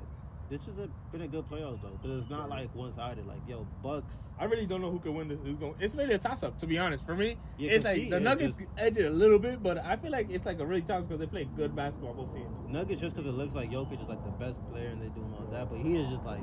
this 0.55 0.67
has 0.67 0.77
been 1.11 1.23
a 1.23 1.27
good 1.27 1.45
playoffs 1.51 1.83
though, 1.83 1.99
because 2.01 2.17
it's 2.23 2.31
not 2.31 2.49
like 2.49 2.73
one 2.77 2.93
sided. 2.93 3.27
Like, 3.27 3.41
yo, 3.49 3.67
Bucks. 3.83 4.35
I 4.39 4.45
really 4.45 4.67
don't 4.67 4.81
know 4.81 4.91
who 4.93 5.01
can 5.01 5.13
win 5.15 5.27
this. 5.27 5.39
Who's 5.43 5.57
going? 5.57 5.75
It's 5.81 5.97
really 5.97 6.15
a 6.15 6.19
toss 6.19 6.45
up, 6.45 6.57
to 6.59 6.67
be 6.69 6.79
honest. 6.79 7.05
For 7.05 7.17
me, 7.17 7.37
Yeah, 7.59 7.73
it's 7.73 7.85
like 7.85 8.09
the 8.09 8.21
Nuggets 8.21 8.57
just- 8.57 8.71
edge 8.79 8.97
it 8.97 9.07
a 9.07 9.11
little 9.11 9.41
bit, 9.41 9.65
but 9.65 9.79
I 9.79 9.97
feel 9.97 10.13
like 10.13 10.31
it's 10.31 10.47
like 10.47 10.61
a 10.61 10.65
really 10.67 10.83
toss 10.83 11.05
because 11.07 11.19
they 11.19 11.27
play 11.27 11.49
good 11.57 11.75
basketball 11.75 12.15
both 12.15 12.33
teams. 12.33 12.47
Nuggets 12.69 13.01
just 13.01 13.17
because 13.17 13.29
it 13.29 13.33
looks 13.33 13.57
like 13.57 13.71
Jokic 13.71 14.01
is 14.01 14.09
like 14.09 14.25
the 14.25 14.31
best 14.31 14.65
player 14.71 14.89
and 14.91 15.03
they 15.03 15.09
doing 15.09 15.35
all 15.37 15.47
that, 15.51 15.69
but 15.71 15.81
he 15.81 15.99
is 15.99 16.09
just 16.09 16.25
like, 16.25 16.41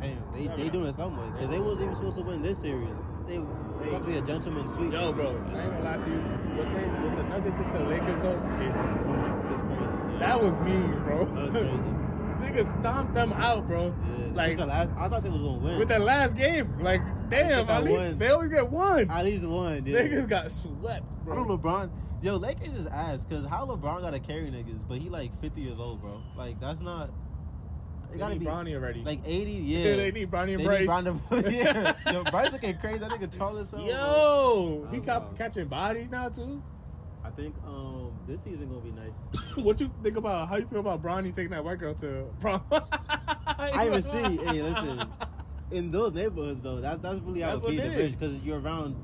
damn, 0.00 0.22
they, 0.32 0.42
Yeah, 0.42 0.54
they 0.56 0.62
man. 0.64 0.72
doing 0.72 0.86
it 0.86 0.94
some 0.94 1.16
way 1.16 1.26
because 1.32 1.50
they 1.50 1.58
wasn't 1.58 1.82
even 1.82 1.94
supposed 1.96 2.18
to 2.18 2.22
win 2.22 2.40
this 2.40 2.58
series. 2.60 2.98
They 3.26 3.38
got 3.90 4.02
to 4.02 4.06
be 4.06 4.16
a 4.16 4.22
gentleman 4.22 4.68
sweep. 4.68 4.92
Yo, 4.92 5.12
bro, 5.12 5.26
I 5.26 5.60
ain't 5.60 5.72
gonna 5.72 5.82
lie 5.82 5.96
to 5.96 6.08
you. 6.10 6.20
What 6.54 6.72
they, 6.72 6.84
what 6.84 7.16
the 7.16 7.22
Nuggets 7.24 7.56
did 7.58 7.70
to 7.70 7.78
the 7.78 7.84
Lakers 7.84 8.18
though, 8.20 8.40
it's 8.60 8.78
just 8.78 8.96
mean. 8.96 9.42
it's 9.50 9.60
crazy. 9.62 9.82
Yeah. 9.82 10.18
That 10.20 10.40
was 10.40 10.56
mean, 10.58 10.92
bro. 11.02 11.24
That 11.24 11.44
was 11.46 11.52
crazy. 11.52 11.94
Niggas 12.40 12.80
stomped 12.80 13.14
them 13.14 13.32
out, 13.32 13.66
bro. 13.66 13.94
Yeah, 14.18 14.26
Like 14.34 14.56
the 14.56 14.66
last, 14.66 14.92
I 14.96 15.08
thought 15.08 15.22
they 15.22 15.30
was 15.30 15.40
gonna 15.42 15.58
win 15.58 15.78
with 15.78 15.88
that 15.88 16.00
last 16.00 16.36
game, 16.36 16.78
like 16.80 17.00
damn, 17.30 17.48
get 17.48 17.66
that 17.68 17.78
at 17.78 17.84
least 17.84 18.08
one. 18.10 18.18
they 18.18 18.28
always 18.28 18.50
get 18.50 18.70
one. 18.70 19.10
At 19.10 19.24
least 19.24 19.46
one. 19.46 19.86
Yeah. 19.86 20.00
Niggas 20.00 20.28
got 20.28 20.50
swept, 20.50 21.10
bro. 21.24 21.34
I 21.34 21.36
bro. 21.36 21.36
don't 21.36 21.48
know 21.48 21.58
LeBron. 21.58 21.90
Yo, 22.22 22.36
Lakers 22.36 22.68
just 22.70 22.90
ass 22.90 23.24
because 23.26 23.46
how 23.46 23.66
LeBron 23.66 24.00
gotta 24.02 24.18
carry 24.20 24.46
niggas, 24.46 24.86
but 24.88 24.98
he 24.98 25.08
like 25.10 25.34
50 25.40 25.60
years 25.60 25.78
old, 25.78 26.00
bro. 26.00 26.20
Like 26.36 26.60
that's 26.60 26.80
not. 26.80 27.08
It 27.08 28.12
They 28.12 28.18
gotta 28.18 28.34
need 28.34 28.40
be 28.40 28.46
Bronny 28.46 28.74
already. 28.74 29.02
like 29.02 29.20
80. 29.24 29.50
Yeah, 29.50 29.78
Yeah, 29.90 29.96
they 29.96 30.10
need 30.12 30.30
Bronny 30.30 30.50
and 30.52 30.60
They 30.60 30.64
Bryce. 30.64 30.80
need 30.80 30.88
Bronny- 30.88 31.52
yeah, 31.52 31.92
yo, 32.12 32.24
Bryce 32.24 32.52
looking 32.52 32.76
crazy. 32.78 32.98
That 32.98 33.10
nigga 33.10 33.30
tall 33.30 33.56
as 33.58 33.70
hell. 33.70 33.80
bro. 33.80 33.88
Yo, 33.88 34.88
he 34.92 34.98
Oh, 34.98 35.00
got 35.00 35.22
wow. 35.22 35.28
catching 35.36 35.66
bodies 35.68 36.10
now 36.10 36.28
too. 36.28 36.62
I 37.24 37.30
think 37.30 37.54
um 37.66 38.12
this 38.26 38.42
season 38.42 38.68
gonna 38.68 38.80
be 38.80 38.90
nice. 38.92 39.56
what 39.64 39.80
you 39.80 39.90
think 40.02 40.16
about? 40.16 40.48
How 40.48 40.56
you 40.56 40.66
feel 40.66 40.80
about 40.80 41.02
Bronny 41.02 41.34
taking 41.34 41.50
that 41.50 41.64
white 41.64 41.78
girl 41.78 41.94
to 41.94 42.26
prom? 42.40 42.62
I 43.46 43.86
even 43.86 44.02
see. 44.02 44.36
Hey, 44.44 44.62
listen. 44.62 45.08
In 45.70 45.90
those 45.90 46.12
neighborhoods, 46.12 46.62
though, 46.62 46.80
that's 46.80 47.00
that's 47.00 47.20
really 47.20 47.40
how 47.40 47.48
That's 47.56 47.60
it 47.60 47.64
what 47.64 47.70
feed 47.70 47.80
it 47.80 47.88
the 47.90 47.94
bridge 47.96 48.12
because 48.18 48.42
you're 48.42 48.60
around. 48.60 48.96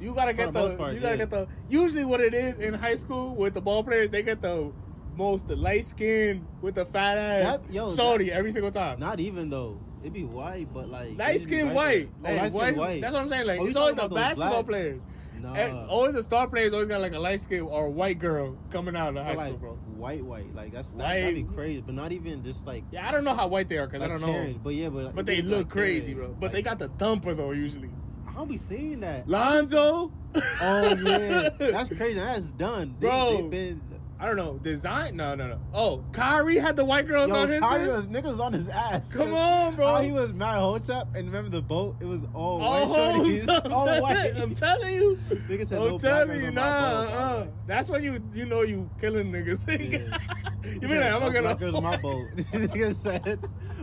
You 0.00 0.14
gotta 0.14 0.32
get 0.32 0.46
the 0.46 0.52
the, 0.52 0.60
most 0.60 0.78
part, 0.78 0.94
you 0.94 1.00
gotta 1.00 1.14
yeah. 1.16 1.24
get 1.24 1.30
the. 1.30 1.46
Usually, 1.68 2.04
what 2.04 2.20
it 2.20 2.34
is 2.34 2.58
in 2.58 2.74
high 2.74 2.94
school 2.96 3.34
with 3.34 3.54
the 3.54 3.60
ball 3.60 3.82
players, 3.84 4.10
they 4.10 4.22
get 4.22 4.42
the 4.42 4.72
most 5.16 5.48
light 5.50 5.84
skin 5.84 6.46
with 6.60 6.74
the 6.76 6.84
fat 6.84 7.18
ass 7.18 7.60
That- 7.62 7.72
yo, 7.72 7.90
shorty 7.90 8.30
every 8.30 8.52
single 8.52 8.70
time. 8.70 9.00
Not 9.00 9.18
even 9.20 9.50
though 9.50 9.78
it'd 10.00 10.12
be 10.12 10.24
white, 10.24 10.68
but 10.72 10.88
like 10.88 11.18
Light 11.18 11.40
skin 11.40 11.74
white. 11.74 12.08
there. 12.22 12.32
Oh, 12.32 12.34
Like, 12.34 12.42
light 12.42 12.50
skin 12.50 12.60
white- 12.60 12.76
white. 12.76 13.00
That's 13.00 13.14
what 13.14 13.22
I'm 13.22 13.28
saying. 13.28 13.46
Like 13.46 13.60
Oh, 13.60 13.66
it's 13.66 13.76
always 13.76 13.94
the 13.96 14.02
talking 14.02 14.16
about 14.16 14.28
those 14.28 14.38
basketball 14.38 14.62
black- 14.62 14.66
players. 14.66 15.02
Nah, 15.42 15.52
And 15.54 15.76
always 15.88 16.14
the 16.14 16.22
star 16.22 16.46
players 16.48 16.72
always 16.72 16.88
got 16.88 17.00
like 17.00 17.12
a 17.14 17.18
light 17.18 17.40
skin 17.40 17.60
or 17.62 17.86
a 17.86 17.90
white 17.90 18.18
girl 18.18 18.56
coming 18.70 18.96
out 18.96 19.16
of 19.16 19.24
high 19.24 19.34
like 19.34 19.46
school, 19.48 19.58
bro. 19.58 19.72
white, 19.96 20.24
white. 20.24 20.54
Like 20.54 20.72
that's 20.72 20.90
that, 20.92 20.98
White. 21.02 21.20
that'd 21.20 21.34
be 21.48 21.54
crazy. 21.54 21.80
But 21.84 21.94
not 21.94 22.12
even 22.12 22.42
just 22.42 22.66
like. 22.66 22.84
Yeah, 22.90 23.08
I 23.08 23.12
don't 23.12 23.24
know 23.24 23.34
how 23.34 23.46
white 23.48 23.68
they 23.68 23.78
are 23.78 23.86
because 23.86 24.02
I 24.02 24.08
don't 24.08 24.20
know. 24.20 24.54
But 24.62 24.74
yeah, 24.74 24.88
but 24.88 25.14
But 25.14 25.26
they 25.26 25.42
look 25.42 25.58
like, 25.66 25.68
crazy, 25.70 26.14
carried. 26.14 26.26
bro. 26.28 26.36
But 26.40 26.52
they 26.52 26.62
got 26.62 26.78
the 26.78 26.88
thumper 26.88 27.34
though 27.34 27.52
usually. 27.52 27.90
I 28.28 28.32
don't 28.34 28.48
be 28.48 28.56
seeing 28.56 29.00
that. 29.00 29.28
Lonzo. 29.28 30.12
Oh 30.60 30.96
yeah, 31.02 31.48
that's 31.58 31.88
crazy. 31.94 32.18
That's 32.20 32.46
done, 32.46 32.94
They, 33.00 33.06
Bro. 33.08 33.48
They 33.48 33.48
been. 33.48 33.80
I 34.20 34.26
don't 34.26 34.36
know. 34.36 34.58
Design? 34.58 35.14
No, 35.16 35.34
no, 35.36 35.46
no. 35.46 35.60
Oh, 35.72 36.04
Kyrie 36.12 36.58
had 36.58 36.74
the 36.74 36.84
white 36.84 37.06
girls 37.06 37.30
Yo, 37.30 37.36
on 37.36 37.48
his. 37.48 37.60
Kyrie 37.60 37.88
was 37.88 38.08
niggas 38.08 38.40
on 38.40 38.52
his 38.52 38.68
ass. 38.68 39.14
Come 39.14 39.32
on, 39.32 39.76
bro. 39.76 39.86
How 39.86 40.00
he 40.00 40.10
was 40.10 40.34
mad 40.34 40.58
Hotep 40.58 41.14
and 41.14 41.26
remember 41.26 41.50
the 41.50 41.62
boat? 41.62 41.96
It 42.00 42.04
was 42.06 42.24
all 42.34 42.60
Oh, 42.60 42.84
white 42.84 42.88
shorties. 43.24 43.48
I'm, 43.64 43.72
all 43.72 43.86
telling, 43.86 44.02
white. 44.02 44.36
I'm 44.36 44.54
telling 44.56 44.94
you. 44.94 45.16
Niggas 45.30 45.68
said 45.68 45.80
I'm 45.80 45.88
no 45.88 45.98
telling 45.98 46.42
you, 46.44 46.50
nah. 46.50 46.62
Uh, 46.62 47.46
that's 47.66 47.90
when 47.90 48.02
you 48.02 48.20
you 48.32 48.44
know 48.46 48.62
you 48.62 48.90
killing 49.00 49.30
niggas. 49.30 49.68
Yeah. 49.68 50.18
you 50.80 50.88
mean 50.88 51.00
like, 51.00 51.12
I'm 51.12 51.20
gonna. 51.20 51.42
black 51.42 51.58
girls 51.60 51.74
on 51.76 51.84
my 51.84 51.96
boat. 52.02 52.26
Nigga 52.36 52.94
said, 52.94 53.38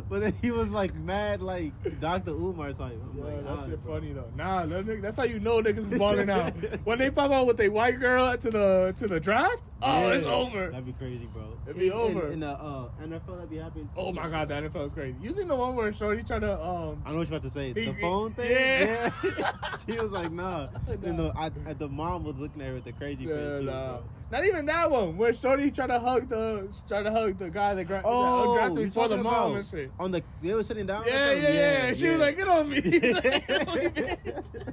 but 0.10 0.22
then 0.22 0.34
he 0.42 0.52
was 0.52 0.72
like 0.72 0.94
mad, 0.96 1.42
like 1.42 1.74
Dr. 2.00 2.32
Umar 2.32 2.74
type. 2.74 2.94
I'm 3.12 3.18
Yo, 3.18 3.24
like, 3.26 3.36
that 3.38 3.44
nah, 3.46 3.66
shit 3.66 3.84
bro. 3.84 3.96
funny 3.96 4.14
though. 4.14 4.32
Nah, 4.36 4.66
that 4.66 5.02
that's 5.02 5.18
how 5.18 5.24
you 5.24 5.40
know 5.40 5.62
niggas 5.62 5.78
is 5.92 5.94
balling 5.98 6.30
out. 6.30 6.52
when 6.84 7.00
they 7.00 7.10
pop 7.10 7.32
out 7.32 7.48
with 7.48 7.60
a 7.60 7.70
white 7.70 8.00
girl 8.00 8.36
to 8.38 8.50
the 8.50 8.94
to 8.98 9.08
the 9.08 9.20
draft, 9.20 9.70
oh, 9.82 10.12
it's 10.12 10.26
Yeah, 10.26 10.32
over. 10.34 10.70
That'd 10.70 10.86
be 10.86 10.94
crazy, 10.94 11.28
bro. 11.34 11.44
It'd 11.66 11.78
be 11.80 11.88
In- 11.88 11.94
over. 11.94 12.28
In, 12.28 12.34
in 12.34 12.40
the 12.42 12.50
uh, 12.52 12.90
NFL, 13.02 13.36
that'd 13.36 13.50
be 13.50 13.58
happening. 13.58 13.90
Oh 13.98 14.12
my 14.14 14.28
god, 14.28 14.50
that 14.50 14.64
NFL 14.64 14.86
is 14.86 14.94
crazy. 14.94 15.16
You 15.22 15.32
seen 15.32 15.48
the 15.48 15.56
one 15.56 15.76
where 15.76 15.92
Shorty 15.92 16.24
tried 16.24 16.40
to 16.42 16.54
um 16.62 17.02
I 17.06 17.10
don't 17.10 17.14
know 17.14 17.20
what 17.20 17.30
you're 17.30 17.38
about 17.38 17.42
to 17.44 17.50
say. 17.50 17.68
He- 17.74 17.86
The 17.86 17.94
phone 18.02 18.32
thing? 18.34 18.52
yeah. 18.52 19.10
Yeah. 19.38 19.52
she 19.88 19.98
was 20.00 20.12
like, 20.12 20.32
nah. 20.32 20.68
And 20.88 21.18
the, 21.20 21.32
I, 21.36 21.50
the 21.74 21.88
mom 21.90 22.24
was 22.24 22.40
looking 22.40 22.62
at 22.62 22.68
her 22.70 22.74
with 22.76 22.84
the 22.86 22.92
crazy 22.94 23.24
Yeah, 23.26 23.36
face. 23.36 23.60
Too, 23.62 23.66
nah. 23.66 23.72
bro. 23.98 24.04
Not 24.32 24.44
even 24.46 24.66
that 24.66 24.90
one 24.90 25.18
where 25.18 25.32
Shorty 25.34 25.70
tried 25.70 25.88
to 25.88 26.00
hug 26.00 26.30
the 26.30 26.68
tried 26.88 27.04
to 27.04 27.12
hug 27.12 27.38
the 27.38 27.50
guy 27.50 27.76
that, 27.76 27.86
gra- 27.86 28.02
Oh, 28.04 28.54
that 28.54 28.60
drafted 28.60 28.80
you 28.80 28.86
before 28.86 29.08
the 29.08 29.18
mom 29.18 29.56
and 29.56 29.66
shit. 29.66 29.92
On 30.00 30.10
the, 30.12 30.24
they 30.42 30.54
were 30.54 30.64
sitting 30.64 30.88
down. 30.88 31.04
Yeah, 31.06 31.28
something? 31.28 31.44
yeah, 31.44 31.88
yeah. 31.88 31.94
She 31.94 32.10
was 32.10 32.20
like, 32.20 32.36
"Get 32.36 32.48
on 32.48 32.70
me." 32.70 32.82
Like, 32.82 32.92
"Get 33.48 33.68
on 33.68 33.76
me, 33.76 33.90
bitch." 33.90 34.66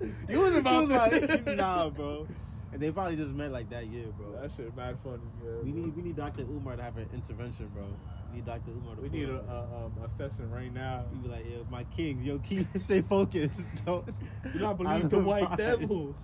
You 0.30 0.38
was 0.40 0.54
about 0.54 0.88
was 0.88 0.90
like, 0.90 1.56
nah, 1.56 1.90
bro. 1.90 2.26
And 2.72 2.80
they 2.80 2.92
probably 2.92 3.16
just 3.16 3.34
met 3.34 3.50
like 3.50 3.68
that 3.70 3.88
year, 3.88 4.06
bro. 4.16 4.40
That 4.40 4.50
shit 4.50 4.74
mad 4.76 4.98
funny. 5.00 5.18
Yeah, 5.44 5.50
We 5.64 5.72
bro. 5.72 5.82
need 5.82 5.96
we 5.96 6.02
need 6.02 6.16
Dr. 6.16 6.42
Umar 6.42 6.76
to 6.76 6.82
have 6.82 6.96
an 6.96 7.08
intervention, 7.12 7.66
bro. 7.74 7.84
We 8.30 8.36
need 8.36 8.46
Dr. 8.46 8.70
Umar 8.70 8.94
to 8.94 9.02
we 9.02 9.08
need 9.08 9.28
a, 9.28 9.40
a, 9.40 9.86
um, 9.86 9.92
a 10.04 10.08
session 10.08 10.48
right 10.50 10.72
now. 10.72 11.04
He 11.12 11.18
be 11.18 11.28
like, 11.28 11.44
yo, 11.50 11.66
my 11.68 11.82
king, 11.84 12.22
yo, 12.22 12.38
keep 12.38 12.64
stay 12.78 13.02
focused. 13.02 13.68
Don't 13.84 14.06
Do 14.06 14.58
not 14.60 14.78
believe 14.78 15.10
the 15.10 15.18
white 15.18 15.56
devils. 15.56 16.16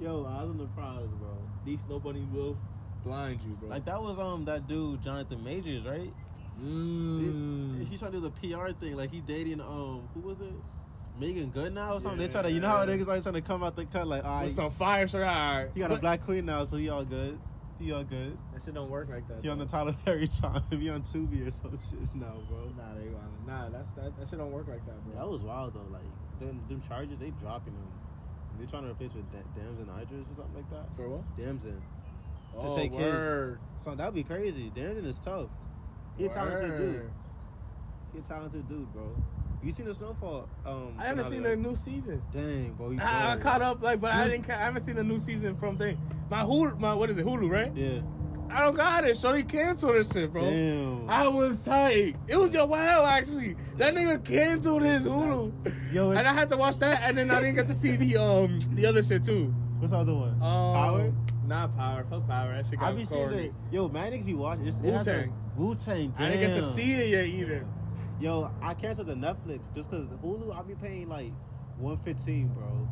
Yo, 0.00 0.24
I 0.26 0.42
was 0.42 0.50
on 0.50 0.58
the 0.58 0.66
prize, 0.66 1.08
bro. 1.18 1.38
These 1.64 1.86
nobody 1.88 2.26
will 2.32 2.56
blind 3.04 3.38
you, 3.46 3.54
bro. 3.56 3.68
Like 3.68 3.84
that 3.84 4.00
was 4.00 4.18
um 4.18 4.44
that 4.46 4.66
dude 4.66 5.02
Jonathan 5.02 5.42
Majors, 5.44 5.84
right? 5.84 6.12
mm. 6.62 7.78
He, 7.78 7.84
he 7.84 7.96
trying 7.96 8.12
to 8.12 8.20
do 8.20 8.30
the 8.30 8.30
PR 8.30 8.70
thing, 8.70 8.96
like 8.96 9.10
he 9.10 9.20
dating 9.20 9.60
um 9.60 10.08
who 10.14 10.20
was 10.20 10.40
it? 10.40 10.52
Meagan 11.18 11.50
Good 11.50 11.74
now 11.74 11.94
or 11.94 12.00
something. 12.00 12.18
They 12.18 12.28
try 12.28 12.42
to, 12.42 12.50
you 12.50 12.60
know 12.60 12.68
how 12.68 12.84
niggas 12.84 13.06
are 13.06 13.20
trying 13.20 13.34
to 13.34 13.40
come 13.40 13.62
out 13.62 13.76
the 13.76 13.84
cut 13.84 14.06
like, 14.06 14.24
all 14.24 14.42
With 14.42 14.52
some 14.52 14.70
fire, 14.70 15.06
so 15.06 15.20
all 15.20 15.24
right. 15.24 15.68
he 15.72 15.80
got 15.80 15.92
a 15.92 15.96
black 15.96 16.24
queen 16.24 16.44
now, 16.44 16.64
so 16.64 16.76
he 16.76 16.88
all 16.88 17.04
good. 17.04 17.38
He 17.78 17.92
all 17.92 18.04
good. 18.04 18.36
That 18.52 18.62
shit 18.62 18.74
don't 18.74 18.90
work 18.90 19.08
like 19.08 19.26
that. 19.28 19.38
He 19.42 19.48
on 19.48 19.58
the 19.58 19.66
Tyler 19.66 19.94
Perry 20.04 20.26
time. 20.26 20.62
He 20.70 20.88
on 20.90 21.02
Tubi 21.02 21.46
or 21.46 21.50
some 21.50 21.78
shit 21.88 22.00
now, 22.14 22.34
bro. 22.48 22.70
Nah, 22.76 22.94
they 22.94 23.10
want 23.10 23.46
Nah, 23.46 23.68
that's 23.68 23.90
that. 23.92 24.16
That 24.18 24.28
shit 24.28 24.38
don't 24.38 24.52
work 24.52 24.68
like 24.68 24.84
that, 24.86 25.04
bro. 25.04 25.14
That 25.14 25.28
was 25.30 25.42
wild 25.42 25.74
though. 25.74 25.86
Like 25.92 26.02
them, 26.40 26.60
them 26.68 26.80
charges, 26.80 27.18
they 27.18 27.30
dropping 27.40 27.74
them. 27.74 27.88
They 28.58 28.66
trying 28.66 28.84
to 28.84 28.90
replace 28.90 29.14
with 29.14 29.30
da- 29.32 29.38
Damson 29.60 29.88
Idris 30.00 30.26
or 30.32 30.34
something 30.36 30.54
like 30.54 30.70
that. 30.70 30.94
For 30.96 31.08
what? 31.08 31.36
Damson. 31.36 31.82
To 32.60 32.66
oh, 32.68 32.76
take 32.76 32.92
his- 32.92 33.02
word. 33.02 33.58
So 33.78 33.94
that'd 33.94 34.14
be 34.14 34.22
crazy. 34.22 34.70
Damson 34.74 35.04
is 35.06 35.20
tough. 35.20 35.48
He 36.16 36.26
a 36.26 36.28
talented 36.28 36.76
dude. 36.76 36.94
Word. 36.94 37.10
He 38.12 38.18
a 38.20 38.22
talented 38.22 38.68
dude, 38.68 38.92
bro. 38.92 39.16
You 39.62 39.72
seen 39.72 39.86
the 39.86 39.94
snowfall? 39.94 40.46
Um, 40.66 40.94
I 40.98 41.04
haven't 41.06 41.24
seen 41.24 41.42
the 41.42 41.56
new 41.56 41.74
season. 41.74 42.22
Dang, 42.32 42.74
bro. 42.74 42.90
You 42.90 43.00
I, 43.00 43.32
I 43.32 43.34
good. 43.34 43.42
caught 43.42 43.62
up, 43.62 43.82
like, 43.82 43.98
but 44.00 44.12
I 44.12 44.28
didn't. 44.28 44.44
ca- 44.46 44.52
I 44.52 44.58
haven't 44.64 44.82
seen 44.82 44.94
the 44.96 45.02
new 45.02 45.18
season 45.18 45.54
from 45.56 45.78
thing. 45.78 45.98
My 46.30 46.42
Hulu, 46.42 46.78
my 46.78 46.92
what 46.92 47.08
is 47.08 47.16
it? 47.16 47.24
Hulu, 47.24 47.50
right? 47.50 47.72
Yeah. 47.74 48.00
I 48.54 48.60
don't 48.60 48.74
got 48.76 49.04
it. 49.04 49.16
Shorty 49.16 49.42
canceled 49.42 49.96
this 49.96 50.12
shit, 50.12 50.32
bro. 50.32 50.42
Damn. 50.42 51.10
I 51.10 51.26
was 51.28 51.64
tight. 51.64 52.16
It 52.28 52.36
was 52.36 52.54
your 52.54 52.66
wow, 52.66 53.04
actually. 53.08 53.56
That 53.76 53.94
nigga 53.94 54.24
canceled 54.24 54.82
his 54.82 55.06
Hulu, 55.08 55.52
Yo, 55.92 56.12
it- 56.12 56.18
and 56.18 56.28
I 56.28 56.32
had 56.32 56.48
to 56.50 56.56
watch 56.56 56.78
that, 56.78 57.02
and 57.02 57.18
then 57.18 57.30
I 57.30 57.40
didn't 57.40 57.56
get 57.56 57.66
to 57.66 57.74
see 57.74 57.96
the 57.96 58.16
um 58.16 58.58
the 58.72 58.86
other 58.86 59.02
shit 59.02 59.24
too. 59.24 59.52
what's 59.78 59.90
the 59.92 59.98
other 59.98 60.14
one? 60.14 60.30
Um, 60.34 60.38
Power. 60.40 61.12
Not 61.46 61.76
power. 61.76 62.04
Fuck 62.04 62.26
power. 62.26 62.54
That 62.56 62.64
shit 62.66 62.78
I 62.78 62.90
got 62.90 62.96
be 62.96 63.04
seeing 63.04 63.28
corny. 63.28 63.48
the 63.70 63.76
yo, 63.76 63.88
man, 63.88 64.12
niggas 64.12 64.26
be 64.26 64.34
watching. 64.34 64.64
Has 64.64 64.80
Wu-Tang. 64.80 65.34
Wu 65.56 65.74
Tang. 65.74 66.14
I 66.16 66.28
didn't 66.30 66.40
get 66.40 66.54
to 66.56 66.62
see 66.62 66.92
it 66.92 67.08
yet 67.08 67.26
either. 67.26 67.66
Yo, 68.20 68.50
I 68.62 68.72
canceled 68.74 69.08
the 69.08 69.14
Netflix 69.14 69.74
just 69.74 69.90
because 69.90 70.06
Hulu. 70.24 70.56
I 70.58 70.62
be 70.62 70.74
paying 70.74 71.08
like 71.08 71.32
one 71.76 71.96
fifteen, 71.98 72.48
bro. 72.48 72.88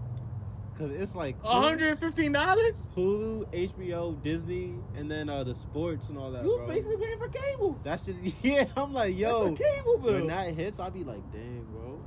Cause 0.79 0.89
it's 0.91 1.15
like 1.15 1.43
One 1.45 1.63
hundred 1.63 1.91
and 1.91 1.99
fifteen 1.99 2.33
dollars. 2.33 2.89
Hulu, 2.97 3.47
HBO, 3.53 4.21
Disney, 4.23 4.75
and 4.97 5.11
then 5.11 5.29
uh 5.29 5.45
the 5.45 5.55
sports 5.55 6.09
and 6.09 6.19
all 6.19 6.31
that. 6.33 6.43
You 6.45 6.51
was 6.51 6.59
bro. 6.61 6.69
basically 6.69 6.97
paying 7.05 7.19
for 7.19 7.29
cable. 7.29 7.79
That's 7.83 8.07
shit. 8.07 8.17
Yeah, 8.43 8.65
I'm 8.77 8.93
like, 8.93 9.17
yo, 9.17 9.51
That's 9.51 9.61
a 9.61 9.65
cable 9.65 9.99
bill. 9.99 10.13
when 10.15 10.27
that 10.29 10.55
hits, 10.55 10.81
I'll 10.81 10.91
be 10.91 11.05
like, 11.05 11.31
dang, 11.31 11.67
bro, 11.71 12.01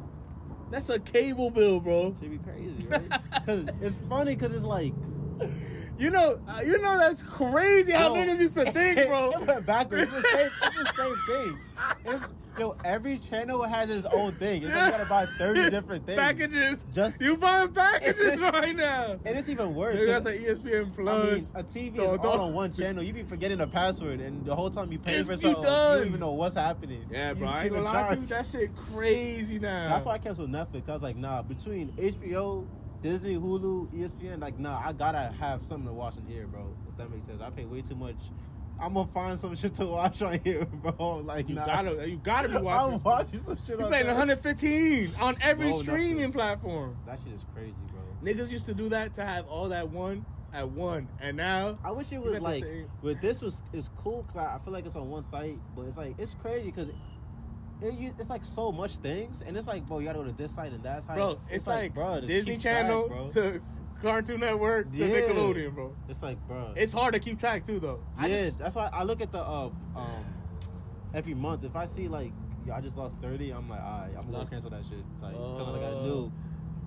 That's 0.71 0.89
a 0.89 0.99
cable 0.99 1.51
bill, 1.51 1.80
bro. 1.80 2.15
should 2.19 2.32
be 2.32 2.38
crazy, 2.39 2.88
right? 2.88 3.10
Cause 3.45 3.67
it's 3.82 3.97
funny, 4.10 4.36
cause 4.36 4.54
it's 4.54 4.65
like, 4.65 4.93
You 5.97 6.10
know, 6.10 6.41
uh, 6.47 6.62
you 6.62 6.78
know 6.82 6.97
that's 6.97 7.21
crazy 7.23 7.93
how 7.93 8.13
niggas 8.15 8.39
used 8.39 8.56
to 8.56 8.65
think, 8.69 8.97
bro. 9.08 9.32
it 9.32 9.41
went 9.47 9.65
backwards. 9.65 10.04
It's 10.04 10.12
the 10.12 10.21
same, 10.21 10.49
it's 10.63 10.78
the 10.84 10.93
same 10.93 11.15
thing. 11.28 11.58
It's, 12.06 12.25
yo, 12.59 12.75
every 12.85 13.17
channel 13.17 13.63
has 13.63 13.89
its 13.89 14.05
own 14.05 14.31
thing. 14.33 14.63
It's 14.63 14.73
like 14.73 14.85
you 14.85 14.91
gotta 14.97 15.09
buy 15.09 15.25
thirty 15.37 15.69
different 15.69 16.05
things. 16.05 16.17
packages. 16.17 16.85
Just- 16.93 17.21
you 17.21 17.37
buying 17.37 17.71
packages 17.73 18.39
right 18.41 18.75
now. 18.75 19.11
And 19.25 19.37
it's 19.37 19.49
even 19.49 19.73
worse. 19.75 19.99
They 19.99 20.05
got 20.07 20.23
the 20.23 20.31
ESPN 20.31 20.75
I 20.75 20.83
mean, 20.83 20.91
Plus. 20.91 21.55
a 21.55 21.63
TV 21.63 21.95
No, 21.95 22.03
is 22.03 22.09
all 22.09 22.17
don't- 22.17 22.39
on 22.39 22.53
one 22.53 22.71
channel. 22.71 23.03
You 23.03 23.13
be 23.13 23.23
forgetting 23.23 23.57
the 23.57 23.67
password, 23.67 24.19
and 24.19 24.45
the 24.45 24.55
whole 24.55 24.69
time 24.69 24.91
you 24.91 24.99
paying 24.99 25.19
It's 25.21 25.29
for 25.29 25.35
something, 25.37 25.61
you 25.63 25.69
don't 25.69 26.07
even 26.07 26.19
know 26.19 26.31
what's 26.33 26.55
happening. 26.55 27.05
yeah, 27.11 27.29
You 27.29 27.35
bro. 27.35 27.47
I 27.47 27.63
ain't 27.63 27.71
gonna 27.73 27.83
lie 27.83 28.13
to 28.15 28.19
you. 28.21 28.27
That 28.27 28.45
shit 28.45 28.75
crazy 28.75 29.59
now. 29.59 29.89
That's 29.89 30.05
why 30.05 30.13
I 30.13 30.17
canceled 30.17 30.49
Netflix. 30.51 30.89
I 30.89 30.93
was 30.93 31.03
like, 31.03 31.15
nah, 31.17 31.41
between 31.41 31.89
HBO, 31.93 32.65
Disney, 33.01 33.35
Hulu, 33.35 33.87
ESPN, 33.93 34.39
like, 34.41 34.57
nah, 34.57 34.81
I 34.83 34.91
gotta 34.93 35.33
have 35.39 35.61
something 35.61 35.87
to 35.87 35.93
watch 35.93 36.17
in 36.17 36.25
here, 36.25 36.47
bro. 36.47 36.65
If 36.89 36.97
that 36.97 37.11
makes 37.11 37.27
sense. 37.27 37.41
I 37.41 37.49
pay 37.51 37.65
way 37.65 37.81
too 37.81 37.95
much. 37.95 38.15
I'm 38.79 38.93
gonna 38.93 39.07
find 39.07 39.39
some 39.39 39.55
shit 39.55 39.73
to 39.75 39.85
watch 39.85 40.21
on 40.21 40.39
here, 40.43 40.65
bro. 40.83 41.17
Like, 41.23 41.47
you 41.49 41.55
nah. 41.55 41.65
gotta, 41.65 42.09
you 42.09 42.17
gotta 42.17 42.49
be 42.49 42.55
I'm 42.57 42.63
watching. 42.63 43.01
watching 43.03 43.39
some 43.39 43.57
shit 43.57 43.79
You 43.79 43.85
on 43.85 43.91
paying 43.91 44.07
115 44.07 45.09
on 45.21 45.35
every 45.41 45.69
Bro, 45.69 45.79
streaming 45.79 46.31
platform. 46.31 46.97
That 47.05 47.19
shit 47.23 47.33
is 47.33 47.45
crazy, 47.53 47.73
bro. 47.91 48.01
Niggas 48.33 48.51
used 48.51 48.65
to 48.65 48.73
do 48.73 48.89
that 48.89 49.13
to 49.15 49.25
have 49.25 49.45
all 49.47 49.69
that 49.69 49.89
one 49.89 50.25
at 50.53 50.69
one, 50.69 51.07
and 51.21 51.35
now 51.38 51.77
I 51.83 51.91
wish 51.91 52.11
it 52.13 52.21
was 52.21 52.39
like 52.41 52.63
with 53.01 53.19
this 53.21 53.41
was 53.41 53.63
it's 53.73 53.89
cool 53.97 54.21
because 54.23 54.38
I, 54.38 54.55
I 54.55 54.59
feel 54.59 54.73
like 54.73 54.85
it's 54.85 54.95
on 54.95 55.09
one 55.09 55.23
site, 55.23 55.57
but 55.75 55.83
it's 55.83 55.97
like 55.97 56.15
it's 56.17 56.33
crazy 56.33 56.65
because 56.71 56.89
it, 57.81 57.93
you- 57.93 58.15
it's 58.17 58.29
like 58.29 58.45
so 58.45 58.71
much 58.71 58.97
things, 58.97 59.41
and 59.41 59.55
it's 59.57 59.67
like 59.67 59.85
bro, 59.85 59.99
you 59.99 60.05
gotta 60.05 60.19
go 60.19 60.23
to 60.25 60.31
this 60.31 60.55
site 60.55 60.71
and 60.71 60.81
that 60.83 61.03
site. 61.03 61.15
bro, 61.17 61.38
it's, 61.51 61.67
like, 61.67 61.93
bro, 61.93 62.21
to 62.21 62.25
Disney 62.27 62.53
keep 62.53 62.61
track, 62.61 62.83
Channel 62.85 63.07
bro. 63.09 63.27
to 63.27 63.61
Cartoon 64.01 64.39
Network 64.39 64.91
to 64.91 64.97
Yeah. 64.97 65.08
Nickelodeon, 65.21 65.73
bro. 65.73 65.95
It's 66.10 66.21
like 66.21 66.38
bro, 66.47 66.73
It's 66.75 66.93
hard 66.93 67.13
to 67.13 67.19
keep 67.19 67.39
track 67.39 67.63
too, 67.63 67.79
though. 67.79 67.99
I 68.17 68.27
yeah, 68.27 68.36
just, 68.38 68.60
that's 68.60 68.75
why 68.75 68.89
I 68.91 69.03
look 69.03 69.21
at 69.21 69.31
the 69.31 69.41
uh, 69.41 69.69
um 69.95 70.25
every 71.13 71.34
month. 71.34 71.63
If 71.63 71.75
I 71.75 71.86
see 71.86 72.08
like 72.08 72.31
yo, 72.65 72.73
I 72.73 72.81
just 72.81 72.97
lost 72.97 73.19
thirty, 73.19 73.51
I'm 73.51 73.69
like, 73.69 73.81
alright, 73.81 74.12
I'm 74.17 74.31
gonna 74.31 74.45
cancel 74.47 74.69
that 74.69 74.86
shit. 74.86 75.03
Like, 75.21 75.34
cause 75.36 75.67
like 75.73 75.84
I 75.84 75.93
Oh. 75.93 76.03
knew, 76.03 76.31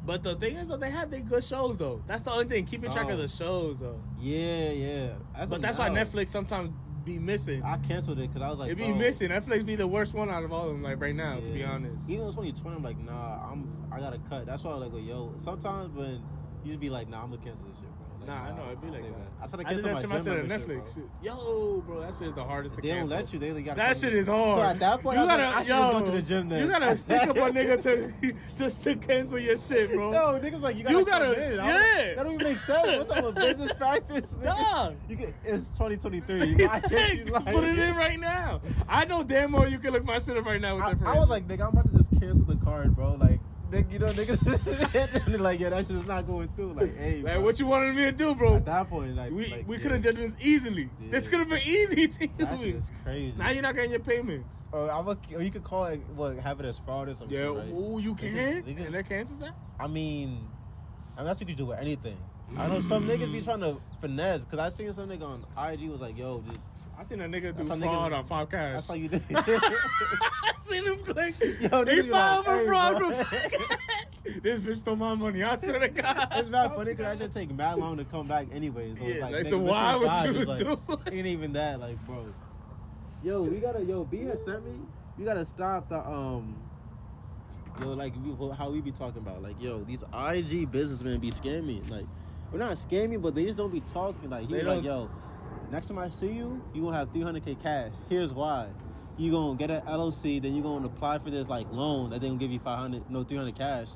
but 0.05 0.23
the 0.23 0.37
thing 0.37 0.57
is, 0.57 0.69
though, 0.69 0.77
they 0.77 0.91
have 0.91 1.11
their 1.11 1.21
good 1.21 1.45
shows, 1.45 1.77
though. 1.77 2.03
That's 2.07 2.23
the 2.23 2.31
only 2.33 2.47
thing, 2.47 2.65
keeping 2.65 2.91
track 2.91 3.11
of 3.11 3.19
the 3.19 3.29
shows, 3.29 3.81
though. 3.81 4.01
yeah, 4.19 4.71
yeah. 4.71 5.09
As 5.35 5.51
But 5.51 5.61
that's 5.61 5.79
why 5.79 5.91
Netflix 5.91 6.29
sometimes 6.29 6.71
be 7.05 7.19
missing. 7.19 7.63
I 7.63 7.77
canceled 7.79 8.19
it 8.19 8.29
because 8.29 8.43
I 8.43 8.51
was 8.51 8.59
like, 8.61 8.71
it 8.71 8.77
be 8.77 8.89
bro, 8.89 8.97
missing. 8.99 9.31
Netflix 9.31 9.65
be 9.65 9.77
the 9.77 9.87
worst 9.87 10.15
one 10.15 10.29
out 10.31 10.45
of 10.45 10.53
all 10.53 10.67
of 10.67 10.73
them, 10.73 10.83
like 10.83 11.01
right 11.01 11.15
now, 11.15 11.41
to 11.41 11.51
be 11.51 11.63
honest. 11.65 12.09
Even 12.09 12.25
in 12.27 12.31
2020, 12.33 12.77
I'm 12.77 12.83
like, 12.83 12.99
nah, 12.99 13.51
I'm 13.51 13.69
I 13.93 13.99
gotta 14.01 14.19
cut. 14.29 14.47
That's 14.47 14.65
why 14.65 14.73
I 14.73 14.75
like, 14.77 14.93
go, 14.93 14.99
yo. 14.99 15.33
Sometimes 15.37 15.95
when 15.95 16.23
you 16.65 16.69
just 16.69 16.81
be 16.81 16.91
like, 16.91 17.09
nah, 17.09 17.23
I'm 17.23 17.31
gonna 17.31 17.43
cancel 17.43 17.67
this 17.67 17.77
shit, 17.77 17.85
bro. 17.85 17.95
Like, 18.21 18.29
Nah, 18.29 18.35
I 18.53 18.57
know 18.57 18.65
it'd 18.67 18.81
be 18.83 18.89
like 18.89 19.01
save 19.01 19.11
that. 19.13 19.21
I 19.41 19.47
try 19.47 19.63
to 19.63 19.69
I 19.69 19.75
did 19.75 19.85
that 19.85 19.89
cancel 19.89 20.01
shit 20.01 20.09
my 20.11 20.17
myself 20.17 20.25
gym 20.25 20.35
to 20.37 20.43
the 20.43 20.49
membership, 20.59 20.85
Netflix. 20.85 20.95
bro. 20.97 21.05
Yo, 21.23 21.81
bro, 21.87 22.01
that 22.01 22.15
shit 22.15 22.27
is 22.29 22.35
the 22.35 22.45
hardest 22.45 22.75
to 22.75 22.81
They 22.83 22.89
don't 22.89 22.99
cancel. 22.99 23.17
let 23.17 23.33
you. 23.33 23.39
They 23.39 23.51
they 23.53 23.63
gotta. 23.63 23.77
That 23.77 23.97
shit 23.97 24.13
is 24.13 24.27
hard. 24.27 24.59
So 24.61 24.63
at 24.67 24.81
that 24.81 25.01
point, 25.01 25.17
you 25.19 25.23
I 25.25 25.27
gotta, 25.27 25.43
like, 25.45 25.55
I 25.57 25.59
should 25.63 25.69
yo, 25.69 25.79
just 25.79 25.93
go 25.93 26.05
to 26.05 26.11
the 26.11 26.23
gym 26.23 26.49
then. 26.51 26.63
You 26.63 26.69
gotta 26.69 26.97
stick 27.05 27.23
up 27.23 27.37
a 27.37 27.41
nigga 27.41 27.83
to 27.85 28.35
just 28.57 28.85
to 28.85 28.97
cancel 28.97 29.39
your 29.39 29.57
shit, 29.57 29.93
bro. 29.93 30.13
Yo, 30.13 30.41
niggas 30.41 30.61
like 30.61 30.77
you 30.77 30.83
gotta. 30.85 30.99
You 30.99 31.05
come 31.07 31.23
gotta- 31.23 31.47
in. 31.47 31.55
Yeah. 31.55 31.63
like, 31.65 32.17
that 32.17 32.23
don't 32.25 32.35
even 32.35 32.47
make 32.47 32.57
sense. 32.59 32.99
What's 32.99 33.11
up 33.13 33.25
with 33.25 33.35
business 33.37 33.73
practice? 33.79 34.31
Dog. 34.33 34.97
You 35.09 35.17
can, 35.17 35.35
it's 35.45 35.71
2023. 35.79 36.67
Why 36.67 36.81
can't 36.81 37.19
you 37.19 37.25
like? 37.33 37.45
Put 37.47 37.65
it 37.65 37.79
in 37.79 37.97
right 37.97 38.19
now. 38.21 38.61
I 38.89 39.05
know 39.07 39.23
damn 39.23 39.53
well 39.53 39.69
you 39.69 39.79
can 39.79 39.93
look 39.93 40.05
my 40.05 40.19
shit 40.19 40.37
up 40.37 40.45
right 40.45 40.61
now 40.61 40.75
with 40.75 40.85
I, 40.85 40.95
that. 40.95 41.07
I 41.07 41.19
was 41.19 41.31
like, 41.31 41.47
nigga, 41.49 41.63
I'm 41.63 41.69
about 41.69 41.87
to 41.93 41.97
just 41.97 42.11
cancel 42.21 42.45
the 42.45 42.57
card, 42.57 42.95
bro. 42.95 43.15
Like, 43.15 43.41
nigga, 43.71 43.93
you 43.93 43.99
know, 43.99 44.07
niggas, 44.07 45.27
and 45.35 45.43
like, 45.43 45.61
yeah, 45.61 45.69
that 45.71 45.87
shit 45.87 45.97
is 45.97 46.07
not 46.07 46.27
going 46.27 46.49
through. 46.57 46.73
Like, 46.75 46.97
hey, 46.97 47.23
like, 47.23 47.35
bro. 47.35 47.43
what 47.43 47.59
you 47.61 47.67
wanted 47.67 47.95
me 47.95 48.05
to 48.05 48.13
do, 48.13 48.35
bro? 48.35 48.57
At 48.57 48.65
that 48.67 48.89
point, 48.89 49.15
like, 49.17 49.31
We 49.33 49.47
like, 49.47 49.69
we 49.69 49.77
yeah, 49.77 49.83
could 49.83 49.91
have 49.93 50.03
done 50.03 50.15
this 50.17 50.37
easily. 50.41 50.89
Yeah. 51.01 51.11
This 51.11 51.29
could 51.29 51.39
have 51.41 51.49
been 51.49 51.61
easy 51.67 52.09
to 52.09 52.29
That 52.39 52.59
shit 52.59 52.69
you. 52.69 52.77
is 52.77 52.91
crazy. 53.05 53.39
Now 53.39 53.51
you're 53.51 53.63
not 53.63 53.75
getting 53.75 53.91
your 53.91 54.01
payments. 54.01 54.67
Or 54.73 54.91
I'm 54.91 55.07
a, 55.09 55.17
or 55.35 55.43
you 55.43 55.51
could 55.51 55.65
call 55.65 55.85
it, 55.87 56.01
what, 56.15 56.37
have 56.39 56.61
it 56.61 56.67
as 56.67 56.79
fraud 56.79 57.09
or 57.09 57.15
some 57.15 57.29
Yeah, 57.31 57.41
shit, 57.41 57.57
right? 57.57 57.69
ooh, 57.73 57.99
you 58.01 58.15
can, 58.15 58.29
Niggas- 58.65 58.87
and 58.87 58.95
that 58.95 59.09
cancels 59.09 59.41
that. 59.41 59.55
I 59.79 59.87
mean, 59.87 60.47
I 61.17 61.21
mean, 61.21 61.27
that's 61.27 61.41
what 61.41 61.49
you 61.49 61.55
do 61.55 61.67
with 61.67 61.79
anything. 61.79 62.17
I 62.57 62.67
know 62.69 62.81
some 62.81 63.07
niggas 63.07 63.31
be 63.31 63.43
trying 63.43 63.61
to 63.61 63.77
finesse, 64.01 64.45
because 64.45 64.59
I 64.59 64.71
seen 64.71 64.91
some 64.95 65.09
nigga 65.11 65.23
on 65.25 65.45
IG 65.71 65.91
was 65.91 66.01
like, 66.01 66.17
yo, 66.17 66.43
just, 66.51 66.69
I 66.99 67.03
seen 67.03 67.21
a 67.21 67.25
nigga 67.29 67.55
do 67.55 67.63
fraud 67.65 67.79
niggas- 67.81 68.17
on 68.17 68.25
Five 68.25 68.49
Cash. 68.49 68.73
that's 68.73 68.89
how 68.89 68.95
you 68.95 69.09
do 69.11 69.21
I 70.49 70.59
seen 70.59 70.85
him 70.85 70.97
click. 70.99 71.35
Yo, 71.41 71.85
niggas 71.85 71.89
he 71.95 72.03
be 72.03 72.09
filed 72.09 72.47
like, 72.47 72.59
for 72.61 72.65
fraud 72.67 72.99
bro." 72.99 73.11
from 73.13 73.39
This 74.43 74.61
bitch 74.61 74.77
stole 74.77 74.97
my 74.97 75.15
money. 75.15 75.43
I 75.43 75.57
swear 75.57 75.81
to 75.81 75.89
God. 75.89 76.29
It's 76.37 76.49
not 76.51 76.75
funny 76.77 76.93
because 76.95 77.21
I 77.21 77.25
should 77.25 77.33
take 77.33 77.51
mad 77.55 77.79
long 77.79 77.97
to 77.97 78.05
come 78.05 78.29
back 78.29 78.47
anyway. 78.53 78.95
So 78.95 79.05
it's 79.07 79.17
Yeah, 79.17 79.25
like, 79.25 79.33
like, 79.35 79.45
so 79.45 79.51
between 79.59 79.67
why 79.69 79.97
would 79.97 80.05
God, 80.07 80.27
you 80.27 80.45
like, 80.45 80.59
do 80.59 80.73
it? 80.91 81.15
Ain't 81.15 81.27
even 81.27 81.53
that, 81.55 81.81
like, 81.81 81.97
bro. 82.07 82.25
Yo, 83.25 83.43
we 83.43 83.57
gotta, 83.59 83.83
yo, 83.83 84.05
B 84.05 84.19
had 84.25 84.39
sent 84.39 84.65
me. 84.65 84.73
You 85.19 85.25
gotta 85.25 85.45
stop 85.45 85.89
the, 85.89 85.99
um, 86.07 86.57
yo, 87.81 87.89
like 87.95 88.13
we, 88.23 88.51
how 88.57 88.71
we 88.71 88.81
be 88.81 88.93
talking 88.93 89.23
about, 89.23 89.43
like, 89.43 89.61
yo, 89.63 89.81
these 89.81 90.05
IG 90.13 90.71
businessmen 90.71 91.19
be 91.21 91.31
scamming. 91.31 91.89
Like, 91.91 92.05
we're 92.53 92.59
not 92.59 92.73
scamming, 92.73 93.21
but 93.23 93.35
they 93.35 93.45
just 93.47 93.59
don't 93.59 93.73
be 93.73 93.81
talking. 93.81 94.31
Like, 94.31 94.47
he 94.47 94.53
They 94.53 94.59
was 94.59 94.67
like, 94.67 94.85
don't- 94.85 94.85
yo, 94.85 95.11
next 95.73 95.87
time 95.89 95.99
I 95.99 96.11
see 96.11 96.33
you, 96.33 96.63
you 96.75 96.83
gonna 96.83 96.97
have 96.97 97.13
300k 97.13 97.61
cash. 97.63 97.93
Here's 98.09 98.33
why. 98.35 98.69
You 99.19 99.33
gonna 99.33 99.57
get 99.59 99.71
an 99.71 99.83
LOC, 99.85 100.41
then 100.41 100.55
you 100.55 100.63
gonna 100.63 100.87
apply 100.87 101.19
for 101.19 101.31
this 101.31 101.49
like 101.51 101.67
loan 101.73 102.11
that 102.11 102.21
they 102.21 102.29
gonna 102.29 102.39
give 102.39 102.53
you 102.53 102.59
500, 102.61 103.11
no 103.11 103.23
300 103.25 103.55
cash. 103.57 103.89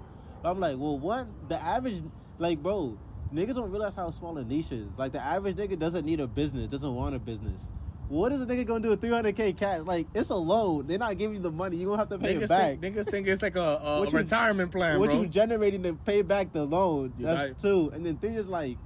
I'm 0.44 0.58
like, 0.58 0.76
well, 0.76 0.98
what? 0.98 1.28
The 1.48 1.56
average, 1.62 2.02
like, 2.38 2.60
bro, 2.60 2.98
niggas 3.32 3.54
don't 3.54 3.70
realize 3.70 3.94
how 3.94 4.10
small 4.10 4.36
a 4.38 4.44
niche 4.44 4.72
is. 4.72 4.98
Like, 4.98 5.12
the 5.12 5.20
average 5.22 5.54
nigga 5.56 5.78
doesn't 5.78 6.04
need 6.04 6.18
a 6.18 6.26
business, 6.26 6.66
doesn't 6.66 6.92
want 6.94 7.14
a 7.14 7.20
business. 7.20 7.72
What 8.08 8.32
is 8.32 8.42
a 8.42 8.46
nigga 8.46 8.66
gonna 8.66 8.80
do 8.80 8.90
with 8.90 9.00
300k 9.00 9.56
cash? 9.56 9.82
Like, 9.84 10.08
it's 10.12 10.30
a 10.30 10.34
loan. 10.34 10.88
They're 10.88 10.98
not 10.98 11.16
giving 11.16 11.36
you 11.36 11.42
the 11.42 11.52
money. 11.52 11.76
You 11.76 11.86
gonna 11.86 11.98
have 11.98 12.08
to 12.08 12.18
pay 12.18 12.34
Niggas 12.34 12.42
it 12.42 12.48
back. 12.48 12.80
think, 12.80 12.96
niggas 12.96 13.08
think 13.10 13.26
it's 13.28 13.40
like 13.42 13.54
a, 13.54 13.60
a 13.84 14.04
you- 14.04 14.10
retirement 14.10 14.72
plan, 14.72 14.94
bro. 14.94 15.00
what 15.00 15.10
bro. 15.12 15.22
you 15.22 15.28
generating 15.28 15.84
to 15.84 15.94
pay 15.94 16.22
back 16.22 16.52
the 16.52 16.64
loan? 16.64 17.12
You 17.16 17.26
That's 17.26 17.38
right. 17.38 17.56
two. 17.56 17.90
And 17.94 18.04
then 18.04 18.18
three 18.18 18.34
is 18.34 18.48
like, 18.48 18.76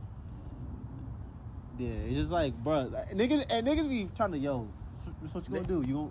yeah, 1.78 1.88
it's 1.88 2.16
just 2.16 2.30
like, 2.30 2.54
bro, 2.62 2.90
niggas 3.14 3.46
and 3.50 3.66
niggas 3.66 3.88
be 3.88 4.06
trying 4.14 4.32
to 4.32 4.38
yo. 4.38 4.68
That's 5.22 5.34
what 5.34 5.48
you 5.48 5.54
gonna 5.54 5.66
do? 5.66 5.82
You 5.86 5.94
gonna 5.94 6.10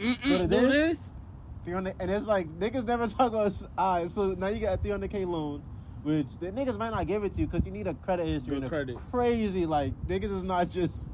Mm-mm, 0.00 0.28
Go 0.28 0.38
to 0.38 0.42
do 0.44 0.48
this? 0.48 0.70
this? 0.72 1.16
300 1.64 1.94
and 2.00 2.10
it's 2.10 2.26
like 2.26 2.46
niggas 2.58 2.86
never 2.86 3.06
talk 3.06 3.32
about 3.32 3.52
all 3.78 4.00
right 4.00 4.08
so 4.10 4.32
now 4.38 4.48
you 4.48 4.60
got 4.60 4.74
a 4.74 4.78
300k 4.78 5.26
loan 5.26 5.62
which 6.02 6.26
the 6.38 6.52
niggas 6.52 6.76
might 6.78 6.90
not 6.90 7.06
give 7.06 7.24
it 7.24 7.32
to 7.32 7.40
you 7.40 7.46
because 7.46 7.64
you 7.64 7.72
need 7.72 7.86
a 7.86 7.94
credit 7.94 8.26
history 8.26 8.54
Good 8.56 8.62
and 8.64 8.70
credit. 8.70 8.96
crazy 9.10 9.64
like 9.64 9.94
niggas 10.06 10.24
is 10.24 10.42
not 10.42 10.68
just 10.70 11.08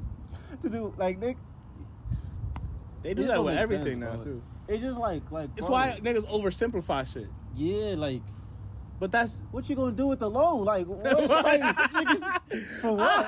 to 0.59 0.69
do 0.69 0.93
like 0.97 1.19
nick 1.19 1.37
They 3.01 3.13
do 3.13 3.21
It 3.23 3.27
that 3.27 3.43
with 3.43 3.57
everything 3.57 3.93
sense, 3.93 3.97
now 3.97 4.15
bro. 4.15 4.23
too. 4.23 4.43
it's 4.67 4.81
just 4.83 4.99
like 4.99 5.23
like 5.31 5.49
It's 5.55 5.67
bro, 5.67 5.73
why 5.75 5.99
niggas 6.03 6.25
oversimplify 6.27 7.11
shit. 7.11 7.27
yeah 7.55 7.95
like 7.97 8.21
But 8.99 9.11
that's 9.11 9.45
What 9.51 9.69
you 9.69 9.75
gonna 9.77 9.95
do 9.95 10.07
with 10.07 10.19
the 10.19 10.29
loan? 10.29 10.65
Like, 10.65 10.85
what? 10.87 11.03
like 11.45 11.61
niggas, 11.61 12.23
for 12.81 12.95
what? 12.97 13.25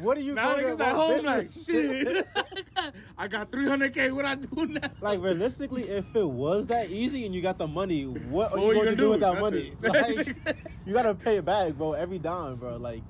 what 0.00 0.16
are 0.16 0.20
you 0.20 0.34
now 0.34 0.54
going 0.56 0.64
niggas 0.64 0.78
to 0.78 0.86
at 0.86 0.94
home 0.96 1.24
like 1.24 1.48
shit. 1.52 2.26
I 3.18 3.28
got 3.28 3.50
300k. 3.50 4.12
What 4.14 4.24
I 4.24 4.34
do 4.36 4.66
now? 4.66 4.80
Like 5.00 5.20
realistically, 5.20 5.82
if 5.84 6.14
it 6.16 6.26
was 6.28 6.66
that 6.68 6.90
easy 6.90 7.24
and 7.26 7.34
you 7.34 7.40
got 7.42 7.58
the 7.58 7.66
money, 7.66 8.04
what 8.04 8.52
are 8.52 8.56
What 8.58 8.62
you 8.62 8.68
you 8.68 8.74
going 8.74 8.84
gonna 8.86 8.96
do 8.96 9.02
do? 9.02 9.10
with 9.10 9.20
that 9.20 9.40
money? 9.40 9.72
Like, 9.82 10.26
you 10.86 10.92
gotta 10.92 11.14
pay 11.14 11.36
it 11.38 11.44
back, 11.44 11.72
bro, 11.74 11.92
every 11.92 12.18
dime, 12.18 12.56
bro. 12.56 12.76
Like, 12.76 13.02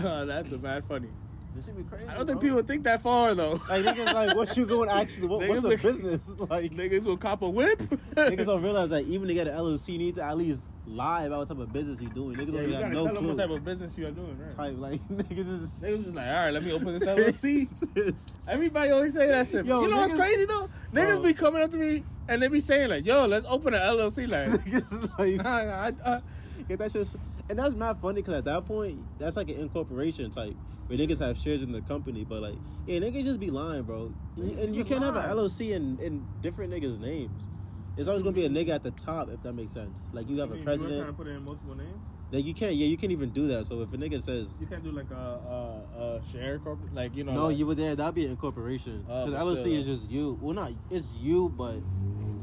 Uh, 0.00 0.24
that's 0.24 0.52
a 0.52 0.58
bad 0.58 0.84
funny. 0.84 1.08
This 1.54 1.66
should 1.66 1.76
be 1.76 1.82
crazy. 1.82 2.06
I 2.08 2.14
don't 2.14 2.26
think 2.26 2.40
bro. 2.40 2.48
people 2.50 2.62
think 2.62 2.84
that 2.84 3.00
far 3.00 3.34
though. 3.34 3.50
like 3.68 3.84
niggas 3.84 4.14
like 4.14 4.36
what 4.36 4.56
you 4.56 4.66
going 4.66 4.88
actually? 4.88 5.28
What, 5.28 5.46
what's 5.48 5.62
the 5.62 5.68
like- 5.70 5.82
business? 5.82 6.36
Like, 6.50 6.70
niggas 6.72 7.06
will 7.06 7.16
cop 7.16 7.42
a 7.42 7.48
whip. 7.50 7.78
niggas 7.78 8.46
don't 8.46 8.62
realize 8.62 8.88
that 8.90 9.04
even 9.06 9.28
to 9.28 9.34
get 9.34 9.46
an 9.48 9.54
LLC, 9.54 9.90
you 9.92 9.98
need 9.98 10.14
to 10.16 10.22
at 10.22 10.36
least 10.38 10.70
lie 10.86 11.24
about 11.24 11.40
what 11.40 11.48
type 11.48 11.58
of 11.58 11.72
business 11.72 12.00
you're 12.00 12.10
doing. 12.12 12.36
Niggas 12.36 12.52
Yeah, 12.52 12.60
don't 12.60 12.68
you 12.68 12.74
have 12.74 12.88
no 12.88 12.92
tell 12.92 13.04
them 13.06 13.16
clue. 13.16 13.28
what 13.28 13.36
type 13.36 13.50
of 13.50 13.64
business 13.64 13.98
you 13.98 14.06
are 14.06 14.10
doing, 14.10 14.38
right? 14.40 14.50
type 14.50 14.74
like 14.78 15.00
niggas 15.08 15.62
is. 15.62 15.80
Niggas 15.82 16.04
just 16.04 16.14
like, 16.14 16.26
all 16.28 16.34
right, 16.34 16.50
let 16.52 16.62
me 16.64 16.72
open 16.72 16.86
this 16.98 17.04
LLC. 17.06 18.48
Everybody 18.48 18.90
always 18.90 19.14
say 19.14 19.26
that 19.28 19.46
shit. 19.46 19.66
Yo, 19.66 19.82
you 19.82 19.88
know 19.90 19.98
what's 19.98 20.12
crazy 20.12 20.46
though? 20.46 20.68
Niggas 20.92 21.16
Bro. 21.16 21.22
be 21.24 21.34
coming 21.34 21.62
up 21.62 21.70
to 21.70 21.76
me 21.78 22.02
and 22.28 22.42
they 22.42 22.48
be 22.48 22.60
saying 22.60 22.90
like, 22.90 23.06
"Yo, 23.06 23.26
let's 23.26 23.44
open 23.46 23.74
an 23.74 23.80
LLC." 23.80 24.28
Like, 24.28 24.48
niggas 24.48 24.92
is 24.92 25.18
like 25.18 25.36
nah, 25.36 25.64
nah, 25.64 25.70
I, 25.72 25.92
uh, 26.04 26.20
get 26.68 26.78
that 26.78 26.92
shit. 26.92 27.14
And 27.48 27.58
that's 27.58 27.74
mad 27.74 27.98
funny 27.98 28.22
because 28.22 28.34
at 28.34 28.44
that 28.44 28.64
point, 28.66 28.98
that's 29.18 29.36
like 29.36 29.48
an 29.48 29.56
incorporation 29.56 30.30
type 30.30 30.54
where 30.90 30.98
niggas 30.98 31.20
have 31.20 31.38
shares 31.38 31.62
in 31.62 31.70
the 31.72 31.80
company. 31.82 32.24
But 32.24 32.42
like, 32.42 32.54
yeah, 32.86 32.98
niggas 32.98 33.24
just 33.24 33.40
be 33.40 33.50
lying, 33.50 33.82
bro. 33.84 34.12
And, 34.36 34.58
and 34.58 34.76
you 34.76 34.84
can't 34.84 35.02
have 35.02 35.14
an 35.14 35.22
lying. 35.22 35.36
LLC 35.36 35.70
in, 35.70 35.98
in 36.00 36.26
different 36.40 36.72
niggas' 36.72 36.98
names. 36.98 37.48
It's 37.96 38.08
always 38.08 38.22
gonna 38.22 38.34
be 38.34 38.44
a 38.46 38.48
nigga 38.48 38.70
at 38.70 38.82
the 38.82 38.92
top 38.92 39.28
if 39.30 39.42
that 39.42 39.52
makes 39.52 39.72
sense. 39.72 40.06
Like 40.12 40.28
you 40.28 40.38
have 40.38 40.50
I 40.50 40.54
a 40.54 40.56
mean, 40.56 40.64
you 40.64 40.70
were 40.70 40.76
trying 40.94 41.06
to 41.06 41.12
put 41.12 41.26
it 41.26 41.30
in 41.30 41.44
multiple 41.44 41.74
names. 41.76 42.08
Like 42.32 42.44
you 42.44 42.54
can't. 42.54 42.74
Yeah, 42.74 42.86
you 42.86 42.96
can't 42.96 43.12
even 43.12 43.30
do 43.30 43.48
that. 43.48 43.66
So 43.66 43.82
if 43.82 43.92
a 43.92 43.96
nigga 43.96 44.22
says 44.22 44.58
You 44.60 44.66
can't 44.66 44.82
do 44.82 44.90
like 44.92 45.10
a 45.10 45.14
a, 45.14 46.16
a 46.18 46.24
share 46.24 46.58
corporate, 46.58 46.94
like 46.94 47.14
you 47.16 47.24
know. 47.24 47.32
no, 47.34 47.46
like, 47.48 47.58
you 47.58 47.66
were 47.66 47.74
there, 47.74 47.94
that'd 47.96 48.14
be 48.14 48.24
an 48.24 48.30
incorporation. 48.30 49.04
Oh, 49.08 49.26
Because 49.26 49.34
but 49.34 49.44
LLC 49.46 49.56
still, 49.60 49.72
is 49.72 49.86
just 49.86 50.10
you. 50.10 50.38
Well, 50.40 50.54
not 50.54 50.72
it's 50.90 51.14
you, 51.14 51.52
but 51.56 51.74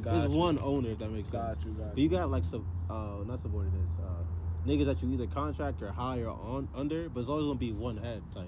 got 0.04 0.16
it's 0.24 0.32
you, 0.34 0.40
one 0.40 0.60
owner 0.62 0.90
if 0.90 1.00
that 1.00 1.10
makes 1.12 1.30
sense. 1.30 1.56
Got 1.56 1.66
you, 1.66 1.72
got 1.72 1.90
But 1.92 1.98
you 2.00 2.10
got 2.10 2.30
like 2.30 2.44
sub, 2.44 2.64
uh, 2.90 3.24
not 3.26 3.40
subordinates, 3.40 3.98
uh, 3.98 4.24
niggas 4.66 4.86
that 4.86 5.02
you 5.04 5.12
either 5.14 5.28
contract 5.28 5.82
or 5.82 5.92
hire 5.92 6.30
on 6.30 6.68
under, 6.76 7.10
but 7.10 7.22
it's 7.22 7.30
always 7.30 7.46
gonna 7.46 7.60
be 7.60 7.72
one 7.72 7.98
head 7.98 8.22
type. 8.34 8.48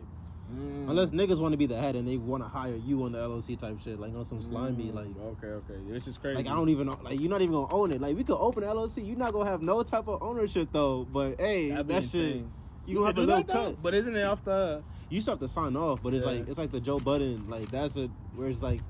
Mm. 0.52 0.90
Unless 0.90 1.12
niggas 1.12 1.40
want 1.40 1.52
to 1.52 1.58
be 1.58 1.68
the 1.68 1.78
head 1.78 1.96
and 1.96 2.08
they 2.08 2.18
want 2.18 2.42
to 2.42 2.50
hire 2.50 2.76
you 2.76 3.04
on 3.04 3.12
the 3.12 3.20
LLC 3.20 3.56
type 3.58 3.78
shit, 3.80 4.00
like 4.00 4.16
on 4.16 4.26
some 4.26 4.42
slimy, 4.42 4.86
Mm, 4.86 4.96
like, 4.96 5.06
okay, 5.38 5.48
okay, 5.48 5.76
it's 5.92 6.06
just 6.06 6.22
crazy. 6.22 6.38
like 6.38 6.48
I 6.48 6.56
don't 6.56 6.70
even 6.70 6.88
know, 6.88 6.98
like 7.04 7.20
you're 7.20 7.30
not 7.30 7.42
even 7.42 7.54
gonna 7.54 7.72
own 7.72 7.92
it. 7.92 8.02
Like 8.02 8.16
we 8.18 8.24
could 8.24 8.38
open 8.40 8.64
LLC, 8.64 9.06
you're 9.06 9.16
not 9.18 9.32
gonna 9.32 9.48
have 9.50 9.62
no 9.62 9.84
type 9.84 10.08
of 10.08 10.24
ownership 10.24 10.70
though. 10.72 11.06
But 11.12 11.40
hey, 11.40 11.70
That'd 11.70 11.88
that 11.90 12.04
shit, 12.04 12.16
insane. 12.22 12.52
you 12.88 12.96
gonna 12.96 13.06
have 13.08 13.18
a 13.18 13.22
little 13.22 13.44
that, 13.44 13.48
cut. 13.48 13.76
but 13.84 13.94
isn't 13.94 14.16
it 14.16 14.24
off 14.24 14.44
the? 14.44 14.82
You 15.12 15.22
still 15.22 15.34
have 15.34 15.40
to 15.40 15.48
sign 15.48 15.76
off, 15.76 16.02
but 16.02 16.14
it's 16.16 16.26
Yeah. 16.26 16.32
like 16.32 16.48
it's 16.50 16.58
like 16.58 16.72
the 16.72 16.80
Joe 16.80 17.00
Budden, 17.00 17.48
like 17.48 17.70
that's 17.70 17.96
a 17.98 18.08
where 18.36 18.48
it's 18.50 18.64
like, 18.64 18.82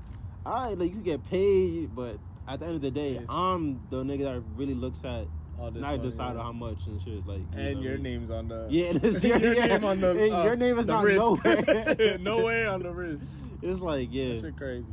all 0.46 0.66
right, 0.68 0.78
like 0.78 0.94
you 0.96 1.02
get 1.02 1.24
paid, 1.30 1.94
but 1.94 2.16
at 2.48 2.60
the 2.60 2.68
end 2.68 2.76
of 2.76 2.82
the 2.82 2.92
day, 2.92 3.16
Yes. 3.16 3.26
I'm 3.30 3.82
the 3.90 4.02
nigga 4.04 4.24
that 4.24 4.42
really 4.56 4.76
looks 4.76 5.04
at 5.04 5.26
All 5.60 5.72
this 5.72 5.82
not 5.82 5.92
money, 5.92 6.04
decide 6.04 6.36
yeah. 6.36 6.44
how 6.44 6.52
much 6.54 6.88
and 6.88 7.02
shit. 7.02 7.26
Like 7.28 7.40
you 7.40 7.46
And 7.60 7.76
what 7.78 7.84
your 7.86 7.94
I 7.96 7.98
name's 7.98 8.30
on 8.32 8.48
the. 8.48 8.68
Yeah, 8.70 8.84
it 8.96 9.04
is 9.04 9.24
your, 9.26 9.38
your, 9.38 9.54
yeah. 9.56 9.66
name 9.68 9.84
on 9.84 10.00
the. 10.00 10.10
Uh, 10.34 10.44
your 10.44 10.56
name 10.56 10.78
is 10.80 10.86
the 10.86 10.94
not 10.94 11.04
wrist. 11.04 11.20
nowhere. 11.44 12.18
nowhere 12.20 12.72
on 12.72 12.82
the 12.84 12.92
wrist. 12.92 13.24
it's 13.62 13.82
like 13.82 14.08
yeah, 14.12 14.30
That 14.36 14.42
shit 14.42 14.58
crazy. 14.58 14.88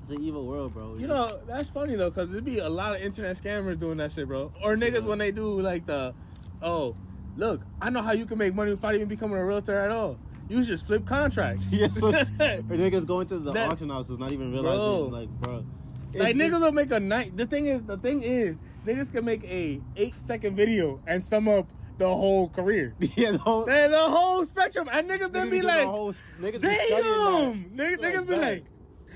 it's 0.00 0.10
an 0.10 0.22
evil 0.22 0.46
world, 0.46 0.72
bro. 0.72 0.94
You 0.98 1.06
know, 1.06 1.30
that's 1.46 1.68
funny 1.68 1.96
though, 1.96 2.10
cause 2.10 2.30
there'd 2.30 2.44
be 2.44 2.58
a 2.60 2.68
lot 2.68 2.94
of 2.96 3.02
internet 3.02 3.36
scammers 3.36 3.78
doing 3.78 3.98
that 3.98 4.10
shit, 4.12 4.26
bro. 4.28 4.52
Or 4.64 4.76
niggas 4.76 5.04
when 5.06 5.18
they 5.18 5.32
do 5.32 5.60
like 5.60 5.84
the, 5.86 6.14
oh, 6.62 6.94
look, 7.36 7.60
I 7.82 7.90
know 7.90 8.00
how 8.02 8.12
you 8.12 8.24
can 8.24 8.38
make 8.38 8.54
money 8.54 8.70
without 8.70 8.94
even 8.94 9.08
becoming 9.08 9.36
a 9.36 9.44
realtor 9.44 9.74
at 9.78 9.90
all. 9.90 10.18
You 10.48 10.62
just 10.62 10.86
flip 10.86 11.04
contracts. 11.04 11.74
yeah, 11.78 11.88
so 11.88 12.08
or 12.08 12.12
niggas 12.12 13.06
going 13.06 13.26
to 13.26 13.38
the 13.38 13.50
That- 13.50 13.70
auction 13.72 13.90
houses, 13.90 14.18
not 14.18 14.32
even 14.32 14.52
realizing, 14.52 14.78
Bro. 14.78 15.18
like, 15.18 15.28
bro. 15.40 15.64
It's 16.08 16.18
like 16.22 16.36
niggas 16.36 16.60
will 16.62 16.72
make 16.72 16.90
a 16.92 17.00
night. 17.00 17.36
The 17.36 17.46
thing 17.46 17.66
is, 17.66 17.82
the 17.84 17.96
thing 17.98 18.22
is, 18.22 18.60
niggas 18.86 19.12
can 19.12 19.24
make 19.24 19.44
a 19.44 19.80
eight 19.96 20.14
second 20.14 20.56
video 20.56 21.00
and 21.06 21.22
sum 21.22 21.48
up 21.48 21.68
the 21.98 22.06
whole 22.06 22.48
career. 22.48 22.94
yeah, 23.16 23.32
the 23.32 23.38
whole. 23.38 23.64
They- 23.64 23.88
the 23.88 23.98
whole 23.98 24.44
spectrum, 24.44 24.88
and 24.92 25.08
niggas 25.08 25.32
then 25.32 25.48
niggas 25.48 25.50
be 25.50 25.56
do 25.60 25.62
the 25.62 25.68
like, 25.68 25.84
whole- 25.86 26.12
niggas 26.40 26.60
damn, 26.60 27.64
niggas, 27.70 28.02
Like 28.02 28.14
niggas 28.14 28.28
be 28.28 28.36
like, 28.36 28.64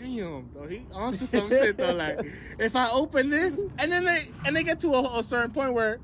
damn, 0.00 0.50
though 0.54 0.66
he 0.66 0.82
onto 0.94 1.18
some 1.26 1.48
shit 1.48 1.76
though. 1.76 1.92
Like, 1.94 2.20
if 2.58 2.74
I 2.76 2.90
open 2.90 3.30
this, 3.30 3.64
and 3.78 3.92
then 3.92 4.04
they 4.04 4.22
and 4.46 4.56
they 4.56 4.64
get 4.64 4.78
to 4.80 4.88
a, 4.94 5.18
a 5.18 5.22
certain 5.22 5.50
point 5.52 5.74
where 5.74 5.98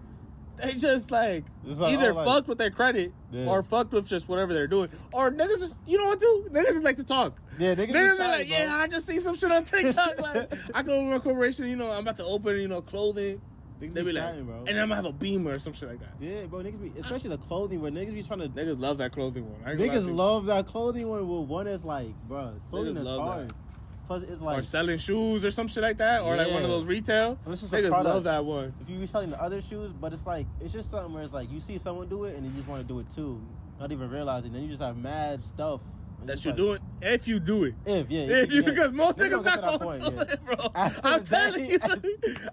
they 0.63 0.73
just 0.75 1.11
like 1.11 1.45
like, 1.65 1.93
either 1.95 2.11
oh, 2.13 2.15
like- 2.15 2.27
fucked 2.27 2.49
with 2.49 2.59
their 2.59 2.71
credit 2.71 3.13
Yeah. 3.31 3.47
or 3.47 3.63
fucked 3.63 3.93
with 3.93 4.07
just 4.09 4.29
whatever 4.29 4.53
they're 4.55 4.67
doing, 4.67 4.91
or 5.15 5.31
niggas 5.31 5.59
just 5.61 5.81
you 5.87 5.97
know 5.99 6.07
what 6.07 6.19
do? 6.21 6.47
Niggas 6.51 6.67
just 6.67 6.85
like 6.85 6.97
to 6.97 7.05
talk. 7.05 7.41
Yeah, 7.59 7.75
niggas, 7.75 7.89
Niggas 7.93 8.17
be 8.19 8.23
like, 8.23 8.49
bro. 8.49 8.57
yeah, 8.59 8.75
I 8.81 8.87
just 8.87 9.07
see 9.07 9.19
some 9.19 9.35
shit 9.35 9.51
on 9.51 9.65
TikTok. 9.65 10.21
like, 10.21 10.53
I 10.75 10.83
go 10.83 11.01
over 11.01 11.11
my 11.11 11.19
corporation, 11.19 11.69
you 11.69 11.77
know, 11.77 11.91
I'm 11.91 12.01
about 12.01 12.17
to 12.17 12.25
open, 12.25 12.57
you 12.61 12.69
know, 12.69 12.83
clothing. 12.83 13.41
Niggas 13.81 13.93
They 13.93 14.01
be 14.03 14.07
be 14.07 14.13
like, 14.13 14.23
chatting, 14.25 14.45
bro. 14.47 14.65
and 14.67 14.71
I'm 14.71 14.89
gonna 14.89 14.95
have 14.97 15.05
a 15.05 15.13
beamer 15.13 15.53
or 15.53 15.59
some 15.59 15.73
shit 15.75 15.89
like 15.89 16.01
that. 16.01 16.15
Yeah, 16.19 16.47
bro, 16.47 16.61
niggas 16.61 16.81
be, 16.81 16.99
especially 16.99 17.31
the 17.31 17.39
clothing 17.39 17.83
where 17.83 17.91
niggas 17.91 18.15
be 18.15 18.23
trying 18.23 18.39
to. 18.41 18.49
Niggas 18.49 18.79
love 18.79 18.99
that 18.99 19.13
clothing 19.13 19.45
one. 19.45 19.61
I 19.67 19.73
ain't 19.73 19.79
gonna 19.79 19.91
lie 19.93 19.97
to 19.99 20.01
Niggas 20.07 20.17
love 20.17 20.47
that 20.47 20.67
clothing 20.67 21.09
one. 21.09 21.29
Well, 21.29 21.45
one 21.45 21.67
is 21.67 21.85
like, 21.85 22.15
bro, 22.27 22.55
clothing 22.71 22.95
Niggas 22.95 23.01
is 23.01 23.07
love 23.07 23.21
hard. 23.35 23.53
Plus, 24.07 24.23
it's 24.23 24.41
like 24.41 24.59
or 24.59 24.63
selling 24.63 24.99
shoes 24.99 25.45
or 25.45 25.51
some 25.51 25.67
shit 25.67 25.83
like 25.83 25.97
that, 25.97 26.23
or 26.23 26.37
like 26.37 26.51
one 26.53 26.63
of 26.63 26.69
those 26.69 26.87
retail. 26.87 27.39
This 27.47 27.63
is 27.65 27.73
a 27.73 27.83
Niggas 27.83 27.91
love 28.05 28.25
that 28.25 28.45
one. 28.45 28.73
if 28.81 28.89
you 28.89 28.99
be 28.99 29.07
selling 29.07 29.31
the 29.31 29.43
other 29.43 29.61
shoes, 29.61 29.93
but 29.93 30.13
it's 30.13 30.27
like 30.27 30.47
it's 30.61 30.73
just 30.73 30.91
something 30.91 31.13
where 31.13 31.23
it's 31.25 31.35
like 31.35 31.51
you 31.51 31.61
see 31.61 31.77
someone 31.77 32.09
do 32.09 32.25
it 32.25 32.37
and 32.37 32.47
you 32.47 32.53
just 32.53 32.69
want 32.69 32.81
to 32.81 32.87
do 32.87 33.01
it 33.01 33.11
too, 33.11 33.41
not 33.81 33.91
even 33.93 34.09
realizing. 34.09 34.53
Then 34.53 34.63
you 34.63 34.69
just 34.69 34.83
have 34.83 34.97
mad 34.97 35.43
stuff 35.45 35.83
That 36.27 36.45
you're 36.45 36.53
like, 36.53 36.57
doing 36.57 36.79
if 37.03 37.29
you 37.29 37.39
do 37.41 37.65
it. 37.65 37.75
If 37.87 38.11
yeah, 38.11 38.21
If 38.23 38.53
you, 38.53 38.63
yeah. 38.63 38.69
because 38.71 38.93
most 38.93 39.19
Niggas 39.19 39.43
niggas 39.43 39.45
not 39.45 39.61
gonna 39.61 39.79
point, 39.79 40.05
do 40.05 40.11
yeah. 40.15 40.23
it, 40.23 40.45
bro. 40.45 40.55
After 40.75 41.01
I'm 41.09 41.25
telling 41.25 41.67
you, 41.71 41.79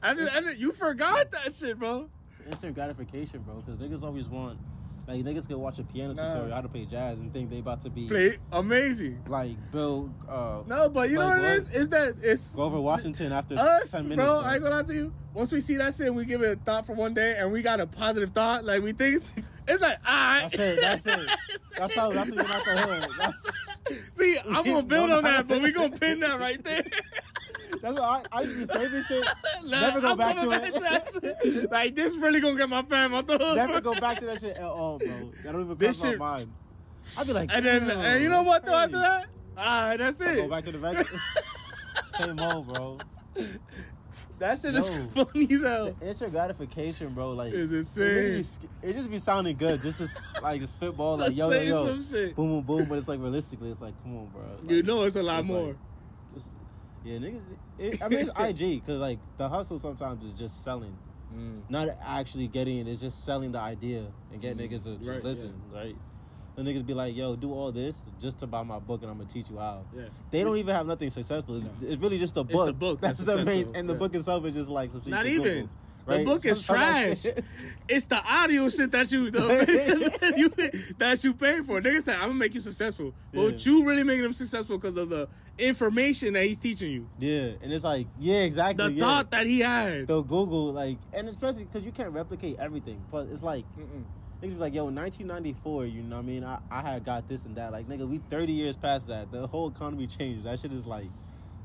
I 0.01 0.13
did, 0.13 0.29
I 0.29 0.39
did, 0.41 0.59
you 0.59 0.71
forgot 0.71 1.31
that 1.31 1.53
shit, 1.53 1.77
bro. 1.79 2.09
instant 2.47 2.75
gratification, 2.75 3.39
bro. 3.41 3.55
Because 3.65 3.81
niggas 3.81 4.03
always 4.03 4.29
want, 4.29 4.59
like 5.07 5.23
niggas 5.23 5.47
can 5.47 5.59
watch 5.59 5.79
a 5.79 5.83
piano 5.83 6.13
Nah. 6.13 6.29
tutorial 6.29 6.55
how 6.55 6.61
to 6.61 6.69
play 6.69 6.85
jazz 6.85 7.19
and 7.19 7.31
think 7.33 7.49
they 7.49 7.59
about 7.59 7.81
to 7.81 7.89
be 7.89 8.07
Play 8.07 8.33
amazing. 8.51 9.21
like 9.27 9.55
Bill. 9.71 10.13
Uh, 10.29 10.63
No, 10.67 10.87
but 10.89 11.09
you 11.09 11.15
know 11.15 11.21
Like 11.21 11.29
what 11.29 11.37
it 11.39 11.47
what? 11.47 11.57
is? 11.57 11.69
Is 11.71 11.89
that 11.89 12.15
it's 12.21 12.55
go 12.55 12.63
over 12.63 12.79
Washington 12.79 13.31
after 13.33 13.55
us, 13.57 13.91
ten 13.91 14.03
minutes. 14.03 14.15
bro. 14.17 14.39
I 14.39 14.53
ain't 14.55 14.63
gonna 14.63 14.75
lie 14.75 14.83
to 14.83 14.93
you. 14.93 15.13
Once 15.33 15.51
we 15.51 15.61
see 15.61 15.75
that 15.77 15.93
shit, 15.93 16.13
we 16.13 16.25
give 16.25 16.41
it 16.43 16.57
a 16.57 16.61
thought 16.61 16.85
for 16.85 16.93
one 16.93 17.13
day, 17.15 17.35
and 17.37 17.51
we 17.51 17.61
got 17.63 17.79
a 17.79 17.87
positive 17.87 18.29
thought. 18.29 18.63
Like 18.65 18.83
we 18.83 18.91
think 18.93 19.15
it's, 19.15 19.33
it's 19.67 19.81
like, 19.81 19.97
alright. 20.07 20.51
That's 20.51 20.59
it. 20.59 20.79
That's 20.81 21.05
it. 21.07 21.29
That's 21.77 21.93
how. 21.95 22.11
That's 22.11 22.29
when 22.29 22.39
you're 22.39 22.47
not 22.47 22.61
hood. 22.65 23.09
That's, 23.17 23.47
See, 24.17 24.37
I'm 24.39 24.63
gonna 24.63 24.83
build 24.87 25.09
on 25.09 25.23
that, 25.23 25.47
but 25.47 25.61
we 25.61 25.71
gonna 25.71 25.91
pin 25.91 26.19
that 26.21 26.39
right 26.39 26.63
there. 26.63 26.83
that's 27.81 27.99
what 27.99 28.27
I, 28.31 28.37
I 28.37 28.41
used 28.41 28.59
to 28.61 28.67
say 28.67 28.87
this 28.87 29.07
shit. 29.07 29.25
Never 29.65 30.01
go 30.01 30.11
I'm 30.11 30.17
back 30.17 30.35
to 30.35 30.41
coming 30.41 30.61
it. 30.63 30.73
that 30.75 31.37
shit. 31.43 31.71
Like 31.71 31.95
this 31.95 32.17
really 32.17 32.39
gonna 32.39 32.57
get 32.57 32.69
my 32.69 32.81
fam 32.81 33.13
out 33.13 33.27
the 33.27 33.37
hood. 33.37 33.57
Never 33.57 33.81
go 33.81 33.93
back 33.95 34.19
to 34.19 34.25
that 34.27 34.39
shit 34.39 34.55
at 34.57 34.63
all, 34.63 34.99
bro. 34.99 35.31
That 35.43 35.53
don't 35.53 35.61
even 35.65 35.77
This 35.77 36.01
cross 36.01 36.17
my 36.17 36.25
mind. 36.37 36.47
I'd 37.19 37.27
be 37.27 37.33
like, 37.33 37.49
and 37.53 37.65
then, 37.65 37.91
and 37.91 38.23
you 38.23 38.29
know 38.29 38.43
what? 38.43 38.65
Though 38.65 38.75
after 38.75 38.97
that, 38.99 39.25
alright, 39.57 39.99
that's 39.99 40.21
it. 40.21 40.35
Go 40.37 40.47
back 40.47 40.63
to 40.63 40.71
the 40.71 40.79
regular. 40.79 41.05
Same 42.17 42.39
old, 42.39 42.73
bro. 42.73 42.97
That 44.39 44.57
shit 44.59 44.75
is 44.75 44.89
No. 45.15 45.25
funny 45.25 45.53
as 45.53 45.61
hell. 45.61 45.95
Instant 46.01 46.31
gratification, 46.31 47.13
bro. 47.13 47.31
Like 47.31 47.53
It's 47.53 47.71
It, 47.71 47.77
insane. 47.77 48.37
just 48.37 48.61
be, 48.61 48.67
it 48.89 48.93
just 48.93 49.11
be 49.11 49.17
sounding 49.19 49.55
good, 49.55 49.81
just 49.81 49.99
to 50.15 50.21
like 50.43 50.61
a 50.61 50.67
spitball, 50.67 51.17
like 51.17 51.35
yo, 51.35 51.49
yo, 51.51 51.61
yo, 51.61 51.85
some 51.85 52.01
shit. 52.01 52.35
boom, 52.35 52.61
boom, 52.61 52.77
boom. 52.79 52.89
But 52.89 52.97
it's 52.97 53.07
like 53.07 53.19
realistically, 53.19 53.69
it's 53.71 53.81
like, 53.81 53.93
come 54.03 54.17
on, 54.17 54.27
bro. 54.27 54.41
Like, 54.61 54.71
You 54.71 54.83
know 54.83 55.03
it's 55.03 55.15
a 55.15 55.23
lot 55.23 55.39
it's 55.39 55.47
more. 55.47 55.67
like- 55.67 55.75
it's- 56.35 56.49
yeah, 57.05 57.17
niggas. 57.19 57.41
It, 57.79 58.01
I 58.01 58.07
mean, 58.09 58.19
it's 58.29 58.39
IG 58.39 58.81
because 58.81 58.99
like 59.01 59.19
the 59.37 59.47
hustle 59.49 59.77
sometimes 59.79 60.23
is 60.23 60.37
just 60.37 60.63
selling, 60.63 60.97
Mm. 61.35 61.61
not 61.69 61.87
actually 62.05 62.47
getting 62.47 62.77
it. 62.77 62.87
It's 62.87 63.01
just 63.01 63.25
selling 63.25 63.51
the 63.51 63.59
idea 63.59 64.05
and 64.31 64.39
get 64.41 64.55
niggas 64.57 64.83
to 64.83 64.97
just 64.97 65.09
Right, 65.09 65.23
listen, 65.23 65.53
right? 65.73 65.95
The 66.55 66.61
niggas 66.61 66.85
be 66.85 66.93
like, 66.93 67.15
yo, 67.15 67.35
do 67.35 67.51
all 67.51 67.71
this 67.71 68.03
just 68.21 68.39
to 68.39 68.47
buy 68.47 68.61
my 68.63 68.77
book 68.79 69.01
and 69.01 69.09
I'm 69.09 69.17
gonna 69.17 69.29
teach 69.29 69.49
you 69.49 69.57
how. 69.57 69.83
Yeah. 69.95 70.03
They 70.29 70.43
don't 70.43 70.57
even 70.57 70.75
have 70.75 70.85
nothing 70.85 71.09
successful. 71.09 71.55
It's, 71.57 71.65
No. 71.65 71.71
it's 71.87 72.01
really 72.01 72.19
just 72.19 72.37
a 72.37 72.41
It's 72.41 72.51
book. 72.51 72.65
the 72.67 72.73
book 72.73 73.01
That's, 73.01 73.19
that's 73.19 73.39
the 73.39 73.45
main, 73.45 73.75
and 73.75 73.89
the 73.89 73.93
yeah. 73.93 73.99
book 73.99 74.13
itself 74.13 74.45
is 74.45 74.53
just 74.53 74.69
like 74.69 74.91
some 74.91 75.01
shit. 75.01 75.09
Not 75.09 75.25
even. 75.25 75.43
Google, 75.43 75.69
The 76.05 76.23
book 76.25 76.45
is 76.45 76.63
Some- 76.63 76.75
some 76.75 76.83
of 76.83 76.91
that 76.91 77.33
trash. 77.33 77.43
It's 77.89 78.05
the 78.07 78.21
audio 78.23 78.67
shit 78.69 78.91
that 78.91 79.11
you 79.11 79.31
the, 79.31 80.33
you 80.37 80.49
that 80.99 81.23
you 81.23 81.33
pay 81.33 81.61
for. 81.61 81.79
Nigga 81.81 82.01
said, 82.01 82.15
"I'm 82.17 82.27
gonna 82.27 82.33
make 82.35 82.53
you 82.53 82.59
successful," 82.59 83.13
but 83.33 83.65
Yeah. 83.65 83.71
you 83.71 83.87
really 83.87 84.03
making 84.03 84.25
him 84.25 84.33
successful 84.33 84.77
because 84.77 84.97
of 84.97 85.09
the 85.09 85.27
information 85.57 86.33
that 86.33 86.45
he's 86.45 86.59
teaching 86.59 86.91
you, 86.91 87.07
Yeah, 87.19 87.51
and 87.61 87.71
it's 87.71 87.83
like, 87.85 88.07
yeah, 88.19 88.41
exactly. 88.41 88.85
the 88.85 88.91
yeah. 88.93 88.99
thought 88.99 89.31
that 89.31 89.47
he 89.47 89.61
had. 89.61 90.07
They'll 90.07 90.23
Google 90.23 90.73
like, 90.73 90.97
and 91.13 91.29
especially 91.29 91.63
because 91.65 91.83
you 91.85 91.91
can't 91.91 92.11
replicate 92.11 92.57
everything. 92.59 93.01
But 93.11 93.27
it's 93.31 93.43
like 93.43 93.63
Mm-mm. 93.79 94.03
Niggas 94.43 94.49
be 94.53 94.59
like, 94.59 94.73
yo, 94.73 94.87
in 94.89 94.95
1994, 94.95 95.85
you 95.85 96.03
know 96.03 96.17
what 96.17 96.23
I 96.23 96.25
mean? 96.25 96.43
I, 96.43 96.59
I 96.69 96.81
had 96.81 97.05
got 97.05 97.27
this 97.27 97.45
and 97.45 97.55
that. 97.55 97.71
Like, 97.71 97.87
nigga, 97.87 98.07
we 98.07 98.17
30 98.29 98.51
years 98.51 98.75
past 98.77 99.07
that. 99.07 99.31
The 99.31 99.47
whole 99.47 99.69
economy 99.69 100.05
changed. 100.07 100.43
That 100.43 100.59
shit 100.59 100.71
is 100.71 100.85
like, 100.85 101.05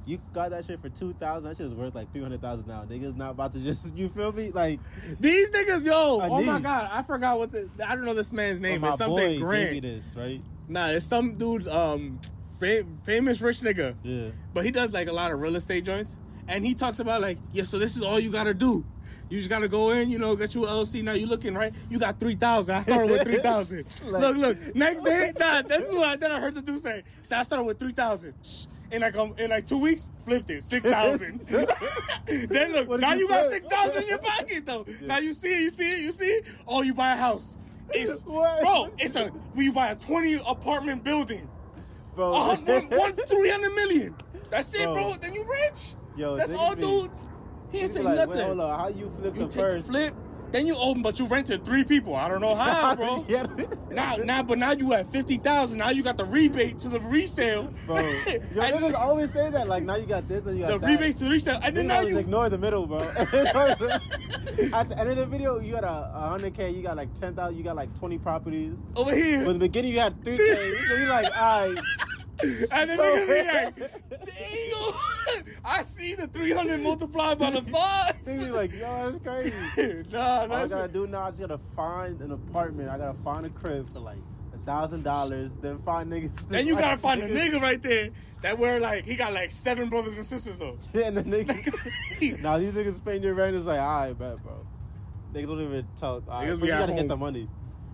You 0.07 0.19
got 0.33 0.51
that 0.51 0.65
shit 0.65 0.81
for 0.81 0.89
two 0.89 1.13
thousand. 1.15 1.49
That 1.49 1.57
shit 1.59 1.67
is 1.67 1.75
worth 1.75 1.95
like 1.95 2.11
three 2.13 2.23
hundred 2.23 2.41
thousand 2.41 2.67
now. 2.69 2.85
Niggas 2.89 3.17
not 3.17 3.33
about 3.33 3.53
to 3.53 3.59
just. 3.63 3.95
You 3.97 4.09
feel 4.09 4.33
me? 4.33 4.51
Like 4.53 4.81
These 5.21 5.51
niggas, 5.51 5.85
yo, 5.85 6.21
I 6.21 6.29
oh 6.31 6.43
my 6.43 6.61
god, 6.61 6.89
I 6.93 7.03
forgot 7.03 7.39
what 7.39 7.53
the 7.53 7.69
I 7.87 7.95
don't 7.95 8.05
know 8.07 8.15
this 8.15 8.33
man's 8.33 8.61
name. 8.61 8.81
my 8.81 8.89
It's 8.89 8.99
something 8.99 9.17
boy 9.17 9.29
gave 9.33 9.41
me 9.41 9.81
grand. 9.81 9.83
this, 9.83 10.17
right? 10.17 10.41
Nah, 10.69 10.89
it's 10.89 11.05
some 11.07 11.33
dude, 11.35 11.67
um, 11.69 12.19
fa- 12.59 12.85
famous 13.05 13.41
rich 13.43 13.57
nigga, 13.57 13.95
Yeah. 14.03 14.31
but 14.55 14.65
he 14.65 14.71
does 14.71 14.93
like 14.95 15.09
a 15.09 15.13
lot 15.13 15.31
of 15.33 15.41
real 15.41 15.57
estate 15.57 15.85
joints, 15.85 16.19
and 16.47 16.65
he 16.65 16.75
talks 16.75 17.01
about 17.01 17.21
like, 17.23 17.39
yeah, 17.53 17.63
so 17.65 17.79
this 17.79 17.97
is 17.97 18.03
all 18.03 18.19
you 18.21 18.31
gotta 18.33 18.53
do. 18.55 18.85
You 19.29 19.39
just 19.39 19.51
gotta 19.51 19.69
go 19.69 19.91
in, 19.91 20.11
you 20.11 20.19
know, 20.19 20.35
get 20.37 20.55
you 20.55 20.65
an 20.65 20.71
LLC. 20.71 21.03
Now 21.03 21.13
you 21.13 21.27
looking 21.27 21.55
right. 21.55 21.73
You 21.91 21.99
got 21.99 22.19
three 22.19 22.35
thousand. 22.35 22.75
I 22.77 22.83
started 22.83 23.11
with 23.11 23.23
three 23.23 23.39
thousand. 23.39 23.85
Like- 24.07 24.23
look, 24.23 24.37
look. 24.37 24.77
Next 24.77 25.03
day, 25.03 25.33
nah. 25.39 25.63
This 25.63 25.89
is 25.89 25.95
what 25.95 26.09
I, 26.09 26.17
then 26.17 26.33
I 26.33 26.41
heard 26.41 26.55
the 26.55 26.63
dude 26.63 26.81
say. 26.81 27.03
So 27.23 27.37
I 27.37 27.43
started 27.43 27.65
with 27.65 27.79
three 27.79 27.93
thousand. 27.93 28.35
In 28.91 29.03
like 29.03 29.17
um, 29.17 29.35
in 29.39 29.51
like 29.51 29.67
two 29.67 29.79
weeks, 29.79 30.11
flipped 30.19 30.49
it 30.49 30.63
six 30.63 30.89
thousand. 30.91 31.41
then 32.51 32.73
look, 32.73 32.89
What 32.89 33.01
now 33.01 33.13
you 33.13 33.21
you 33.21 33.29
got 33.29 33.45
six 33.51 33.67
thousand 33.67 34.03
in 34.03 34.09
your 34.09 34.19
pocket 34.19 34.65
though. 34.65 34.85
Now 35.03 35.19
you 35.19 35.33
see 35.33 35.55
it, 35.55 35.61
you 35.61 35.71
see 35.71 35.91
it, 35.91 35.99
you 36.01 36.13
see 36.13 36.27
it. 36.27 36.47
Oh, 36.67 36.83
you 36.83 36.95
buy 36.95 37.13
a 37.13 37.17
house. 37.17 37.59
It's 37.91 38.23
What? 38.27 38.61
bro. 38.63 38.91
It's 38.99 39.15
a 39.17 39.31
we 39.55 39.71
buy 39.71 39.89
a 39.89 39.97
twenty 39.97 40.35
apartment 40.47 41.05
building. 41.05 41.49
Bro. 42.15 42.35
Uh, 42.35 42.57
one, 42.57 42.89
one 42.89 43.13
three 43.13 43.51
hundred 43.51 43.75
million. 43.75 44.15
That's 44.51 44.75
it, 44.75 44.85
Bro. 44.85 44.95
bro. 44.95 45.13
Then 45.21 45.35
you 45.35 45.45
rich. 45.49 45.95
Yo, 46.17 46.37
That's 46.37 46.55
all, 46.55 46.75
be- 46.75 46.81
dude. 46.83 47.11
He 47.73 47.79
Niggas 47.81 47.89
say 47.89 48.03
like, 48.03 48.17
nothing. 48.17 48.31
Wait, 48.37 48.43
hold 48.45 48.61
on. 48.61 48.79
How 48.79 48.89
you 48.89 49.09
flip 49.11 49.37
You 49.37 49.45
the 49.47 49.51
first? 49.51 49.89
flip, 49.91 50.15
then 50.51 50.67
you 50.67 50.75
open, 50.79 51.03
but 51.03 51.19
you 51.19 51.27
rented 51.27 51.63
three 51.65 51.85
people. 51.85 52.15
I 52.17 52.27
don't 52.29 52.41
know 52.41 52.55
how, 52.55 52.97
bro. 52.97 53.23
yeah. 53.29 53.47
Now, 53.91 54.17
now, 54.17 54.43
but 54.43 54.57
now 54.59 54.73
you 54.73 54.93
at 54.95 55.07
fifty 55.07 55.37
thousand. 55.37 55.79
Now 55.79 55.91
you 55.91 56.03
got 56.03 56.17
the 56.17 56.25
rebate 56.25 56.79
to 56.79 56.89
the 56.89 57.01
resale, 57.01 57.71
Bro, 57.87 57.97
yo, 57.99 58.03
And 58.63 58.75
niggas 58.77 58.95
always 58.95 59.31
say 59.33 59.51
that. 59.51 59.69
Like 59.69 59.83
now 59.83 59.97
you 59.97 60.07
got 60.07 60.27
this 60.29 60.47
and 60.47 60.59
you 60.59 60.65
the 60.67 60.79
that. 60.79 60.87
rebate 60.89 61.17
to 61.17 61.25
the 61.27 61.31
resale, 61.31 61.61
and 61.63 61.77
then 61.77 61.85
Niggas 61.85 61.89
now 61.89 62.01
you. 62.01 62.19
ignore 62.19 62.49
the 62.49 62.57
middle, 62.59 62.87
bro. 62.87 63.01
At 63.01 64.89
the 64.89 64.97
end 64.99 65.11
of 65.11 65.17
the 65.17 65.27
video, 65.27 65.59
you 65.61 65.73
got 65.73 65.85
a, 65.85 66.11
hundred 66.29 66.55
k. 66.55 66.71
You 66.71 66.83
got 66.83 66.97
like 66.97 67.13
ten 67.21 67.35
thousand. 67.35 67.57
You 67.59 67.65
got 67.65 67.77
like 67.77 67.95
twenty 67.99 68.19
properties. 68.19 68.79
over 68.97 69.15
here. 69.15 69.41
But 69.45 69.51
in 69.51 69.59
the 69.59 69.67
beginning, 69.67 69.93
you 69.93 70.01
had 70.01 70.25
three 70.25 70.37
k. 70.37 70.55
So 70.89 70.95
you're 70.97 71.09
like, 71.11 71.27
all 71.39 71.67
right. 71.75 71.79
And 72.41 72.91
then 72.91 72.97
So- 72.99 73.05
niggas 73.05 73.27
be 73.27 73.53
like, 73.53 73.77
damn, 74.25 75.55
I 75.65 75.83
see 75.83 76.15
the 76.15 76.27
300 76.29 76.81
multiplied 76.81 77.39
by 77.39 77.51
the 77.51 77.63
five. 77.75 78.15
Niggas 78.25 78.47
be 78.47 78.51
like, 78.53 78.73
yo, 78.73 79.11
that's 79.11 79.19
crazy. 79.19 80.05
nah, 80.13 80.41
All 80.43 80.53
I 80.53 80.69
gotta 80.69 80.89
do 80.93 81.07
now 81.07 81.29
is 81.29 81.41
gotta 81.41 81.59
find 81.59 82.21
an 82.21 82.31
apartment. 82.33 82.91
I 82.91 82.99
gotta 82.99 83.19
find 83.19 83.45
a 83.47 83.51
crib 83.51 83.85
for 83.93 84.01
like 84.01 84.19
a 84.55 84.59
thousand 84.67 85.03
dollars. 85.05 85.57
Then 85.57 85.79
find 85.79 86.13
niggas. 86.13 86.49
Then 86.49 86.67
you 86.67 86.77
gotta 86.77 86.97
find 86.97 87.23
a 87.23 87.29
nigga 87.29 87.61
right 87.61 87.83
there 87.83 88.11
that 88.43 88.59
wear 88.59 88.79
like, 88.81 89.05
he 89.05 89.17
got 89.17 89.33
like 89.33 89.51
seven 89.51 89.89
brothers 89.89 90.17
and 90.17 90.25
sisters 90.27 90.59
though. 90.59 90.79
Yeah, 90.95 91.09
and 91.09 91.17
the 91.17 91.25
niggas. 91.25 92.41
now 92.43 92.59
these 92.59 92.75
niggas 92.75 93.05
paying 93.05 93.23
your 93.23 93.35
rent 93.35 93.57
is 93.57 93.67
like, 93.67 93.81
all 93.81 94.01
right, 94.07 94.19
bet, 94.19 94.43
bro. 94.43 94.65
Niggas 95.35 95.47
don't 95.49 95.61
even 95.61 95.87
talk. 95.97 96.23
All 96.29 96.39
right, 96.41 96.47
Niggas 96.49 96.51
first 96.53 96.63
you 96.63 96.69
gotta 96.69 96.87
home. 96.87 96.97
get 96.97 97.09
the 97.09 97.17
money. 97.17 97.49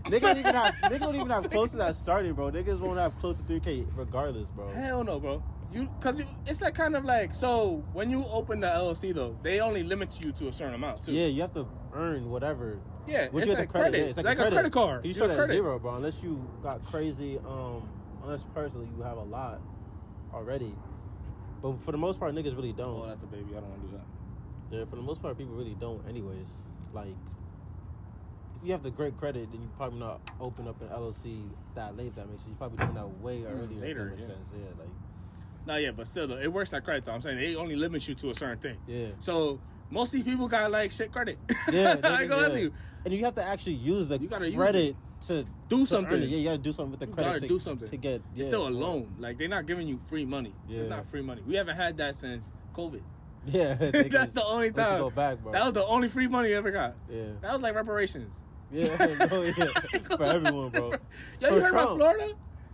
Niggas 0.05 0.21
don't 0.21 0.39
even 0.39 0.55
have. 0.55 0.75
Niggas 0.75 1.01
don't 1.01 1.15
even 1.15 1.31
have 1.31 1.51
close 1.51 1.71
to 1.73 1.79
that 1.79 1.97
starting, 1.97 2.33
bro. 2.35 2.51
Niggas 2.51 2.79
won't 2.81 2.99
have 2.99 3.15
close 3.17 3.39
to 3.39 3.45
three 3.45 3.61
k 3.61 3.85
regardless, 3.97 4.51
bro. 4.51 4.69
Hell 4.69 5.05
no, 5.05 5.19
bro. 5.19 5.43
You, 5.73 5.89
cause 6.01 6.21
you, 6.21 6.27
it's 6.47 6.63
like 6.63 6.75
kind 6.75 6.95
of 6.95 7.05
like 7.05 7.35
so 7.35 7.85
when 7.95 8.09
you 8.09 8.25
open 8.31 8.61
the 8.61 8.69
LLC 8.69 9.13
though, 9.13 9.37
they 9.43 9.61
only 9.61 9.83
limit 9.83 10.25
you 10.25 10.31
to 10.33 10.47
a 10.49 10.53
certain 10.53 10.75
amount 10.75 11.03
too. 11.03 11.13
Yeah, 11.13 11.27
you 11.27 11.41
have 11.41 11.53
to 11.55 11.67
earn 11.93 12.31
whatever. 12.31 12.79
yeah. 13.09 13.29
It's 13.33 13.47
you 13.47 13.55
like 13.55 13.69
credit, 13.69 13.71
credit. 13.71 13.99
yeah, 13.99 14.05
it's 14.05 14.17
like, 14.19 14.39
like 14.39 14.39
a, 14.39 14.51
credit. 14.51 14.73
card. 14.73 15.05
You 15.05 15.13
start 15.13 15.31
at 15.31 15.37
credit. 15.37 15.53
zero, 15.55 15.79
bro. 15.81 15.97
Unless 15.97 16.23
you 16.23 16.49
got 16.63 16.83
crazy, 16.85 17.39
um, 17.39 17.89
unless 18.23 18.45
personally 18.55 18.89
you 18.97 19.03
have 19.03 19.17
a 19.17 19.23
lot 19.23 19.61
already. 20.33 20.75
But 21.61 21.81
for 21.81 21.93
the 21.93 21.99
most 21.99 22.21
part, 22.21 22.35
niggas 22.35 22.55
really 22.55 22.73
don't. 22.73 23.03
Oh, 23.03 23.07
that's 23.07 23.23
a 23.23 23.27
baby. 23.27 23.47
I 23.57 23.61
don't 23.61 23.71
want 23.71 23.83
to 23.83 23.89
do 23.89 23.97
that. 23.97 24.77
Yeah, 24.79 24.85
for 24.85 24.97
the 24.97 25.03
most 25.03 25.23
part, 25.23 25.37
people 25.39 25.55
really 25.55 25.77
don't. 25.81 26.07
Anyways, 26.09 26.67
like 26.93 27.17
if 28.57 28.65
you 28.65 28.73
have 28.73 28.83
the 28.83 28.91
great 28.91 29.17
credit, 29.17 29.51
then 29.53 29.61
you 29.63 29.69
probably 29.77 29.99
not 30.01 30.21
open 30.41 30.67
up 30.69 30.81
an 30.81 30.89
LLC 30.89 31.37
that 31.75 31.97
late. 31.97 32.15
That 32.17 32.29
makes 32.29 32.43
sense. 32.43 32.51
You 32.51 32.57
probably 32.57 32.79
doing 32.79 32.95
that 32.95 33.09
way 33.21 33.45
earlier. 33.45 33.67
Mm, 33.67 33.81
later, 33.81 34.05
makes 34.07 34.29
yeah. 34.29 34.35
sense. 34.35 34.55
Yeah, 34.57 34.67
like 34.79 34.89
No, 35.67 35.77
yeah, 35.77 35.91
but 35.93 36.07
still, 36.07 36.31
it 36.33 36.53
works 36.53 36.73
like 36.73 36.85
credit 36.85 37.05
though. 37.05 37.13
I'm 37.13 37.21
saying 37.21 37.39
they 37.39 37.57
only 37.57 37.77
limit 37.77 38.07
you 38.09 38.15
to 38.15 38.31
a 38.31 38.35
certain 38.35 38.59
thing. 38.59 38.77
yeah, 38.87 39.09
So 39.19 39.61
most 39.91 40.09
of 40.15 40.25
these 40.25 40.25
people 40.33 40.49
got 40.49 40.71
like 40.71 40.91
shit 40.91 41.13
credit. 41.13 41.39
yeah. 41.73 41.89
I 41.91 41.93
ain't 41.93 42.03
niggas, 42.03 42.29
gonna 42.29 42.43
lie 42.43 42.49
to 42.49 42.55
yeah. 42.55 42.61
you. 42.61 42.73
And 43.05 43.15
you 43.15 43.25
have 43.25 43.35
to 43.35 43.45
actually 43.45 43.75
use 43.75 44.09
the 44.09 44.19
You 44.19 44.29
gotta 44.29 44.47
use 44.47 44.57
credit 44.57 44.97
to 45.23 45.45
Do 45.69 45.81
to 45.81 45.87
something. 45.87 46.21
Yeah, 46.21 46.27
you 46.37 46.45
gotta 46.45 46.59
do 46.59 46.73
something 46.73 46.91
with 46.93 47.01
the 47.01 47.07
You 47.07 47.13
credit. 47.13 47.41
to, 47.41 47.49
do 47.49 47.59
something. 47.59 47.89
to 47.89 47.97
get. 47.97 48.15
It's 48.15 48.25
yeah, 48.35 48.45
still 48.45 48.69
a 48.69 48.71
loan. 48.71 49.15
Like 49.19 49.39
they're 49.39 49.49
not 49.49 49.67
giving 49.67 49.89
you 49.89 49.99
free 49.99 50.25
money. 50.25 50.53
Yeah. 50.69 50.79
It's 50.81 50.89
not 50.89 51.07
free 51.07 51.23
money. 51.23 51.43
We 51.47 51.55
haven't 51.57 51.77
had 51.77 51.97
that 51.99 52.15
since 52.15 52.53
COVID. 52.75 53.03
Yeah, 53.53 53.75
That's 53.79 54.33
the 54.33 54.45
only 54.45 54.71
time. 54.71 54.99
go 54.99 55.11
back, 55.11 55.39
bro. 55.43 55.53
That 55.53 55.65
was 55.65 55.73
the 55.75 55.85
only 55.85 56.09
free 56.09 56.27
money 56.27 56.51
you 56.51 56.57
ever 56.57 56.71
got. 56.71 56.97
yeah, 57.13 57.25
That 57.41 57.53
was 57.53 57.63
like 57.63 57.75
reparations. 57.75 58.45
yeah, 58.73 58.85
no, 58.99 59.43
yeah. 59.43 59.65
for 60.17 60.23
everyone, 60.25 60.71
bro. 60.71 60.91
Yo, 61.41 61.49
For 61.49 61.55
you 61.55 61.61
heard 61.61 61.71
about 61.73 61.97
Florida? 61.97 62.25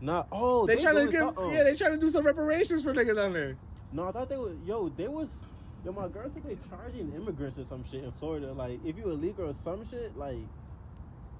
Not 0.01 0.29
oh, 0.33 0.66
They, 0.66 0.77
they, 0.77 0.81
trying 0.81 0.95
to 0.97 1.12
give, 1.12 1.53
yeah, 1.53 1.62
they 1.64 1.75
trying 1.75 1.93
to 1.93 1.99
do 1.99 2.09
some 2.09 2.25
reparations 2.25 2.83
for 2.85 2.95
niggas 2.95 3.16
down 3.16 3.33
there. 3.33 3.57
No, 3.93 4.09
I 4.09 4.12
thought 4.12 4.29
they 4.29 4.37
were. 4.37 4.55
Yo, 4.64 4.89
they 4.89 5.09
was. 5.09 5.43
Yo, 5.85 5.93
my 5.93 6.09
girl 6.09 6.31
said 6.33 6.43
they 6.45 6.57
charging 6.68 7.12
immigrants 7.14 7.59
or 7.59 7.64
some 7.64 7.83
shit 7.85 8.05
in 8.05 8.12
Florida. 8.12 8.53
Like, 8.53 8.79
if 8.85 8.97
you 8.97 9.05
illegal 9.11 9.49
or 9.49 9.53
some 9.53 9.85
shit, 9.85 10.16
like, 10.16 10.39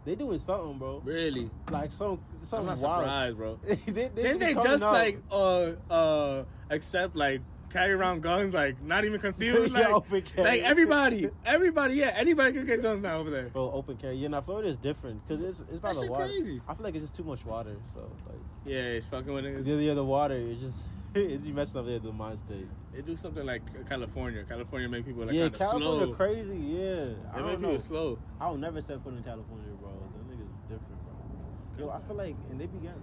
they 0.05 0.15
doing 0.15 0.39
something, 0.39 0.79
bro. 0.79 1.01
Really? 1.05 1.51
Like 1.71 1.93
some 1.93 2.13
I'm 2.33 2.39
something 2.39 2.67
not 2.67 2.79
wild. 2.83 3.03
surprised, 3.05 3.37
bro. 3.37 3.59
they, 3.63 3.75
they, 4.09 4.09
Didn't 4.09 4.39
they 4.41 4.55
just 4.55 4.83
out. 4.85 4.93
like 4.93 5.19
uh 5.31 5.73
uh 5.91 6.45
accept 6.71 7.15
like 7.17 7.43
carry 7.71 7.93
around 7.93 8.23
guns 8.23 8.53
like 8.53 8.81
not 8.83 9.05
even 9.05 9.19
concealed? 9.21 9.71
Yeah, 9.73 9.79
Like, 9.89 9.93
open 9.95 10.23
carry. 10.23 10.49
like 10.49 10.63
everybody, 10.63 11.29
everybody, 11.47 11.95
yeah, 11.95 12.13
anybody 12.17 12.53
can 12.53 12.67
get 12.67 12.83
guns 12.83 13.01
now 13.03 13.19
over 13.19 13.31
there. 13.31 13.49
bro 13.49 13.71
open 13.73 13.97
carry? 13.97 14.17
Yeah, 14.17 14.29
now 14.29 14.41
Florida 14.41 14.69
is 14.69 14.77
different 14.77 15.23
because 15.25 15.41
it's 15.41 15.61
it's 15.71 15.81
by 15.81 15.93
That 15.93 16.01
the 16.05 16.11
water. 16.11 16.25
crazy. 16.27 16.61
I 16.69 16.75
feel 16.75 16.85
like 16.85 16.95
it's 16.95 17.05
just 17.05 17.15
too 17.17 17.25
much 17.25 17.45
water. 17.47 17.77
So 17.85 18.01
like, 18.27 18.39
Yeah, 18.65 18.81
it's 18.81 19.07
fucking 19.07 19.33
with 19.33 19.45
niggas. 19.45 19.65
the 19.65 19.73
yeah, 19.83 19.95
the 19.95 20.05
water, 20.05 20.35
it 20.35 20.59
just 20.59 20.87
it's 21.15 21.47
you 21.47 21.55
messing 21.55 21.81
up 21.81 21.87
the, 21.87 21.99
the 21.99 22.13
mind 22.13 22.39
state. 22.39 22.67
They 22.93 23.03
do 23.03 23.15
something 23.17 23.45
like 23.47 23.63
California. 23.89 24.45
California 24.45 24.89
make 24.89 25.07
people 25.07 25.25
like 25.25 25.35
yeah, 25.35 25.49
California 25.49 26.07
slow. 26.07 26.13
crazy. 26.13 26.57
Yeah, 26.59 27.05
They 27.35 27.43
make 27.43 27.57
people 27.57 27.73
know. 27.73 27.79
slow. 27.79 28.19
I 28.41 28.49
will 28.51 28.59
never 28.59 28.81
set 28.81 29.01
foot 29.03 29.15
in 29.15 29.23
California, 29.23 29.71
bro. 29.81 29.91
Them 29.91 30.27
niggas 30.29 30.69
different, 30.69 30.99
bro. 31.05 31.87
Yo, 31.87 31.91
I 31.93 31.99
feel 32.01 32.17
like 32.17 32.35
and 32.51 32.61
they 32.61 32.67
began. 32.67 32.95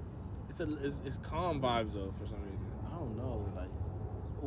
It's 0.50 0.60
a 0.62 0.64
it's, 0.86 1.02
it's 1.06 1.18
calm 1.18 1.62
vibes 1.62 1.94
though 1.94 2.12
for 2.12 2.26
some 2.26 2.42
reason. 2.50 2.68
I 2.86 2.96
don't 3.00 3.18
know, 3.18 3.46
like 3.56 3.67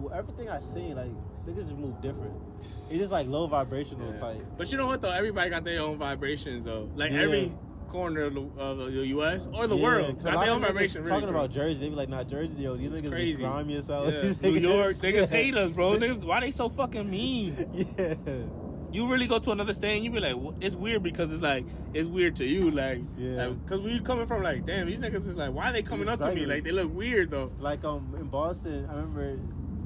well, 0.03 0.15
everything 0.15 0.49
I 0.49 0.59
seen, 0.61 0.97
like 0.97 1.11
niggas 1.47 1.57
just 1.69 1.77
move 1.77 2.01
different. 2.01 2.35
It's 2.57 2.91
just 2.91 3.13
like 3.13 3.27
low 3.29 3.47
vibrational 3.47 4.11
Yeah. 4.11 4.17
type. 4.17 4.45
But 4.57 4.71
you 4.73 4.79
know 4.79 4.87
what 4.87 5.01
though? 5.01 5.13
Everybody 5.13 5.51
got 5.51 5.65
their 5.65 5.81
own 5.83 5.99
vibrations 5.99 6.65
though. 6.65 6.91
Like 6.97 7.13
Yeah. 7.13 7.21
every 7.21 7.51
corner 7.89 8.23
of 8.23 8.35
the, 8.35 8.43
of 8.57 8.79
the 8.93 9.07
U.S. 9.09 9.49
or 9.53 9.67
the 9.67 9.77
Yeah, 9.77 9.83
world 9.83 10.23
got 10.23 10.45
their 10.45 10.55
own 10.55 10.61
vibration. 10.63 11.05
Talking 11.05 11.25
really, 11.27 11.31
about 11.37 11.51
Jersey, 11.51 11.81
they 11.81 11.89
be 11.89 11.97
like, 11.97 12.09
"Nah, 12.09 12.23
Jersey, 12.23 12.63
yo, 12.63 12.77
these 12.77 12.93
It's 12.93 13.03
niggas 13.03 13.11
crazy. 13.11 13.43
be 13.43 13.49
grimy 13.49 13.77
as 13.77 13.87
hell." 13.89 14.09
Yeah. 14.11 14.33
New 14.43 14.51
York, 14.61 14.95
niggas 14.97 15.29
hate 15.29 15.57
us, 15.57 15.73
bro. 15.73 15.95
Niggas, 15.97 16.25
why 16.25 16.39
they 16.41 16.53
so 16.53 16.69
fucking 16.69 17.11
mean? 17.11 17.55
Yeah, 17.99 18.15
You 18.93 19.07
really 19.11 19.27
go 19.29 19.39
to 19.41 19.51
another 19.53 19.73
state 19.73 19.97
and 19.97 20.05
you 20.05 20.11
be 20.13 20.21
like, 20.21 20.37
"Wha- 20.37 20.55
it's 20.61 20.77
weird 20.77 21.03
because 21.03 21.33
it's 21.33 21.43
like 21.43 21.65
it's 21.95 22.09
weird 22.09 22.37
to 22.37 22.45
you, 22.47 22.71
like, 22.71 23.01
Yeah. 23.19 23.49
because 23.49 23.81
we 23.81 23.99
coming 24.01 24.27
from 24.27 24.43
like, 24.45 24.65
damn, 24.67 24.87
these 24.87 25.01
niggas 25.01 25.27
is 25.29 25.37
like, 25.37 25.53
why 25.53 25.71
are 25.71 25.73
they 25.73 25.83
coming 25.83 26.09
up 26.09 26.21
to 26.21 26.33
me? 26.33 26.47
Like 26.47 26.63
they 26.65 26.71
look 26.73 26.93
weird 26.95 27.31
though. 27.31 27.51
like 27.59 27.85
um 27.85 28.15
in 28.19 28.27
Boston, 28.29 28.87
I 28.89 28.95
remember 28.95 29.37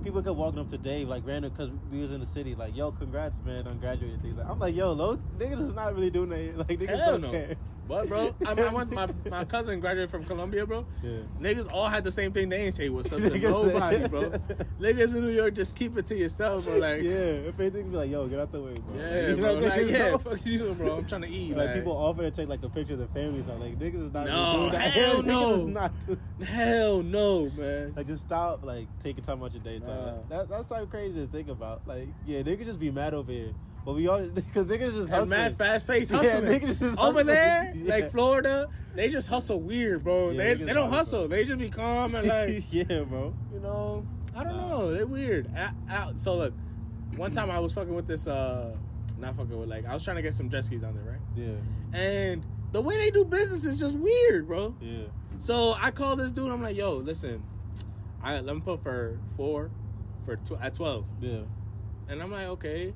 people 0.05 0.23
kept 0.23 0.37
walking 0.37 0.61
up 0.61 0.69
to 0.69 0.79
Dave 0.79 1.09
like 1.09 1.27
random 1.27 1.51
because 1.51 1.71
we 1.91 2.01
was 2.01 2.13
in 2.13 2.21
the 2.21 2.27
city, 2.27 2.55
like, 2.55 2.77
"Yo, 2.77 2.93
congrats, 2.93 3.43
man, 3.43 3.67
on 3.67 3.79
graduating." 3.79 4.21
Things 4.21 4.37
like, 4.37 4.49
I'm 4.49 4.59
like, 4.59 4.75
"Yo, 4.75 4.93
low 4.93 5.17
niggas 5.39 5.61
is 5.61 5.75
not 5.75 5.95
really 5.95 6.11
doing 6.11 6.29
that. 6.29 6.57
Like 6.69 6.79
niggas 6.79 6.99
Hell 6.99 7.13
don't 7.13 7.23
no. 7.23 7.31
care." 7.31 7.57
But 7.87 8.09
bro, 8.09 8.35
I, 8.47 8.55
mean, 8.55 8.67
I 8.67 8.73
went, 8.73 8.93
my 8.93 9.09
my 9.31 9.45
cousin 9.55 9.81
graduated 9.81 10.11
from 10.11 10.25
Columbia, 10.25 10.67
bro. 10.67 10.87
Yeah. 11.03 11.19
Niggas 11.41 11.71
all 11.73 11.89
had 11.89 12.03
the 12.05 12.11
same 12.11 12.33
thing. 12.33 12.49
They 12.49 12.63
ain't 12.65 12.75
say 12.75 12.89
what's 12.89 13.13
up 13.13 13.21
to 13.21 13.39
nobody, 13.39 14.09
bro. 14.09 14.23
Niggas 14.81 15.15
in 15.15 15.21
New 15.23 15.31
York 15.31 15.55
just 15.55 15.77
keep 15.77 15.97
it 15.97 16.07
to 16.07 16.17
yourself, 16.17 16.65
bro. 16.65 16.79
Like, 16.79 17.03
yeah, 17.03 17.11
yeah, 17.11 17.49
if 17.51 17.61
anything, 17.61 17.91
be 17.91 17.97
like, 17.97 18.11
"Yo, 18.11 18.27
get 18.27 18.41
out 18.41 18.53
the 18.53 18.63
way, 18.63 18.75
bro." 18.75 19.37
bro. 19.37 19.55
Like, 19.55 19.77
Like, 19.77 19.91
yeah, 19.91 20.17
fuck 20.17 20.39
you, 20.47 20.73
bro. 20.75 20.97
I'm 20.99 21.07
trying 21.07 21.23
to 21.23 21.29
eat. 21.29 21.57
Like 21.57 21.67
Like, 21.67 21.75
people 21.77 21.93
offer 21.93 22.23
to 22.23 22.31
take 22.31 22.49
like 22.49 22.63
a 22.63 22.69
picture 22.71 22.95
of 22.95 23.01
their 23.01 23.09
families. 23.09 23.49
I'm 23.49 23.61
like, 23.61 23.79
niggas 23.79 24.01
is 24.03 24.13
not 24.13 24.27
No, 24.27 24.71
doing 24.71 24.81
hell 24.81 25.23
no. 25.23 25.67
not 25.67 25.93
hell 26.47 27.03
no, 27.03 27.51
man. 27.59 27.93
Like 27.97 28.07
just 28.07 28.25
stop 28.27 28.65
like 28.65 28.87
taking 29.01 29.23
time 29.23 29.43
out 29.43 29.53
your 29.53 29.63
daytime. 29.63 29.89
Nah. 29.89 30.15
that, 30.31 30.49
that's 30.49 30.71
like 30.71 30.89
crazy 30.91 31.21
to 31.21 31.27
think 31.31 31.49
about. 31.49 31.87
Like, 31.87 32.09
yeah, 32.27 32.43
they 32.43 32.57
could 32.57 32.67
just 32.67 32.81
be 32.81 32.91
mad 32.91 33.15
over 33.15 33.31
here, 33.31 33.53
but 33.85 33.95
we 33.95 34.09
all 34.09 34.21
because 34.35 34.67
niggas 34.67 34.93
just 34.95 35.11
hustling. 35.11 35.29
mad 35.31 35.57
fast 35.57 35.87
paced 35.87 36.11
Yeah, 36.11 36.19
hustling. 36.19 36.45
niggas 36.45 36.81
just 36.81 36.83
Over 36.99 37.01
hustling. 37.03 37.27
there, 37.27 37.73
Yeah. 37.77 37.95
like 37.95 38.11
Florida, 38.11 38.69
they 38.95 39.09
just 39.09 39.29
hustle 39.29 39.61
weird, 39.61 40.05
bro. 40.05 40.31
Yeah, 40.31 40.37
they 40.37 40.55
they 40.65 40.75
don't 40.75 40.91
hustle. 40.91 41.29
They 41.29 41.45
just 41.45 41.59
be 41.59 41.69
calm 41.71 42.15
and 42.15 42.27
like, 42.29 42.65
yeah, 42.71 43.03
bro. 43.03 43.35
you 43.53 43.61
know, 43.61 44.07
I 44.37 44.45
don't 44.45 44.57
know. 44.57 44.93
They're 44.93 45.07
weird. 45.07 45.51
Out, 45.57 45.71
out. 45.91 46.19
So 46.19 46.37
look, 46.37 46.55
one 47.17 47.31
time 47.31 47.51
I 47.51 47.59
was 47.59 47.73
fucking 47.75 47.95
with 47.95 48.07
this. 48.07 48.27
uh 48.27 48.77
Not 49.19 49.37
fucking 49.37 49.59
with 49.59 49.69
like 49.69 49.87
I 49.87 49.93
was 49.93 50.03
trying 50.05 50.17
to 50.17 50.23
get 50.23 50.35
some 50.35 50.49
jet 50.49 50.65
skis 50.65 50.83
on 50.85 50.95
there, 50.95 51.05
right? 51.05 51.21
Yeah, 51.37 51.99
And 52.01 52.45
the 52.73 52.81
way 52.81 52.97
they 52.99 53.11
do 53.11 53.25
business 53.25 53.65
is 53.65 53.79
just 53.79 53.99
weird, 53.99 54.49
bro. 54.49 54.75
yeah, 54.81 55.03
So 55.39 55.75
I 55.81 55.91
call 55.93 56.17
this 56.17 56.33
dude. 56.33 56.51
I'm 56.51 56.63
like, 56.63 56.77
yo, 56.77 56.97
listen, 56.97 57.43
I 58.23 58.41
let 58.41 58.55
me 58.57 58.63
put 58.65 58.83
for 58.83 59.19
four, 59.37 59.71
for 60.25 60.37
tw- 60.37 60.61
at 60.61 60.75
twelve. 60.75 61.07
Yeah. 61.21 61.41
And 62.09 62.21
I'm 62.23 62.33
like, 62.33 62.47
okay. 62.49 62.93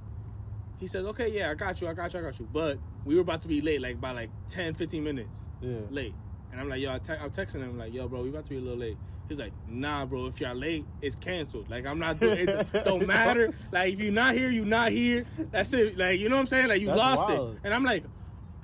He 0.78 0.86
says, 0.86 1.04
okay, 1.06 1.28
yeah, 1.30 1.50
I 1.50 1.54
got 1.54 1.80
you, 1.80 1.88
I 1.88 1.94
got 1.94 2.12
you, 2.14 2.20
I 2.20 2.22
got 2.22 2.38
you. 2.38 2.48
But 2.52 2.78
we 3.04 3.14
were 3.16 3.22
about 3.22 3.40
to 3.42 3.48
be 3.48 3.60
late, 3.60 3.80
like 3.82 4.00
by 4.00 4.12
like 4.12 4.30
10, 4.48 4.74
15 4.74 5.02
minutes 5.02 5.50
Yeah. 5.60 5.78
late. 5.90 6.14
And 6.52 6.60
I'm 6.60 6.68
like, 6.68 6.80
yo, 6.80 6.92
I 6.94 6.98
te- 6.98 7.12
I'm 7.20 7.30
texting 7.30 7.56
him 7.60 7.76
like, 7.78 7.92
yo, 7.92 8.08
bro, 8.08 8.22
we 8.22 8.28
about 8.30 8.44
to 8.44 8.50
be 8.50 8.56
a 8.56 8.60
little 8.60 8.78
late. 8.78 8.96
He's 9.28 9.38
like, 9.38 9.52
nah, 9.68 10.06
bro, 10.06 10.26
if 10.26 10.40
y'all 10.40 10.54
late, 10.54 10.86
it's 11.02 11.14
canceled. 11.14 11.68
Like 11.68 11.86
I'm 11.86 11.98
not 11.98 12.18
doing 12.18 12.48
it. 12.48 12.66
Don't 12.84 13.06
matter. 13.06 13.50
Like 13.70 13.92
if 13.92 14.00
you're 14.00 14.12
not 14.12 14.34
here, 14.34 14.48
you're 14.50 14.64
not 14.64 14.90
here. 14.90 15.26
That's 15.50 15.74
it. 15.74 15.98
Like 15.98 16.18
you 16.18 16.30
know 16.30 16.36
what 16.36 16.40
I'm 16.40 16.46
saying? 16.46 16.68
Like 16.68 16.80
you 16.80 16.86
That's 16.86 16.98
lost 16.98 17.28
wild. 17.28 17.54
it. 17.56 17.60
And 17.64 17.74
I'm 17.74 17.84
like, 17.84 18.04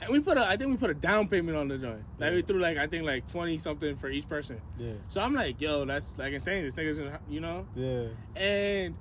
and 0.00 0.10
we 0.10 0.20
put 0.20 0.38
a, 0.38 0.46
I 0.46 0.56
think 0.56 0.70
we 0.70 0.76
put 0.78 0.88
a 0.90 0.94
down 0.94 1.28
payment 1.28 1.56
on 1.58 1.68
the 1.68 1.76
joint. 1.76 2.02
Like 2.18 2.30
Yeah. 2.30 2.36
we 2.36 2.42
threw 2.42 2.58
like 2.60 2.78
I 2.78 2.86
think 2.86 3.04
like 3.04 3.26
twenty 3.26 3.58
something 3.58 3.94
for 3.96 4.08
each 4.08 4.26
person. 4.26 4.58
Yeah. 4.78 4.92
So 5.08 5.20
I'm 5.20 5.34
like, 5.34 5.60
yo, 5.60 5.84
that's 5.84 6.16
like 6.18 6.32
insane. 6.32 6.64
This 6.64 6.76
nigga's, 6.76 7.02
you 7.28 7.40
know. 7.40 7.66
Yeah. 7.76 8.06
And 8.34 8.94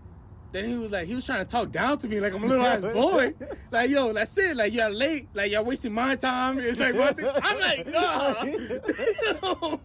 then 0.54 0.66
he 0.66 0.78
was 0.78 0.92
like, 0.92 1.08
he 1.08 1.16
was 1.16 1.26
trying 1.26 1.40
to 1.40 1.46
talk 1.46 1.72
down 1.72 1.98
to 1.98 2.08
me 2.08 2.20
like 2.20 2.34
I'm 2.34 2.44
a 2.44 2.48
little 2.48 2.66
ass 2.66 2.82
boy. 2.82 3.34
Like, 3.72 3.90
yo, 3.90 4.14
that's 4.14 4.38
it. 4.38 4.56
Like, 4.56 4.74
y'all 4.74 4.92
late. 4.92 5.28
Like, 5.34 5.52
y'all 5.52 5.66
wasting 5.66 5.94
my 5.94 6.16
time. 6.16 6.58
It's 6.60 6.80
like. 6.80 6.94
I'm 6.96 7.60
like, 7.60 7.88
nah. 7.88 8.34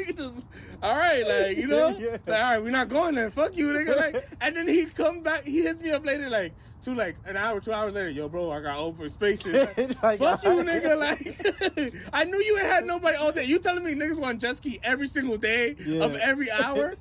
Nigga 0.00 0.16
just, 0.16 0.44
all 0.82 0.96
right, 0.96 1.24
like, 1.26 1.56
you 1.56 1.66
know? 1.66 1.96
Yeah. 1.98 2.12
Like, 2.26 2.28
all 2.28 2.50
right, 2.52 2.58
we're 2.62 2.70
not 2.70 2.88
going 2.88 3.14
there. 3.14 3.30
Fuck 3.30 3.56
you, 3.56 3.66
nigga. 3.68 3.96
Like, 3.96 4.16
and 4.40 4.56
then 4.56 4.66
he 4.66 4.86
come 4.86 5.22
back, 5.22 5.44
he 5.44 5.62
hits 5.62 5.82
me 5.82 5.90
up 5.90 6.04
later, 6.04 6.30
like, 6.30 6.52
two, 6.80 6.94
like, 6.94 7.16
an 7.26 7.36
hour, 7.36 7.60
two 7.60 7.72
hours 7.72 7.94
later. 7.94 8.08
Yo, 8.08 8.28
bro, 8.28 8.50
I 8.50 8.60
got 8.60 8.78
open 8.78 9.08
spaces. 9.08 9.68
Like, 10.02 10.18
Fuck 10.18 10.42
you, 10.44 10.50
nigga. 10.64 10.98
Like, 10.98 11.94
I 12.12 12.24
knew 12.24 12.38
you 12.38 12.56
ain't 12.58 12.66
had 12.66 12.86
nobody 12.86 13.16
all 13.16 13.32
day. 13.32 13.44
You 13.44 13.58
telling 13.58 13.84
me 13.84 13.94
niggas 13.94 14.18
want 14.20 14.40
jet 14.40 14.56
ski 14.56 14.80
every 14.82 15.06
single 15.06 15.36
day 15.36 15.76
Yeah. 15.84 16.04
of 16.04 16.16
every 16.16 16.50
hour? 16.50 16.94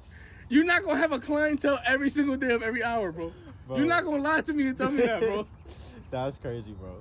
You're 0.50 0.66
not 0.66 0.84
gonna 0.84 0.98
have 0.98 1.12
a 1.12 1.20
clientele 1.20 1.80
every 1.88 2.10
single 2.10 2.36
day 2.36 2.52
of 2.54 2.64
every 2.64 2.84
hour, 2.84 3.12
bro. 3.12 3.32
Bro. 3.68 3.78
You're 3.78 3.86
not 3.86 4.04
gonna 4.04 4.22
lie 4.22 4.42
to 4.42 4.54
me 4.54 4.68
and 4.68 4.78
tell 4.78 4.92
me 4.92 5.04
that, 5.04 5.22
bro. 5.22 5.46
That's 6.12 6.40
crazy, 6.40 6.72
bro. 6.74 6.96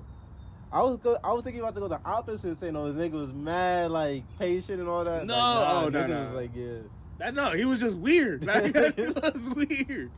I 0.71 0.83
was 0.83 0.99
go, 0.99 1.17
I 1.25 1.33
was 1.33 1.43
thinking 1.45 1.63
about 1.63 1.75
to 1.75 1.81
go 1.81 1.89
the 1.89 2.01
opposite, 2.05 2.55
saying, 2.57 2.77
"Oh, 2.77 2.93
this 2.93 3.09
nigga 3.09 3.13
was 3.15 3.33
mad, 3.33 3.91
like 3.91 4.23
patient 4.39 4.81
and 4.81 4.89
all 4.89 5.03
that." 5.03 5.25
No, 5.25 5.35
like, 5.35 5.43
nah, 5.43 5.83
oh, 5.85 5.89
no, 5.89 5.99
nigga 5.99 6.09
no. 6.11 6.19
was 6.21 6.33
like, 6.33 6.51
yeah, 6.55 6.75
That 7.19 7.35
no, 7.35 7.53
he 7.53 7.65
was 7.65 7.81
just 7.81 7.99
weird. 7.99 8.45
Like 8.45 8.65
it 8.75 8.97
was 9.15 9.55
weird. 9.57 10.11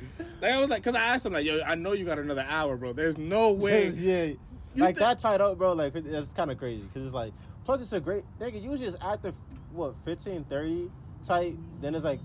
Like 0.43 0.53
I 0.53 0.61
was 0.61 0.71
like, 0.71 0.83
cause 0.83 0.97
I 0.97 1.01
asked 1.03 1.25
him 1.25 1.35
like, 1.35 1.45
yo, 1.45 1.61
I 1.65 1.77
know 1.77 1.93
you 1.93 2.05
got 2.05 2.19
another 2.19 2.45
hour, 2.49 2.77
bro. 2.77 2.93
There's 2.93 3.17
no 3.17 3.53
way. 3.53 3.91
yeah, 3.91 4.33
like 4.75 4.97
thi- 4.97 5.05
that 5.05 5.21
tied 5.21 5.41
up, 5.41 5.57
bro. 5.57 5.75
Like 5.75 5.93
that's 5.93 6.33
kind 6.33 6.51
of 6.51 6.59
crazy 6.59 6.83
because 6.83 7.05
it's 7.05 7.15
like, 7.15 7.33
plus 7.63 7.81
it's 7.81 7.93
a 7.93 8.01
great 8.01 8.25
nigga. 8.41 8.61
You 8.61 8.77
just 8.77 9.01
after 9.05 9.31
what 9.73 9.95
15, 10.05 10.43
30 10.43 10.91
type, 11.23 11.55
then 11.81 11.95
it's 11.95 12.03
like 12.05 12.19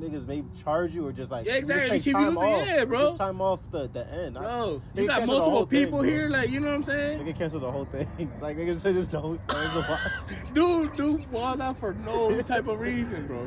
niggas 0.00 0.26
may 0.28 0.42
charge 0.62 0.94
you 0.94 1.06
or 1.06 1.12
just 1.12 1.30
like 1.30 1.46
Yeah, 1.46 1.52
you 1.52 1.58
exactly. 1.58 1.88
take 1.90 2.02
Keep 2.02 2.12
time 2.14 2.24
using- 2.34 2.42
off, 2.42 2.66
yeah, 2.66 2.84
bro. 2.84 3.00
Just 3.00 3.16
time 3.16 3.40
off 3.40 3.70
the 3.70 3.88
the 3.88 4.06
end, 4.12 4.34
Bro, 4.36 4.82
they 4.94 5.02
you 5.02 5.08
got 5.08 5.26
multiple 5.26 5.50
whole 5.50 5.64
thing, 5.66 5.84
people 5.84 6.02
here, 6.02 6.28
like 6.28 6.50
you 6.50 6.60
know 6.60 6.68
what 6.68 6.74
I'm 6.76 6.82
saying? 6.82 7.20
Nigga 7.24 7.36
cancel 7.38 7.60
the 7.60 7.70
whole 7.70 7.84
thing. 7.86 8.06
like 8.40 8.56
niggas 8.56 8.76
say 8.78 8.92
just 8.92 9.10
don't. 9.10 9.40
That 9.48 9.56
was 9.56 9.76
a 9.76 9.90
lot. 9.90 10.54
Dude, 10.54 10.92
dude, 10.96 11.30
balled 11.32 11.60
out 11.60 11.76
for 11.78 11.94
no 11.94 12.40
type 12.42 12.68
of 12.68 12.80
reason, 12.80 13.26
bro. 13.26 13.46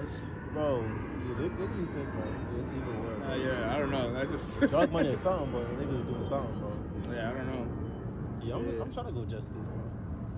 bro, 0.54 0.82
yeah, 0.84 1.36
they, 1.38 1.48
they 1.48 1.68
be 1.78 1.86
sick, 1.86 2.04
bro. 2.12 2.24
It's 2.58 2.72
even 2.72 3.04
worse. 3.04 3.24
Uh, 3.24 3.36
yeah, 3.36 3.76
I 3.76 3.80
don't 3.80 3.92
know. 3.92 4.20
I 4.20 4.26
just 4.26 4.62
Drug 4.70 4.92
money 4.92 5.10
or 5.14 5.18
something, 5.18 5.52
but 5.52 5.64
niggas 5.80 6.08
doing 6.08 6.24
something, 6.24 6.60
bro. 6.60 7.14
yeah, 7.16 7.30
I 7.30 7.34
don't 7.34 7.48
know. 7.48 7.68
Yeah, 8.42 8.56
I'm, 8.56 8.66
Yeah. 8.76 8.82
I'm 8.82 8.92
trying 8.92 9.06
to 9.08 9.12
go 9.12 9.26
jet 9.26 9.44
ski, 9.44 9.56
bro. 9.56 9.84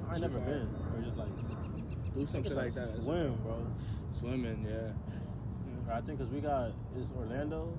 I 0.09 0.13
ain't 0.13 0.21
never 0.21 0.39
been. 0.39 0.67
Or 0.95 1.01
just 1.01 1.17
like 1.17 1.29
Do 2.13 2.25
some 2.25 2.43
shit 2.43 2.53
like 2.55 2.73
that. 2.73 3.01
Swim, 3.01 3.35
bro. 3.43 3.65
Swimming, 4.09 4.67
yeah. 4.69 4.91
I 5.93 6.01
think 6.01 6.19
because 6.19 6.31
we 6.31 6.39
got 6.41 6.71
it's 6.97 7.11
Orlando. 7.11 7.77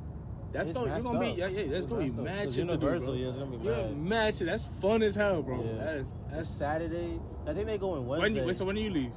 That's 0.52 0.68
It's 0.68 0.78
gonna 0.78 1.00
gonna 1.02 1.18
be 1.18 1.28
yeah 1.28 1.46
yeah 1.48 1.62
that's 1.62 1.72
It's 1.72 1.86
gonna 1.86 2.04
be 2.04 2.10
mad 2.10 2.50
shit 2.50 2.68
to 2.68 2.76
do, 2.76 2.86
bro. 3.00 3.12
Yeah, 3.14 3.28
it's 3.28 3.36
gonna 3.38 3.56
be 3.56 3.66
Yeah, 3.66 3.86
mad. 3.94 4.34
shit. 4.34 4.46
That's 4.48 4.80
fun 4.80 5.02
as 5.02 5.14
hell, 5.14 5.42
bro. 5.42 5.56
Yeah. 5.62 5.84
That's 5.84 6.14
that's 6.30 6.48
Saturday. 6.48 7.18
I 7.46 7.54
think 7.54 7.66
they 7.66 7.78
going 7.78 8.06
When 8.06 8.20
Wednesday. 8.20 8.44
you, 8.46 8.52
so 8.52 8.66
when 8.66 8.74
do 8.76 8.82
you 8.82 8.90
leave? 8.90 9.12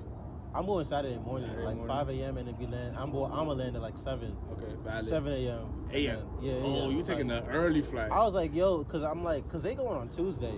I'm 0.53 0.65
going 0.65 0.85
Saturday 0.85 1.17
morning, 1.17 1.49
Saturday 1.49 1.65
like 1.65 1.75
morning. 1.75 1.95
5 1.97 2.09
a.m. 2.11 2.37
and 2.37 2.47
then 2.47 2.55
be 2.55 2.65
land. 2.67 2.95
I'm 2.97 3.11
going. 3.11 3.29
I'm 3.33 3.39
gonna 3.47 3.55
land 3.55 3.75
at 3.75 3.81
like 3.81 3.97
seven, 3.97 4.33
Okay, 4.53 4.71
valid. 4.85 5.03
7 5.03 5.33
a.m. 5.33 5.59
a.m. 5.91 6.19
Yeah. 6.39 6.53
Oh, 6.63 6.89
you 6.89 7.03
taking 7.03 7.27
Like, 7.27 7.45
the 7.45 7.51
early 7.51 7.81
flight? 7.81 8.09
I 8.13 8.19
was 8.19 8.33
like, 8.33 8.55
yo, 8.55 8.77
because 8.77 9.03
I'm 9.03 9.21
like, 9.21 9.43
because 9.43 9.61
they 9.63 9.75
going 9.75 9.97
on 9.97 10.07
Tuesday, 10.07 10.53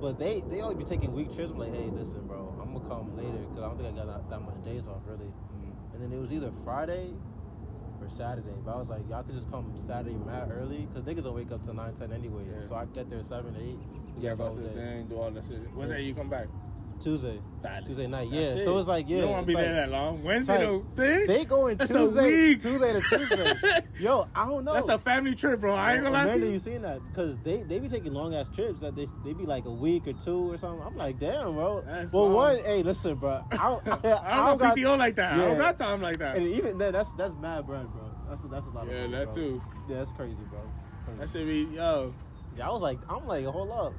but 0.00 0.18
they 0.18 0.40
they 0.50 0.60
always 0.60 0.78
be 0.78 0.82
taking 0.84 1.12
week 1.14 1.32
trips. 1.32 1.52
I'm 1.52 1.58
like, 1.58 1.72
hey, 1.72 1.88
listen, 1.92 2.26
bro, 2.26 2.52
I'm 2.60 2.74
gonna 2.74 2.88
come 2.88 3.16
later 3.16 3.38
because 3.48 3.62
I 3.62 3.68
don't 3.68 3.76
think 3.78 3.94
I 3.94 3.96
got 4.04 4.06
that, 4.08 4.28
that 4.30 4.40
much 4.40 4.60
days 4.64 4.88
off 4.88 5.02
really. 5.06 5.26
Mhm. 5.30 5.94
And 5.94 6.02
then 6.02 6.12
it 6.12 6.20
was 6.20 6.32
either 6.32 6.50
Friday 6.50 7.12
Saturday, 8.08 8.54
but 8.64 8.74
I 8.74 8.78
was 8.78 8.90
like, 8.90 9.00
y'all 9.08 9.22
could 9.22 9.34
just 9.34 9.50
come 9.50 9.70
Saturday 9.76 10.16
mad 10.26 10.50
early 10.52 10.86
because 10.86 11.02
niggas 11.02 11.24
don't 11.24 11.34
wake 11.34 11.52
up 11.52 11.62
till 11.62 11.74
9, 11.74 11.94
10 11.94 12.12
anyway. 12.12 12.44
Yeah. 12.52 12.60
So 12.60 12.74
I 12.74 12.84
get 12.86 13.08
there 13.08 13.22
7, 13.22 13.54
8. 13.58 13.76
Yeah, 14.20 14.30
got 14.30 14.38
go 14.38 14.48
the 14.54 14.62
to 14.62 14.68
the 14.68 14.74
thing, 14.74 15.06
do 15.06 15.16
all 15.16 15.30
that 15.30 15.44
shit. 15.44 15.58
What 15.74 15.88
Yeah. 15.88 15.94
day 15.96 16.02
you 16.02 16.14
come 16.14 16.28
back? 16.28 16.48
Tuesday. 16.98 17.40
Tuesday 17.84 18.06
night. 18.06 18.28
That's 18.30 18.54
Yeah. 18.54 18.60
it. 18.60 18.64
So 18.64 18.78
it's 18.78 18.86
like, 18.88 19.08
yeah, 19.08 19.16
You 19.16 19.22
don't 19.22 19.30
want 19.32 19.46
to 19.46 19.46
be 19.48 19.52
it's 19.54 19.62
there 19.62 19.74
that 19.86 19.90
long. 19.90 20.22
Wednesday, 20.22 20.66
like, 20.66 20.94
thing. 20.94 21.26
They 21.26 21.44
going 21.44 21.76
That's 21.76 21.90
Tuesday, 21.92 22.22
week. 22.24 22.60
Tuesday 22.60 22.92
to 22.92 23.00
Tuesday. 23.00 23.52
Yo, 24.00 24.26
I 24.34 24.46
don't 24.46 24.64
know. 24.64 24.74
That's 24.74 24.88
a 24.88 24.98
family 24.98 25.34
trip, 25.34 25.60
bro. 25.60 25.74
I 25.74 25.94
ain't 25.94 26.02
gonna 26.04 26.14
lie 26.14 26.32
to 26.38 26.38
you. 26.44 26.52
you 26.52 26.58
seen 26.58 26.82
that? 26.82 27.00
Because 27.08 27.36
they, 27.38 27.62
they 27.64 27.78
be 27.78 27.88
taking 27.88 28.12
long 28.14 28.34
ass 28.34 28.48
trips 28.48 28.80
that 28.82 28.94
they 28.96 29.06
they 29.24 29.32
be 29.32 29.44
like 29.44 29.64
a 29.64 29.70
week 29.70 30.06
or 30.06 30.12
two 30.12 30.52
or 30.52 30.56
something. 30.56 30.86
I'm 30.86 30.96
like, 30.96 31.18
damn, 31.18 31.54
bro. 31.54 31.80
That's 31.82 32.12
well, 32.12 32.24
long. 32.26 32.34
one, 32.34 32.56
hey, 32.64 32.82
listen, 32.82 33.16
bro. 33.16 33.42
I 33.52 33.56
don't, 33.56 33.88
I, 33.88 33.92
I 34.24 34.36
don't 34.46 34.58
got 34.58 34.58
got- 34.60 34.76
PTO 34.76 34.98
like 34.98 35.14
that. 35.16 35.32
I 35.32 35.36
don't 35.38 35.52
Yeah. 35.52 35.58
got 35.58 35.76
time 35.76 36.00
like 36.02 36.18
that. 36.18 36.36
And 36.36 36.46
even 36.46 36.78
then, 36.78 36.92
that's 36.92 37.12
that's 37.14 37.34
mad 37.36 37.66
bread, 37.66 37.86
bro. 37.92 38.02
That's 38.28 38.42
that's 38.42 38.66
a 38.66 38.68
lot 38.70 38.86
of 38.86 38.92
Yeah, 38.92 39.00
money, 39.06 39.12
that 39.12 39.24
bro. 39.26 39.34
too. 39.34 39.62
Yeah, 39.88 39.96
that's 39.96 40.12
crazy, 40.12 40.36
bro. 40.50 40.60
Crazy. 41.06 41.18
That 41.20 41.28
should 41.28 41.46
be 41.46 41.74
yo. 41.76 42.12
Yeah, 42.56 42.68
I 42.68 42.72
was 42.72 42.82
like, 42.82 42.98
I'm 43.08 43.26
like, 43.26 43.44
hold 43.44 43.70
up. 43.70 43.92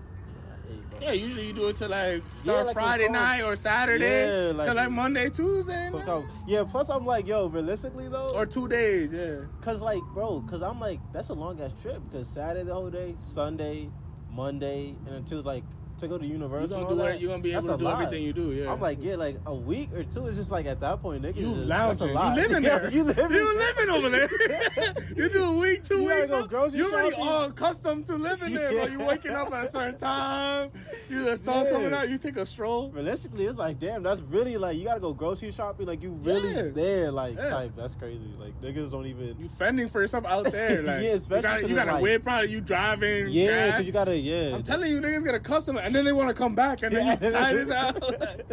Hey. 0.69 1.05
Yeah, 1.05 1.11
usually 1.13 1.47
you 1.47 1.53
do 1.53 1.67
it 1.69 1.75
till 1.77 1.89
like 1.89 2.21
start 2.23 2.65
like 2.67 2.75
Friday 2.75 3.09
night 3.09 3.41
or 3.41 3.55
Saturday 3.55 4.05
Yeah, 4.47 4.51
like- 4.53 4.67
till 4.67 4.75
like 4.75 4.91
Monday, 4.91 5.29
Tuesday, 5.29 5.87
Plus. 5.91 6.23
Yeah, 6.47 6.63
plus 6.69 6.89
I'm 6.89 7.05
like, 7.05 7.25
yo, 7.27 7.47
realistically 7.47 8.07
though, 8.09 8.29
or 8.35 8.45
two 8.45 8.67
days. 8.67 9.11
Yeah. 9.13 9.41
Cause 9.61 9.81
like, 9.81 10.01
bro, 10.13 10.41
cause 10.41 10.61
I'm 10.61 10.79
like, 10.79 10.99
that's 11.13 11.29
a 11.29 11.33
long 11.33 11.59
ass 11.61 11.79
trip. 11.81 12.01
Cause 12.11 12.29
Saturday 12.29 12.65
the 12.65 12.73
whole 12.73 12.89
day, 12.89 13.13
Sunday, 13.17 13.89
Monday, 14.31 14.89
and 15.05 15.15
then 15.15 15.23
Tuesday, 15.25 15.47
like 15.47 15.63
to 15.99 16.07
go 16.07 16.17
to 16.17 16.25
You 16.25 16.33
Universal. 16.33 16.83
gonna 16.83 16.89
do 16.89 16.95
that, 17.01 17.15
it. 17.15 17.21
You 17.21 17.27
gonna 17.27 17.41
be 17.43 17.51
that's 17.51 17.65
able 17.65 17.75
a 17.75 17.77
to 17.77 17.83
do 17.83 17.85
lot. 17.85 18.01
everything 18.01 18.23
you 18.23 18.33
do. 18.33 18.51
Yeah. 18.53 18.71
I'm 18.71 18.79
like, 18.81 18.97
yeah, 19.01 19.15
like 19.15 19.35
a 19.45 19.53
week 19.53 19.89
or 19.93 20.03
two 20.03 20.25
is 20.27 20.35
just 20.37 20.51
like 20.51 20.65
at 20.65 20.79
that 20.81 21.01
point, 21.01 21.23
nigga. 21.23 21.37
You 21.37 21.53
just, 21.53 21.67
that's 21.67 22.01
a 22.01 22.05
lounging. 22.05 22.15
lot. 22.15 22.35
You 22.37 22.41
living 22.47 22.63
Yeah, 22.63 22.77
there. 22.79 22.91
you 22.91 23.03
living. 23.03 23.31
You 23.31 23.57
living 23.57 23.89
over 23.89 24.09
there. 24.09 24.29
you 25.15 25.29
do 25.29 25.43
a 25.43 25.57
week, 25.57 25.83
two 25.83 26.01
You 26.01 26.07
weeks. 26.07 26.27
go 26.29 26.45
grocery 26.47 26.79
You 26.79 26.91
already 26.91 27.15
all 27.15 27.43
accustomed 27.43 28.05
to 28.07 28.15
living 28.15 28.53
there. 28.53 28.71
Bro. 28.71 28.83
You 28.85 28.89
Yeah. 28.99 29.07
waking 29.07 29.31
up 29.31 29.53
at 29.53 29.65
a 29.65 29.67
certain 29.67 29.97
time. 29.97 30.69
You 31.09 31.23
the 31.25 31.37
sun 31.37 31.65
Yeah. 31.65 31.71
coming 31.71 31.93
out. 31.93 32.09
You 32.09 32.17
take 32.17 32.37
a 32.37 32.45
stroll. 32.45 32.89
Realistically, 32.91 33.45
it's 33.45 33.57
like, 33.57 33.79
damn, 33.79 34.03
that's 34.03 34.21
really 34.21 34.57
like 34.57 34.77
you 34.77 34.85
gotta 34.85 34.99
go 34.99 35.13
grocery 35.13 35.51
shopping. 35.51 35.87
Like 35.87 36.01
you 36.01 36.11
really 36.11 36.53
Yeah. 36.53 36.71
there, 36.73 37.11
like 37.11 37.35
Yeah. 37.35 37.49
type. 37.49 37.71
That's 37.75 37.95
crazy. 37.95 38.21
Like 38.39 38.59
niggas 38.61 38.91
don't 38.91 39.05
even. 39.05 39.35
You 39.39 39.47
fending 39.49 39.87
for 39.89 40.01
yourself 40.01 40.25
out 40.25 40.45
there. 40.45 40.81
Like 40.81 41.01
Yeah, 41.03 41.09
you 41.09 41.15
especially 41.15 41.69
you 41.69 41.75
got 41.75 41.87
it's 41.87 41.91
a 41.91 41.93
like- 41.95 42.03
whip. 42.03 42.23
Probably 42.23 42.49
you 42.49 42.61
driving. 42.61 43.27
Yeah, 43.29 43.79
you 43.79 43.91
gotta. 43.91 44.15
Yeah. 44.17 44.55
I'm 44.55 44.63
telling 44.63 44.91
you, 44.91 44.99
niggas 45.01 45.25
got 45.25 45.35
a 45.35 45.39
customer, 45.39 45.81
and 45.89 45.95
then 45.95 46.05
they 46.05 46.11
want 46.11 46.27
to 46.29 46.33
come 46.35 46.55
back, 46.55 46.83
and 46.83 46.95
then 46.95 47.05
you 47.05 47.17
Yeah. 47.27 47.31
tired 47.31 47.59
as 47.61 47.69
hell. 47.71 47.93
Like, 48.19 48.47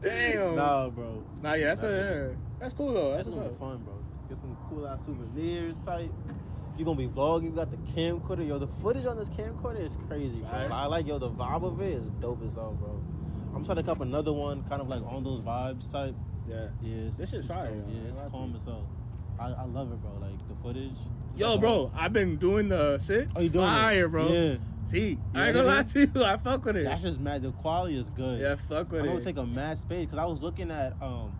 Damn. 0.00 0.56
Nah, 0.56 0.90
bro. 0.90 1.24
Nah, 1.42 1.54
yeah, 1.54 1.66
that's 1.68 1.80
That's 1.80 1.92
a, 1.92 2.28
yeah. 2.30 2.36
that's 2.60 2.72
cool 2.74 2.92
though. 2.92 3.12
That's 3.12 3.26
That's 3.26 3.36
what's 3.38 3.52
up. 3.54 3.58
fun, 3.58 3.78
bro. 3.84 3.94
Get 4.28 4.38
some 4.38 4.56
cool 4.68 4.86
ass 4.86 5.04
souvenirs 5.06 5.78
type. 5.80 6.10
You 6.76 6.84
gonna 6.84 6.96
be 6.98 7.06
vlogging. 7.06 7.44
You 7.44 7.50
got 7.50 7.70
the 7.70 7.76
camcorder. 7.78 8.46
Yo, 8.46 8.58
the 8.58 8.66
footage 8.66 9.06
on 9.06 9.16
this 9.16 9.30
camcorder 9.30 9.80
is 9.84 9.96
crazy, 10.08 10.40
bro. 10.40 10.48
Fire. 10.48 10.68
I 10.72 10.86
like 10.86 11.06
yo 11.06 11.18
the 11.18 11.30
vibe 11.30 11.62
of 11.64 11.80
it 11.80 11.92
is 11.92 12.10
dope 12.10 12.42
as 12.42 12.54
hell, 12.56 12.72
bro. 12.72 13.00
I'm 13.54 13.64
trying 13.64 13.76
to 13.76 13.82
cup 13.84 14.00
another 14.00 14.32
one, 14.32 14.64
kind 14.64 14.82
of 14.82 14.88
like 14.88 15.02
on 15.06 15.22
those 15.22 15.40
vibes 15.40 15.90
type. 15.90 16.14
Yeah. 16.48 16.68
Yeah, 16.82 17.06
it's, 17.06 17.16
This 17.18 17.30
shit's 17.30 17.46
fire, 17.46 17.70
dope. 17.70 17.84
Yeah, 17.88 18.08
it's 18.08 18.20
I'm 18.20 18.30
calm 18.30 18.54
as 18.56 18.64
hell. 18.64 18.86
I, 19.38 19.46
I 19.52 19.64
love 19.64 19.92
it, 19.92 20.00
bro. 20.02 20.12
Like 20.20 20.46
the 20.48 20.54
footage. 20.56 20.98
Yo, 21.36 21.52
like, 21.52 21.60
bro, 21.60 21.92
I've 21.96 22.12
been 22.12 22.36
doing 22.36 22.68
the 22.68 22.98
shit. 22.98 23.28
Oh, 23.36 23.40
you 23.40 23.48
doing 23.50 23.64
it? 23.66 23.68
fire, 23.70 24.08
bro. 24.08 24.28
Yeah. 24.28 24.56
See, 24.84 25.18
Yeah, 25.34 25.40
I 25.42 25.46
ain't 25.46 25.54
gonna 25.56 25.68
lie 25.68 25.82
to 25.82 26.00
you. 26.00 26.24
I 26.24 26.36
fuck 26.36 26.64
with 26.64 26.76
it. 26.76 26.84
That's 26.84 27.02
just 27.02 27.20
mad. 27.20 27.42
The 27.42 27.52
quality 27.52 27.96
is 27.98 28.10
good. 28.10 28.40
yeah, 28.40 28.54
fuck 28.54 28.90
with 28.92 29.00
it. 29.00 29.04
I'm 29.04 29.06
gonna 29.08 29.20
take 29.22 29.38
a 29.38 29.46
mad 29.46 29.78
space 29.78 30.04
because 30.06 30.18
I 30.18 30.26
was 30.26 30.42
looking 30.42 30.70
at 30.70 30.92
um 31.02 31.32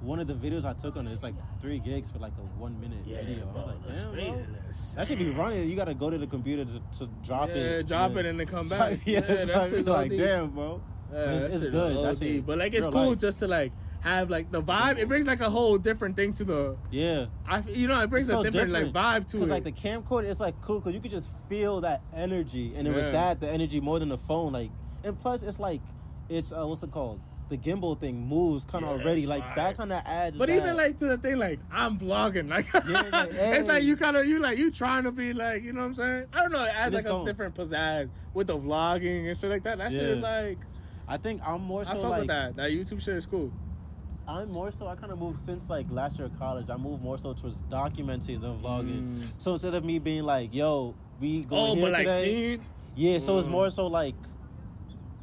one 0.00 0.20
of 0.20 0.26
the 0.28 0.34
videos 0.34 0.64
I 0.64 0.72
took 0.72 0.96
on 0.96 1.06
it. 1.06 1.12
It's 1.12 1.22
like 1.22 1.34
three 1.60 1.78
gigs 1.78 2.10
for 2.10 2.18
like 2.18 2.32
a 2.38 2.42
one 2.60 2.78
minute 2.80 2.98
yeah, 3.06 3.22
video. 3.22 3.46
bro. 3.46 3.62
I 3.62 3.88
was 3.88 4.04
like, 4.06 4.16
damn, 4.16 4.34
bro. 4.34 4.44
That 4.96 5.06
should 5.08 5.18
be 5.18 5.30
running. 5.30 5.68
You 5.68 5.76
gotta 5.76 5.94
go 5.94 6.10
to 6.10 6.18
the 6.18 6.26
computer 6.26 6.64
to, 6.64 6.98
to 6.98 7.10
drop 7.24 7.48
yeah, 7.50 7.54
it. 7.54 7.86
drop 7.86 8.12
Yeah. 8.12 8.18
it 8.20 8.26
and 8.26 8.40
then 8.40 8.46
come 8.46 8.66
back. 8.68 8.78
Type- 8.90 9.00
yeah, 9.04 9.20
that's 9.20 9.72
like 9.72 10.10
damn, 10.10 10.50
bro. 10.50 10.80
Yeah, 11.12 11.18
it's- 11.34 11.56
it's 11.56 11.66
good. 11.66 11.96
That 12.04 12.22
OD. 12.40 12.46
But 12.46 12.58
like, 12.58 12.74
it's 12.74 12.86
cool 12.86 13.14
just 13.14 13.38
to 13.40 13.48
like 13.48 13.72
have 14.06 14.30
like 14.30 14.50
the 14.50 14.62
vibe. 14.62 14.98
It 14.98 15.08
brings 15.08 15.26
like 15.26 15.40
a 15.40 15.50
whole 15.50 15.78
different 15.78 16.16
thing 16.16 16.32
to 16.34 16.44
the. 16.44 16.76
Yeah, 16.90 17.26
I, 17.46 17.60
you 17.68 17.88
know, 17.88 18.00
it 18.00 18.08
brings 18.10 18.28
It's 18.28 18.34
a 18.34 18.42
so 18.42 18.42
different, 18.44 18.72
like 18.72 18.92
vibe 18.92 19.26
to 19.28 19.36
it. 19.36 19.40
Cause 19.40 19.50
like 19.50 19.64
the 19.64 19.72
camcorder, 19.72 20.24
it's 20.24 20.40
like 20.40 20.60
cool 20.62 20.80
because 20.80 20.94
you 20.94 21.00
could 21.00 21.10
just 21.10 21.30
feel 21.48 21.80
that 21.82 22.02
energy, 22.14 22.72
and 22.76 22.86
then 22.86 22.94
Yeah. 22.94 23.02
with 23.04 23.12
that, 23.12 23.40
the 23.40 23.48
energy 23.50 23.80
more 23.80 23.98
than 23.98 24.08
the 24.08 24.18
phone. 24.18 24.52
Like, 24.52 24.70
and 25.04 25.18
plus, 25.18 25.42
it's 25.42 25.58
like, 25.60 25.80
it's 26.28 26.52
uh, 26.52 26.64
what's 26.66 26.82
it 26.82 26.90
called? 26.90 27.20
the 27.48 27.56
gimbal 27.56 27.96
thing 27.96 28.26
moves 28.26 28.64
kind 28.64 28.84
of 28.84 28.96
Yeah, 28.96 29.04
already. 29.04 29.20
it's 29.20 29.30
Like 29.30 29.44
fire. 29.44 29.54
that 29.54 29.76
kind 29.76 29.92
of 29.92 30.02
adds. 30.04 30.36
But 30.36 30.48
that. 30.48 30.56
even 30.56 30.76
like 30.76 30.96
to 30.98 31.06
the 31.06 31.16
thing, 31.16 31.36
like 31.36 31.60
I'm 31.70 31.96
vlogging, 31.96 32.50
like 32.50 32.66
Yeah, 32.88 33.02
like, 33.12 33.28
it's 33.30 33.68
like 33.68 33.84
you 33.84 33.94
kind 33.94 34.16
of 34.16 34.26
you 34.26 34.40
like 34.40 34.58
you 34.58 34.68
trying 34.72 35.04
to 35.04 35.12
be 35.12 35.32
like 35.32 35.62
you 35.62 35.72
know 35.72 35.78
what 35.82 35.86
I'm 35.86 35.94
saying. 35.94 36.24
I 36.32 36.40
don't 36.40 36.50
know. 36.50 36.64
It 36.64 36.74
adds 36.74 36.92
Just 36.92 37.06
like 37.06 37.22
a 37.22 37.24
different 37.24 37.54
pizzazz 37.54 38.10
with 38.34 38.48
the 38.48 38.58
vlogging 38.58 39.28
and 39.28 39.36
shit 39.36 39.48
like 39.48 39.62
that. 39.62 39.78
That 39.78 39.92
shit 39.92 40.02
is 40.02 40.18
like 40.18 40.58
I 41.06 41.18
think 41.18 41.40
I'm 41.46 41.62
more 41.62 41.84
so 41.84 41.92
I 41.92 41.94
fuck 41.94 42.10
like 42.10 42.18
with 42.22 42.28
that. 42.30 42.54
That 42.56 42.70
YouTube 42.72 43.00
shit 43.00 43.14
is 43.14 43.26
cool. 43.26 43.52
I'm 44.28 44.50
more 44.50 44.70
so. 44.70 44.88
I 44.88 44.96
kind 44.96 45.12
of 45.12 45.18
moved 45.18 45.38
since 45.38 45.70
like 45.70 45.86
last 45.90 46.18
year 46.18 46.26
of 46.26 46.38
college. 46.38 46.68
I 46.70 46.76
moved 46.76 47.02
more 47.02 47.16
so 47.18 47.32
towards 47.32 47.62
documenting 47.62 48.40
than 48.40 48.58
vlogging. 48.58 49.18
Mm. 49.18 49.26
So 49.38 49.52
instead 49.52 49.74
of 49.74 49.84
me 49.84 49.98
being 49.98 50.24
like, 50.24 50.54
"Yo, 50.54 50.94
we 51.20 51.42
going 51.44 51.72
Oh, 51.72 51.74
here 51.74 51.84
but 51.86 51.92
like 51.92 52.06
today," 52.08 52.24
seeing 52.24 52.60
yeah. 52.96 53.18
So 53.20 53.38
it's 53.38 53.46
Mm. 53.48 53.52
more 53.52 53.70
so 53.70 53.86
like, 53.86 54.14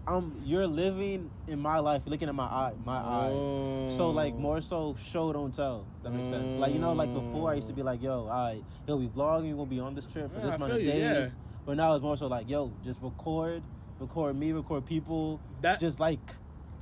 um, 0.07 0.35
you're 0.45 0.67
living 0.67 1.29
in 1.47 1.59
my 1.59 1.79
life, 1.79 2.07
looking 2.07 2.29
at 2.29 2.35
my 2.35 2.43
eye, 2.45 2.73
my 2.85 2.97
eyes. 2.97 3.93
So 3.95 4.09
like 4.11 4.33
Oh. 4.35 4.39
more 4.39 4.61
so 4.61 4.95
show 4.95 5.31
don't 5.33 5.53
tell. 5.53 5.85
That 6.03 6.13
makes 6.13 6.29
sense. 6.29 6.57
Like 6.57 6.73
you 6.73 6.79
know, 6.79 6.93
like 6.93 7.13
before 7.13 7.51
I 7.51 7.55
used 7.55 7.67
to 7.67 7.73
be 7.73 7.83
like, 7.83 8.01
"Yo, 8.01 8.27
I 8.27 8.31
all 8.31 8.45
right, 8.53 8.63
yo, 8.87 8.95
we 8.97 9.07
vlogging, 9.07 9.43
we 9.45 9.51
gonna 9.51 9.65
be 9.65 9.79
on 9.79 9.95
this 9.95 10.05
trip 10.11 10.31
for 10.31 10.37
Yeah, 10.39 10.45
this 10.45 10.53
I 10.53 10.55
amount 10.55 10.71
of 10.73 10.77
feel 10.79 10.87
you, 10.95 11.01
days." 11.01 11.37
But 11.65 11.77
now 11.77 11.93
it's 11.93 12.03
more 12.03 12.17
so 12.17 12.27
like, 12.27 12.49
"Yo, 12.49 12.71
just 12.83 13.01
record, 13.01 13.63
record 13.99 14.35
me, 14.37 14.51
record 14.53 14.85
people, 14.85 15.39
That- 15.61 15.79
just 15.79 15.99
like." 15.99 16.19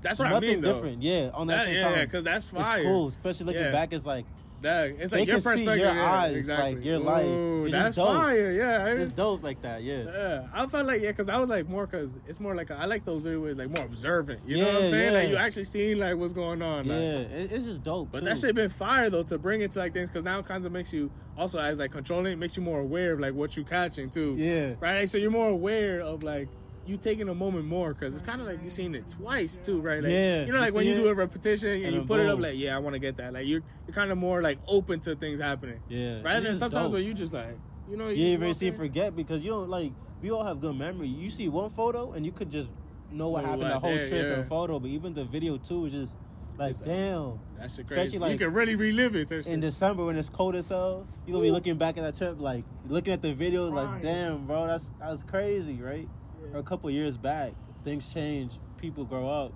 That's 0.02 0.20
what 0.20 0.28
I 0.28 0.32
nothing 0.32 0.50
mean 0.50 0.62
though. 0.62 0.74
different, 0.74 1.02
yeah. 1.04 1.30
On 1.34 1.48
that, 1.48 1.56
That, 1.58 1.66
same 1.66 1.76
yeah, 1.76 1.84
time, 1.84 1.96
yeah, 1.96 2.06
because 2.06 2.24
that's 2.24 2.52
fire. 2.52 2.78
it's 2.80 2.86
cool, 2.88 3.08
especially 3.10 3.46
looking 3.48 3.62
Yeah. 3.62 3.72
back. 3.72 3.94
It's 3.94 4.06
like 4.06 4.26
That, 4.62 4.90
it's 5.00 5.10
They 5.10 5.22
like 5.22 5.28
your 5.28 5.42
can 5.42 5.58
see 5.58 5.64
your 5.64 5.76
yeah, 5.76 6.06
eyes, 6.22 6.36
exactly. 6.36 6.76
like, 6.76 6.86
your 6.86 7.00
life. 7.00 7.26
Ooh, 7.26 7.64
It's 7.66 7.74
that's 7.74 7.96
fire. 7.98 8.52
Yeah, 8.52 8.86
it's 8.90 9.10
dope 9.10 9.42
like 9.42 9.60
that. 9.64 9.82
Yeah, 9.82 10.04
Yeah, 10.04 10.44
I 10.54 10.68
felt 10.68 10.86
like 10.86 11.02
yeah, 11.02 11.08
because 11.10 11.30
I 11.30 11.40
was 11.40 11.50
like 11.50 11.68
more 11.68 11.88
because 11.88 12.20
it's 12.28 12.40
more 12.40 12.54
like 12.54 12.70
I 12.70 12.86
like 12.86 13.04
those 13.04 13.24
videos 13.24 13.58
like 13.58 13.76
more 13.76 13.84
observant. 13.84 14.42
You 14.46 14.58
know 14.60 14.66
what 14.66 14.76
I'm 14.76 14.84
Yeah, 14.84 14.90
saying? 14.92 15.14
Like 15.16 15.30
you 15.30 15.38
actually 15.38 15.64
seeing 15.64 15.98
like 15.98 16.16
what's 16.16 16.34
going 16.34 16.62
on. 16.62 16.86
yeah. 16.86 16.94
Like. 16.94 17.32
It, 17.32 17.52
it's 17.54 17.66
just 17.66 17.82
dope. 17.82 18.10
But 18.12 18.20
too. 18.20 18.26
that 18.26 18.38
shit 18.38 18.54
been 18.54 18.70
fire 18.70 19.10
though 19.10 19.24
to 19.24 19.40
bring 19.40 19.62
it 19.62 19.72
to 19.72 19.80
like 19.80 19.94
things 19.94 20.10
because 20.12 20.24
now 20.26 20.38
it 20.38 20.46
kind 20.46 20.64
of 20.64 20.72
makes 20.72 20.94
you 20.94 21.10
also 21.36 21.58
as 21.58 21.80
like 21.80 21.90
controlling 21.90 22.34
it 22.34 22.38
makes 22.38 22.56
you 22.56 22.62
more 22.62 22.82
aware 22.82 23.14
of 23.14 23.20
like 23.20 23.34
what 23.34 23.58
you 23.58 23.64
catching 23.64 24.12
too. 24.12 24.36
Yeah. 24.38 24.74
Right. 24.80 25.00
Like, 25.00 25.08
so 25.08 25.18
you're 25.18 25.32
more 25.32 25.50
aware 25.50 26.02
of 26.02 26.22
like 26.22 26.50
you 26.88 26.98
taking 26.98 27.30
a 27.30 27.34
moment 27.36 27.66
more 27.66 27.94
because 27.94 28.14
it's 28.14 28.24
kind 28.24 28.42
of 28.42 28.48
like 28.48 28.60
you've 28.64 28.72
seen 28.72 28.96
it 28.96 29.08
twice 29.08 29.60
too, 29.60 29.82
right? 29.82 30.02
Like, 30.04 30.12
Yeah, 30.12 30.46
You 30.46 30.52
know, 30.54 30.60
like 30.60 30.70
you 30.70 30.76
when 30.76 30.88
you 30.88 30.96
do 30.96 31.08
a 31.10 31.14
repetition 31.16 31.70
and, 31.72 31.84
and 31.84 31.94
you 31.94 32.00
then 32.00 32.08
put 32.08 32.20
it 32.20 32.28
up, 32.28 32.40
like 32.40 32.58
yeah, 32.58 32.76
I 32.76 32.80
want 32.80 32.94
to 32.96 33.00
get 33.00 33.18
that. 33.18 33.34
Like 33.34 33.46
you're 33.46 33.62
you're 33.88 33.94
kind 33.94 34.12
of 34.12 34.18
more 34.18 34.42
like 34.42 34.58
open 34.68 35.00
to 35.02 35.16
things 35.16 35.40
happening. 35.40 35.80
Yeah, 35.90 36.22
Rather 36.22 36.42
than 36.42 36.56
sometimes 36.56 36.86
dope. 36.86 36.94
where 36.94 37.02
you 37.02 37.14
just 37.14 37.34
like 37.34 37.58
you 37.90 37.98
know 37.98 38.08
You 38.10 38.16
just 38.16 38.28
even 38.44 38.54
see 38.54 38.72
forget 38.72 39.16
because 39.16 39.44
you 39.44 39.52
don't 39.52 39.70
like. 39.70 39.92
We 40.22 40.30
all 40.32 40.44
have 40.46 40.60
good 40.62 40.76
memory. 40.78 41.08
You 41.08 41.30
see 41.30 41.50
one 41.50 41.70
photo 41.70 42.12
and 42.14 42.26
you 42.26 42.32
could 42.32 42.50
just 42.52 42.70
know 43.12 43.30
what 43.30 43.42
Know 43.44 43.48
happened 43.52 43.64
what 43.64 43.74
the 43.74 43.80
whole 43.80 43.94
there, 43.96 44.08
trip 44.08 44.26
yeah. 44.28 44.38
in 44.40 44.44
photo. 44.46 44.80
But 44.80 44.90
even 44.92 45.14
the 45.14 45.26
video 45.26 45.58
too 45.58 45.86
is 45.86 45.92
just 45.92 46.18
like, 46.58 46.72
It's 46.72 46.82
like- 46.82 46.90
damn. 46.90 47.40
That 47.60 47.70
shit 47.72 47.86
Especially, 47.86 48.20
like, 48.20 48.32
you 48.34 48.38
can 48.40 48.54
really 48.54 48.76
relive 48.76 49.16
it. 49.16 49.32
In 49.48 49.60
December 49.62 50.06
when 50.06 50.16
it's 50.16 50.30
cold 50.30 50.56
as 50.56 50.70
hell, 50.70 51.08
you 51.26 51.34
gonna 51.34 51.44
be 51.44 51.52
looking 51.52 51.78
back 51.78 51.98
at 51.98 52.02
that 52.04 52.18
trip, 52.18 52.40
like 52.40 52.64
looking 52.88 53.14
at 53.14 53.22
the 53.22 53.34
video, 53.34 53.72
Right. 53.72 53.86
like 53.86 54.02
damn, 54.04 54.46
bro, 54.48 54.68
that's 54.68 54.92
that's 55.00 55.24
crazy, 55.24 55.82
right? 55.82 56.08
A 56.54 56.64
couple 56.64 56.90
years 56.90 57.18
back, 57.18 57.54
things 57.84 58.14
change, 58.14 58.54
people 58.78 59.04
grow 59.06 59.28
up, 59.28 59.54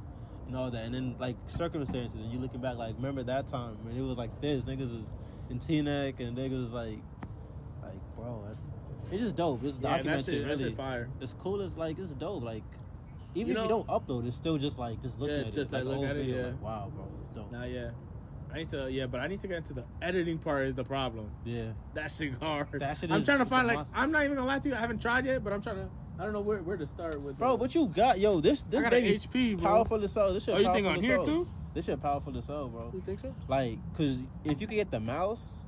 and 0.47 0.55
all 0.55 0.69
that, 0.71 0.85
and 0.85 0.93
then 0.93 1.15
like 1.19 1.35
circumstances, 1.47 2.19
and 2.21 2.31
you 2.31 2.39
looking 2.39 2.61
back, 2.61 2.77
like 2.77 2.95
remember 2.95 3.23
that 3.23 3.47
time 3.47 3.73
when 3.83 3.95
it 3.97 4.01
was 4.01 4.17
like 4.17 4.39
this, 4.41 4.65
niggas 4.65 4.91
was 4.95 5.13
in 5.49 5.59
Teaneck, 5.59 6.19
and 6.19 6.37
niggas 6.37 6.59
was 6.59 6.73
like, 6.73 6.99
like 7.83 7.99
bro, 8.15 8.43
that's 8.47 8.69
it's 9.11 9.21
just 9.21 9.35
dope. 9.35 9.63
It's 9.63 9.77
yeah, 9.81 9.97
documented, 9.97 10.45
that 10.45 10.59
really. 10.59 10.71
fire. 10.71 11.09
It's 11.21 11.33
cool. 11.33 11.61
It's 11.61 11.77
like 11.77 11.99
it's 11.99 12.13
dope. 12.13 12.43
Like 12.43 12.63
even 13.35 13.53
You 13.53 13.57
if 13.57 13.63
you 13.63 13.69
don't 13.69 13.87
upload, 13.87 14.25
it's 14.25 14.35
still 14.35 14.57
just 14.57 14.79
like 14.79 15.01
just 15.01 15.19
looking 15.19 15.35
Yeah, 15.41 15.47
at 15.47 15.53
just, 15.53 15.73
it. 15.73 15.75
like, 15.75 15.83
look 15.85 16.09
at 16.09 16.15
it, 16.15 16.25
yeah. 16.25 16.45
Like, 16.47 16.61
wow, 16.61 16.91
bro, 16.95 17.07
it's 17.19 17.29
dope. 17.29 17.51
Nah, 17.51 17.65
yeah. 17.65 17.89
I 18.53 18.59
need 18.59 18.69
to, 18.69 18.89
yeah, 18.89 19.05
but 19.05 19.19
I 19.19 19.27
need 19.27 19.41
to 19.41 19.47
get 19.49 19.57
into 19.57 19.73
the 19.73 19.83
editing 20.01 20.37
part. 20.37 20.67
Is 20.67 20.75
the 20.75 20.83
problem? 20.85 21.29
Yeah. 21.43 21.73
That 21.93 22.09
shit 22.09 22.35
hard. 22.41 22.71
That 22.73 22.97
shit 22.97 23.11
I'm 23.11 23.19
is- 23.19 23.25
trying 23.25 23.39
to 23.39 23.45
find 23.45 23.67
like. 23.67 23.85
I'm 23.93 24.11
not 24.11 24.23
even 24.23 24.37
gonna 24.37 24.47
lie 24.47 24.59
to 24.59 24.69
you. 24.69 24.75
I 24.75 24.79
haven't 24.79 25.01
tried 25.01 25.25
yet, 25.25 25.43
but 25.43 25.51
I'm 25.51 25.61
trying 25.61 25.77
to. 25.77 25.89
I 26.19 26.23
don't 26.23 26.33
know 26.33 26.39
where, 26.41 26.61
where 26.63 26.77
to 26.77 26.87
start 26.87 27.21
with. 27.21 27.37
Bro, 27.37 27.51
the- 27.51 27.55
what 27.57 27.75
you 27.75 27.87
got? 27.87 28.19
Yo, 28.19 28.39
this 28.39 28.63
this 28.63 28.81
got 28.83 28.91
baby 28.91 29.17
HP, 29.17 29.57
bro. 29.57 29.67
powerful 29.67 29.99
to 29.99 30.07
sell. 30.07 30.33
This 30.33 30.45
shit 30.45 30.55
Oh, 30.55 30.59
you 30.59 30.71
think 30.73 30.87
on 30.87 30.99
here, 31.01 31.21
sell. 31.21 31.43
too? 31.43 31.47
This 31.73 31.85
shit 31.85 31.99
powerful 32.01 32.31
to 32.33 32.41
sell, 32.41 32.69
bro. 32.69 32.91
You 32.93 33.01
think 33.01 33.19
so? 33.19 33.33
Like, 33.47 33.77
cause 33.93 34.19
if 34.45 34.61
you 34.61 34.67
could 34.67 34.75
get 34.75 34.91
the 34.91 34.99
mouse, 35.01 35.67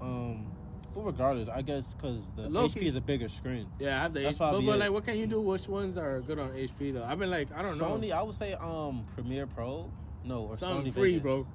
um, 0.00 0.46
well, 0.94 1.04
regardless, 1.06 1.48
I 1.48 1.62
guess 1.62 1.94
cause 1.94 2.30
the 2.36 2.48
Low 2.50 2.66
HP 2.66 2.82
is 2.82 2.96
a 2.96 3.00
bigger 3.00 3.28
screen. 3.28 3.66
Yeah, 3.78 3.98
I 3.98 4.02
have 4.02 4.12
the 4.12 4.20
That's 4.20 4.36
HP. 4.38 4.50
But, 4.52 4.66
but 4.66 4.78
like, 4.78 4.90
what 4.90 5.04
can 5.04 5.16
you 5.18 5.26
do? 5.26 5.40
Which 5.40 5.68
ones 5.68 5.96
are 5.96 6.20
good 6.20 6.38
on 6.38 6.50
HP 6.50 6.92
though? 6.92 7.04
I've 7.04 7.18
been 7.18 7.30
like, 7.30 7.48
I 7.52 7.62
don't 7.62 7.70
Sony, 7.72 7.80
know. 7.80 7.98
Sony, 8.08 8.12
I 8.12 8.22
would 8.22 8.34
say 8.34 8.52
um 8.54 9.04
Premiere 9.14 9.46
Pro, 9.46 9.90
no, 10.24 10.42
or 10.42 10.56
Something 10.56 10.90
Sony 10.90 10.94
free, 10.94 11.10
Vegas. 11.12 11.22
bro. 11.22 11.46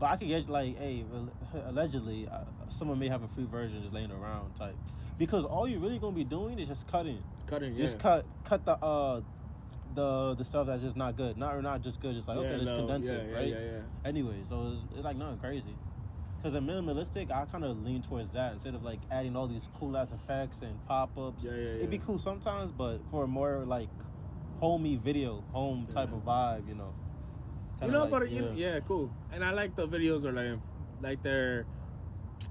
But 0.00 0.06
I 0.06 0.16
could 0.16 0.28
get 0.28 0.48
like, 0.48 0.78
hey, 0.78 1.04
allegedly, 1.66 2.28
uh, 2.30 2.44
someone 2.68 2.98
may 2.98 3.08
have 3.08 3.22
a 3.22 3.28
free 3.28 3.44
version 3.46 3.80
just 3.82 3.92
laying 3.94 4.10
around 4.10 4.54
type, 4.54 4.74
because 5.18 5.44
all 5.44 5.68
you're 5.68 5.80
really 5.80 5.98
gonna 5.98 6.14
be 6.14 6.24
doing 6.24 6.58
is 6.58 6.68
just 6.68 6.90
cutting. 6.90 7.22
Cutting, 7.46 7.74
yeah. 7.74 7.80
Just 7.80 7.98
cut 7.98 8.24
cut 8.44 8.64
the 8.64 8.72
uh 8.72 9.20
the 9.94 10.34
the 10.34 10.44
stuff 10.44 10.66
that's 10.66 10.82
just 10.82 10.96
not 10.96 11.16
good, 11.16 11.36
not 11.36 11.54
or 11.54 11.62
not 11.62 11.82
just 11.82 12.00
good. 12.00 12.14
Just 12.14 12.28
like 12.28 12.38
okay, 12.38 12.50
Yeah, 12.50 12.56
let's 12.56 12.70
no, 12.70 12.76
condense 12.78 13.08
yeah, 13.08 13.14
it, 13.14 13.30
yeah, 13.30 13.36
right? 13.36 13.48
Yeah, 13.48 13.58
yeah. 13.60 13.80
Anyway, 14.04 14.36
so 14.44 14.70
it's, 14.72 14.86
it's 14.94 15.04
like 15.04 15.16
nothing 15.16 15.38
crazy. 15.38 15.74
Because 16.36 16.56
in 16.56 16.66
minimalistic, 16.66 17.30
I 17.30 17.46
kind 17.46 17.64
of 17.64 17.82
lean 17.84 18.02
towards 18.02 18.32
that 18.32 18.52
instead 18.52 18.74
of 18.74 18.82
like 18.82 19.00
adding 19.10 19.34
all 19.34 19.46
these 19.46 19.68
cool 19.78 19.96
ass 19.96 20.12
effects 20.12 20.60
and 20.60 20.84
pop 20.86 21.16
ups. 21.16 21.46
Yeah, 21.50 21.56
yeah, 21.56 21.74
It'd 21.76 21.90
be 21.90 21.98
cool 21.98 22.18
sometimes, 22.18 22.70
but 22.70 22.98
for 23.08 23.24
a 23.24 23.26
more 23.26 23.64
like 23.64 23.88
homey 24.60 24.96
video, 24.96 25.42
home 25.52 25.86
type 25.86 26.12
of 26.12 26.24
vibe, 26.24 26.68
you 26.68 26.74
know. 26.74 26.92
You 27.80 27.86
Kinda 27.86 27.94
know, 27.94 28.00
like, 28.02 28.10
but 28.10 28.30
you, 28.30 28.50
yeah, 28.54 28.80
cool. 28.80 29.10
And 29.32 29.42
I 29.42 29.52
like 29.52 29.74
the 29.74 29.88
videos 29.88 30.24
are 30.24 30.32
like, 30.32 30.58
like 31.00 31.22
they're, 31.22 31.66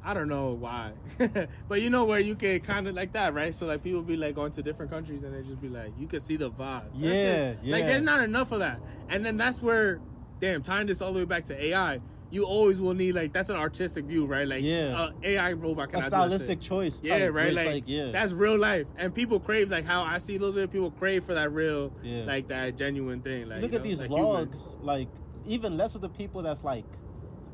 I 0.03 0.13
don't 0.13 0.27
know 0.27 0.51
why, 0.53 0.91
but 1.67 1.81
you 1.81 1.89
know 1.89 2.05
where 2.05 2.19
you 2.19 2.35
can 2.35 2.59
kind 2.61 2.87
of 2.87 2.95
like 2.95 3.13
that, 3.13 3.33
right? 3.33 3.53
So 3.53 3.65
like 3.65 3.83
people 3.83 4.01
be 4.01 4.15
like 4.17 4.35
going 4.35 4.51
to 4.53 4.63
different 4.63 4.91
countries 4.91 5.23
and 5.23 5.33
they 5.33 5.41
just 5.47 5.61
be 5.61 5.69
like, 5.69 5.91
you 5.97 6.07
can 6.07 6.19
see 6.19 6.35
the 6.35 6.49
vibe. 6.49 6.83
Yeah, 6.95 7.53
yeah. 7.61 7.75
Like 7.75 7.85
there's 7.85 8.03
not 8.03 8.21
enough 8.21 8.51
of 8.51 8.59
that, 8.59 8.79
and 9.09 9.25
then 9.25 9.37
that's 9.37 9.61
where, 9.61 9.99
damn, 10.39 10.61
tying 10.61 10.87
this 10.87 11.01
all 11.01 11.13
the 11.13 11.19
way 11.19 11.25
back 11.25 11.45
to 11.45 11.65
AI. 11.65 11.99
You 12.31 12.45
always 12.45 12.81
will 12.81 12.95
need 12.95 13.13
like 13.13 13.31
that's 13.31 13.49
an 13.49 13.57
artistic 13.57 14.05
view, 14.05 14.25
right? 14.25 14.47
Like 14.47 14.63
Yeah. 14.63 14.95
uh, 14.97 15.11
AI 15.21 15.53
robot 15.53 15.89
a 15.89 15.91
do 15.91 15.97
that 16.01 16.07
stylistic 16.07 16.59
choice. 16.61 16.99
Yeah, 17.03 17.25
right. 17.25 17.47
it's 17.49 17.55
Like, 17.55 17.83
yeah, 17.85 18.09
that's 18.11 18.33
real 18.33 18.57
life, 18.57 18.87
and 18.97 19.13
people 19.13 19.39
crave 19.39 19.69
like 19.69 19.85
how 19.85 20.01
I 20.03 20.17
see 20.17 20.37
those. 20.37 20.55
People 20.55 20.89
crave 20.89 21.23
for 21.23 21.35
that 21.35 21.51
real, 21.51 21.93
Yeah. 22.01 22.23
like 22.23 22.47
that 22.47 22.75
genuine 22.75 23.21
thing. 23.21 23.49
Like 23.49 23.61
look 23.61 23.73
at 23.73 23.81
know, 23.81 23.87
these 23.87 24.01
like 24.01 24.09
human. 24.09 24.47
vlogs, 24.47 24.77
like 24.81 25.09
even 25.45 25.77
less 25.77 25.93
of 25.93 26.01
the 26.01 26.09
people 26.09 26.41
that's 26.41 26.63
like. 26.63 26.85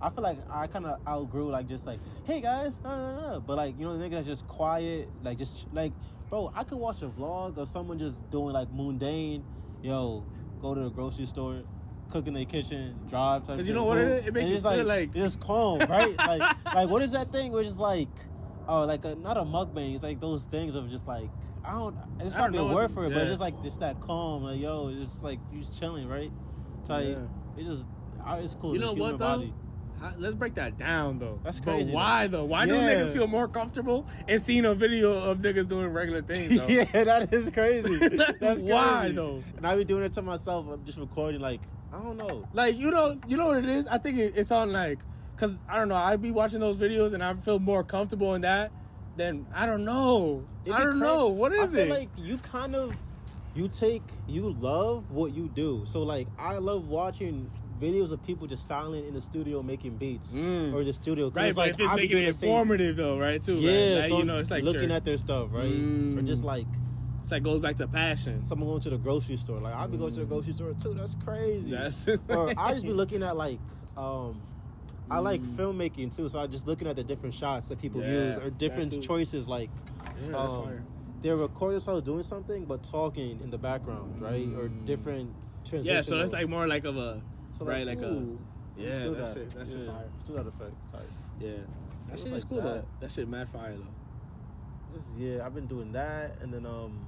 I 0.01 0.09
feel 0.09 0.23
like 0.23 0.37
I 0.49 0.67
kind 0.67 0.85
of 0.85 0.99
outgrew 1.07 1.49
like 1.49 1.67
just 1.67 1.85
like, 1.85 1.99
hey 2.25 2.41
guys, 2.41 2.79
uh, 2.85 2.87
uh, 2.89 2.91
uh," 3.35 3.39
but 3.39 3.57
like 3.57 3.77
you 3.79 3.85
know 3.85 3.97
the 3.97 4.03
nigga 4.05 4.11
that's 4.11 4.27
just 4.27 4.47
quiet, 4.47 5.09
like 5.23 5.37
just 5.37 5.67
like, 5.73 5.91
bro, 6.29 6.51
I 6.55 6.63
could 6.63 6.77
watch 6.77 7.01
a 7.01 7.07
vlog 7.07 7.57
of 7.57 7.67
someone 7.67 7.99
just 7.99 8.29
doing 8.29 8.53
like 8.53 8.69
mundane, 8.71 9.43
yo, 9.81 10.25
go 10.61 10.73
to 10.73 10.81
the 10.81 10.89
grocery 10.89 11.25
store, 11.25 11.61
cook 12.09 12.27
in 12.27 12.33
the 12.33 12.45
kitchen, 12.45 12.97
drive. 13.07 13.43
type 13.43 13.57
'Cause 13.57 13.67
you 13.67 13.73
know 13.73 13.83
what 13.85 13.97
it 13.97 14.27
It 14.27 14.33
makes 14.33 14.45
And 14.45 14.55
you 14.55 14.59
feel 14.61 14.85
like, 14.85 14.87
like- 14.87 15.15
it's 15.15 15.35
just 15.35 15.39
calm, 15.41 15.79
right? 15.89 16.17
like 16.17 16.65
like 16.73 16.89
what 16.89 17.01
is 17.01 17.11
that 17.11 17.27
thing? 17.31 17.51
Which 17.51 17.67
is 17.67 17.77
like, 17.79 18.09
oh, 18.67 18.85
like 18.85 19.03
a, 19.05 19.15
not 19.15 19.37
a 19.37 19.43
mukbang. 19.43 19.93
It's 19.95 20.03
like 20.03 20.19
those 20.19 20.45
things 20.45 20.75
of 20.75 20.89
just 20.89 21.07
like. 21.07 21.29
I 21.61 21.73
don't. 21.73 21.95
It's 22.21 22.35
I 22.35 22.39
don't 22.39 22.53
probably 22.53 22.71
a 22.71 22.73
word 22.75 22.89
for 22.91 23.05
it, 23.05 23.09
but 23.13 23.17
it's 23.23 23.31
just 23.31 23.41
like 23.41 23.61
just 23.61 23.81
that 23.81 23.99
calm. 23.99 24.43
Like 24.43 24.61
yo, 24.61 24.87
it's 24.87 24.99
just 24.99 25.23
like 25.23 25.39
you 25.51 25.59
just 25.59 25.77
chilling, 25.77 26.07
right? 26.07 26.31
Type. 26.85 27.17
Yeah. 27.17 27.57
It's 27.57 27.67
just 27.67 27.85
it's 28.37 28.55
cool. 28.55 28.73
You 28.73 28.79
know 28.79 28.93
what 28.93 29.17
though? 29.19 29.37
body. 29.37 29.53
How- 30.01 30.13
Let's 30.17 30.35
break 30.35 30.53
that 30.55 30.77
down 30.77 31.19
though. 31.19 31.39
That's 31.43 31.59
crazy. 31.59 31.91
But 31.91 31.95
why 31.95 32.27
though? 32.27 32.45
Why 32.45 32.65
do 32.65 32.73
Yeah. 32.75 32.95
niggas 32.95 33.13
feel 33.13 33.27
more 33.27 33.47
comfortable 33.47 34.05
in 34.27 34.39
seeing 34.39 34.65
a 34.65 34.73
video 34.73 35.11
of 35.29 35.39
niggas 35.39 35.67
doing 35.67 35.87
regular 35.87 36.21
things? 36.21 36.57
Though? 36.59 36.67
yeah, 36.69 36.85
that 37.03 37.33
is 37.33 37.49
crazy. 37.51 37.97
That's 38.39 38.61
Why, 38.61 38.99
crazy. 39.01 39.15
though? 39.15 39.43
And 39.57 39.65
I 39.67 39.75
be 39.75 39.83
doing 39.83 40.03
it 40.03 40.11
to 40.13 40.21
myself. 40.21 40.67
I'm 40.69 40.83
just 40.85 40.97
recording 40.99 41.41
like 41.41 41.61
I 41.93 42.01
don't 42.01 42.17
know. 42.17 42.47
Like 42.53 42.77
you 42.79 42.91
know, 42.91 43.15
you 43.27 43.37
know 43.37 43.47
what 43.47 43.57
it 43.63 43.69
is. 43.69 43.87
I 43.87 43.97
think 43.97 44.17
it, 44.19 44.33
it's 44.35 44.51
on 44.51 44.71
like, 44.71 44.99
cause 45.37 45.63
I 45.67 45.77
don't 45.77 45.89
know. 45.89 45.95
I 45.95 46.15
be 46.17 46.31
watching 46.31 46.59
those 46.59 46.79
videos 46.79 47.13
and 47.13 47.23
I 47.23 47.33
feel 47.33 47.59
more 47.59 47.83
comfortable 47.83 48.35
in 48.35 48.41
that. 48.41 48.71
Then 49.17 49.45
I 49.53 49.65
don't 49.65 49.83
know. 49.83 50.43
I 50.71 50.79
don't 50.83 50.99
know. 50.99 51.29
What 51.29 51.51
is 51.51 51.75
I 51.75 51.81
it? 51.81 51.89
like 51.89 52.09
you 52.17 52.37
kind 52.37 52.75
of 52.75 52.95
you 53.55 53.67
take 53.67 54.03
you 54.27 54.51
love 54.59 55.11
what 55.11 55.33
you 55.35 55.49
do. 55.49 55.81
So 55.85 56.03
like 56.03 56.27
I 56.37 56.57
love 56.59 56.87
watching 56.87 57.49
videos 57.79 58.11
of 58.11 58.21
people 58.23 58.45
just 58.47 58.67
silent 58.67 59.05
in 59.05 59.13
the 59.13 59.21
studio 59.21 59.61
making 59.63 59.95
beats 59.97 60.35
Mm. 60.37 60.73
or 60.73 60.83
the 60.83 60.93
studio. 60.93 61.29
right, 61.33 61.47
it's 61.47 61.55
but 61.55 61.61
like 61.61 61.71
if 61.75 61.79
it's 61.79 61.89
I 61.91 61.95
be 61.95 62.01
making 62.03 62.17
it 62.19 62.25
the 62.27 62.33
same- 62.33 62.49
informative 62.49 62.95
though, 62.97 63.17
right? 63.17 63.41
Too. 63.41 63.55
Yeah, 63.55 63.71
right? 63.93 63.99
Like, 64.01 64.09
so 64.09 64.17
you 64.19 64.25
know, 64.25 64.37
it's 64.37 64.51
like 64.51 64.63
looking 64.63 64.81
church. 64.81 64.91
at 64.91 65.05
their 65.05 65.17
stuff, 65.17 65.49
right? 65.51 65.65
Or 65.65 66.21
Mm. 66.21 66.25
just 66.27 66.43
like 66.43 66.67
It's 67.19 67.31
like 67.31 67.43
goes 67.43 67.59
back 67.59 67.75
to 67.77 67.87
passion. 67.87 68.39
someone 68.41 68.69
going 68.69 68.81
to 68.81 68.89
the 68.91 68.97
grocery 68.97 69.35
store. 69.37 69.57
Like 69.59 69.75
I'll 69.75 69.87
be 69.87 69.97
going 69.97 70.13
to 70.13 70.19
the 70.21 70.25
grocery 70.25 70.53
store 70.53 70.73
too. 70.73 70.93
That's 70.93 71.15
crazy. 71.15 71.69
That's 71.69 72.07
or 72.29 72.53
I 72.57 72.73
just 72.73 72.85
be 72.85 72.93
looking 73.01 73.23
at 73.23 73.35
like 73.37 73.59
um 73.97 74.41
I 75.11 75.17
like 75.19 75.41
Mm. 75.41 75.55
filmmaking 75.57 76.15
too, 76.15 76.29
so 76.29 76.39
I 76.39 76.47
just 76.47 76.67
looking 76.67 76.87
at 76.87 76.95
the 76.95 77.03
different 77.03 77.33
shots 77.33 77.67
that 77.69 77.81
people 77.81 78.01
Yeah, 78.01 78.27
use 78.27 78.37
or 78.37 78.49
different 78.51 79.01
choices 79.01 79.47
like 79.49 79.69
Yeah, 80.25 80.31
that's 80.33 80.53
um, 80.53 80.85
they're 81.21 81.35
recording 81.35 81.73
themselves 81.73 82.03
doing 82.03 82.23
something 82.23 82.63
but 82.65 82.83
talking 82.83 83.39
in 83.43 83.49
the 83.49 83.57
background, 83.57 84.21
right? 84.21 84.47
Or 84.55 84.69
different 84.85 85.33
transitions. 85.65 85.85
Mm. 85.87 85.93
Yeah, 85.95 86.01
so 86.01 86.21
it's 86.23 86.31
like 86.31 86.47
more 86.47 86.67
like 86.67 86.85
of 86.85 86.95
a 86.95 87.21
So 87.59 87.65
Right, 87.65 87.85
like 87.85 88.01
a- 88.01 88.09
ooh, 88.09 88.39
Yeah, 88.77 88.87
let's 88.87 88.99
do 88.99 89.09
that 89.15 89.17
that. 89.17 89.33
shit- 89.33 89.49
that 89.51 89.67
shit 89.67 89.79
yeah. 89.79 89.91
fire. 89.91 90.09
Do 90.25 90.33
that 90.33 90.47
effect. 90.47 90.71
Type. 90.91 91.01
Yeah, 91.39 91.49
that 91.51 92.13
It's 92.13 92.23
shit 92.23 92.33
is 92.33 92.43
like 92.45 92.49
cool 92.49 92.61
though. 92.61 92.73
that. 92.75 92.85
That 93.01 93.11
shit 93.11 93.27
mad 93.27 93.47
fire 93.49 93.75
though. 93.75 95.03
Yeah, 95.17 95.45
I've 95.45 95.53
been 95.53 95.67
doing 95.67 95.91
that, 95.91 96.41
and 96.41 96.53
then 96.53 96.65
um, 96.65 97.05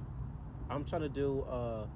I'm 0.70 0.84
trying 0.84 1.02
to 1.02 1.08
do. 1.08 1.40
uh 1.42 1.86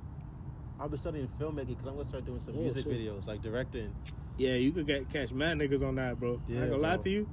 I've 0.79 0.91
been 0.91 0.99
studying 0.99 1.27
filmmaking 1.27 1.69
because 1.69 1.87
I'm 1.87 1.95
gonna 1.95 2.05
start 2.05 2.27
doing 2.27 2.41
some 2.41 2.55
Oh, 2.57 2.61
music 2.61 2.85
shit. 2.85 2.93
videos, 3.01 3.27
like 3.27 3.41
directing. 3.41 3.95
Yeah, 4.37 4.55
you 4.57 4.73
could 4.73 4.87
get 4.87 5.09
catch 5.09 5.33
mad 5.33 5.57
niggas 5.59 5.87
on 5.87 5.95
that, 5.95 6.19
bro. 6.21 6.41
Yeah, 6.47 6.59
I 6.59 6.63
ain't 6.65 6.71
gonna 6.73 6.83
lie 6.83 6.97
to 6.99 7.09
you. 7.11 7.27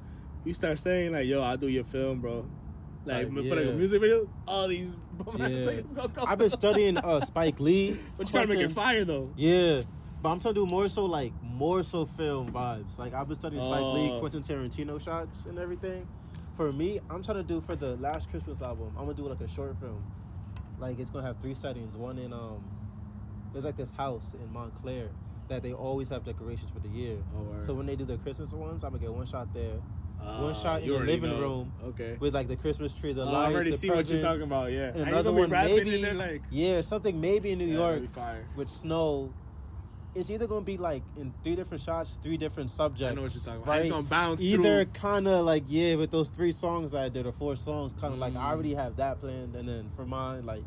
You 0.45 0.53
start 0.53 0.79
saying 0.79 1.11
like, 1.11 1.25
"Yo, 1.27 1.41
I'll 1.41 1.57
do 1.57 1.67
your 1.67 1.83
film, 1.83 2.21
bro." 2.21 2.45
Like, 3.05 3.27
Like, 3.29 3.35
put 3.49 3.57
like 3.57 3.65
a 3.67 3.71
music 3.73 3.99
video. 3.99 4.29
All 4.47 4.67
these 4.69 4.93
Yeah. 5.37 5.81
gonna 5.93 6.07
come. 6.09 6.25
I've 6.27 6.37
been 6.37 6.49
studying 6.61 6.97
uh 6.97 7.19
Spike 7.21 7.59
Lee, 7.59 7.97
but 8.17 8.27
you 8.29 8.33
gotta 8.33 8.47
make 8.47 8.59
it 8.59 8.71
fire 8.71 9.03
though. 9.03 9.29
Yeah, 9.35 9.81
but 10.23 10.29
I'm 10.31 10.39
trying 10.39 10.53
to 10.55 10.61
do 10.61 10.65
more 10.65 10.87
so 10.87 11.05
like 11.05 11.33
more 11.43 11.83
so 11.83 12.05
film 12.05 12.51
vibes. 12.51 12.97
Like 12.97 13.13
I've 13.13 13.27
been 13.27 13.35
studying 13.35 13.61
Spike 13.61 13.81
Lee, 13.81 14.09
Oh. 14.11 14.19
Quentin 14.21 14.41
Tarantino 14.41 14.99
shots 15.03 15.45
and 15.45 15.59
everything. 15.59 16.07
For 16.55 16.71
me, 16.71 16.99
I'm 17.09 17.21
trying 17.21 17.37
to 17.37 17.43
do 17.43 17.59
for 17.61 17.75
the 17.75 17.95
last 17.97 18.29
Christmas 18.31 18.61
album. 18.61 18.91
I'm 18.97 19.05
gonna 19.05 19.13
do 19.17 19.27
like 19.27 19.41
a 19.41 19.47
short 19.47 19.77
film. 19.79 20.01
Like 20.79 20.97
it's 20.99 21.09
gonna 21.09 21.27
have 21.27 21.37
three 21.37 21.53
settings. 21.53 21.95
One 21.97 22.17
in 22.17 22.31
um, 22.33 22.63
there's 23.51 23.65
like 23.65 23.75
this 23.75 23.91
house 23.91 24.33
in 24.35 24.51
Montclair 24.53 25.09
that 25.49 25.61
they 25.61 25.73
always 25.73 26.07
have 26.09 26.23
decorations 26.23 26.71
for 26.71 26.79
the 26.79 26.87
year. 26.89 27.17
Oh. 27.35 27.61
So 27.61 27.73
when 27.73 27.85
they 27.85 27.95
do 27.97 28.05
the 28.05 28.17
Christmas 28.17 28.53
ones, 28.53 28.83
I'm 28.83 28.91
gonna 28.91 29.01
get 29.03 29.13
one 29.13 29.25
shot 29.25 29.53
there 29.53 29.75
Ah, 30.25 30.41
one 30.41 30.53
shot 30.53 30.81
in 30.83 30.89
the 30.89 30.99
living 30.99 31.31
know. 31.31 31.39
room. 31.41 31.71
Okay. 31.83 32.15
with 32.19 32.33
like 32.33 32.47
the 32.47 32.55
Christmas 32.55 32.97
tree, 32.97 33.11
the 33.11 33.23
Oh, 33.23 33.25
lights. 33.25 33.51
I 33.51 33.53
already 33.53 33.71
see 33.73 33.89
what 33.89 34.09
you're 34.09 34.21
talking 34.21 34.43
about. 34.43 34.71
Yeah. 34.71 34.91
And 34.95 35.09
another 35.09 35.33
one, 35.33 35.49
maybe 35.49 35.95
in 35.95 36.01
there 36.01 36.13
like 36.13 36.43
yeah, 36.49 36.79
something 36.81 37.19
maybe 37.19 37.51
in 37.51 37.59
New 37.59 37.65
Yeah, 37.65 37.89
York 37.95 38.05
fire. 38.07 38.45
with 38.55 38.69
snow. 38.69 39.33
It's 40.15 40.29
either 40.29 40.45
gonna 40.47 40.61
be 40.65 40.77
like 40.77 41.01
in 41.17 41.33
three 41.43 41.55
different 41.55 41.81
shots, 41.83 42.19
three 42.21 42.37
different 42.37 42.69
subjects. 42.69 43.11
I 43.11 43.15
know 43.15 43.23
what 43.23 43.33
you're 43.33 43.41
talking 43.43 43.63
about. 43.63 43.67
Right? 43.71 43.81
It's 43.81 43.89
gonna 43.91 44.03
bounce 44.03 44.41
Either 44.43 44.85
kind 44.85 45.27
of 45.27 45.45
like 45.45 45.63
yeah, 45.67 45.95
with 45.95 46.11
those 46.11 46.29
three 46.29 46.51
songs 46.51 46.91
that 46.91 47.03
I 47.03 47.09
did 47.09 47.25
or 47.25 47.31
four 47.31 47.55
songs, 47.55 47.93
kind 47.93 48.13
of 48.13 48.19
like 48.19 48.33
I 48.35 48.37
Mm. 48.37 48.45
already 48.51 48.73
have 48.75 48.97
that 48.97 49.19
planned, 49.21 49.55
and 49.55 49.67
then 49.67 49.89
for 49.95 50.05
mine, 50.05 50.45
like 50.45 50.63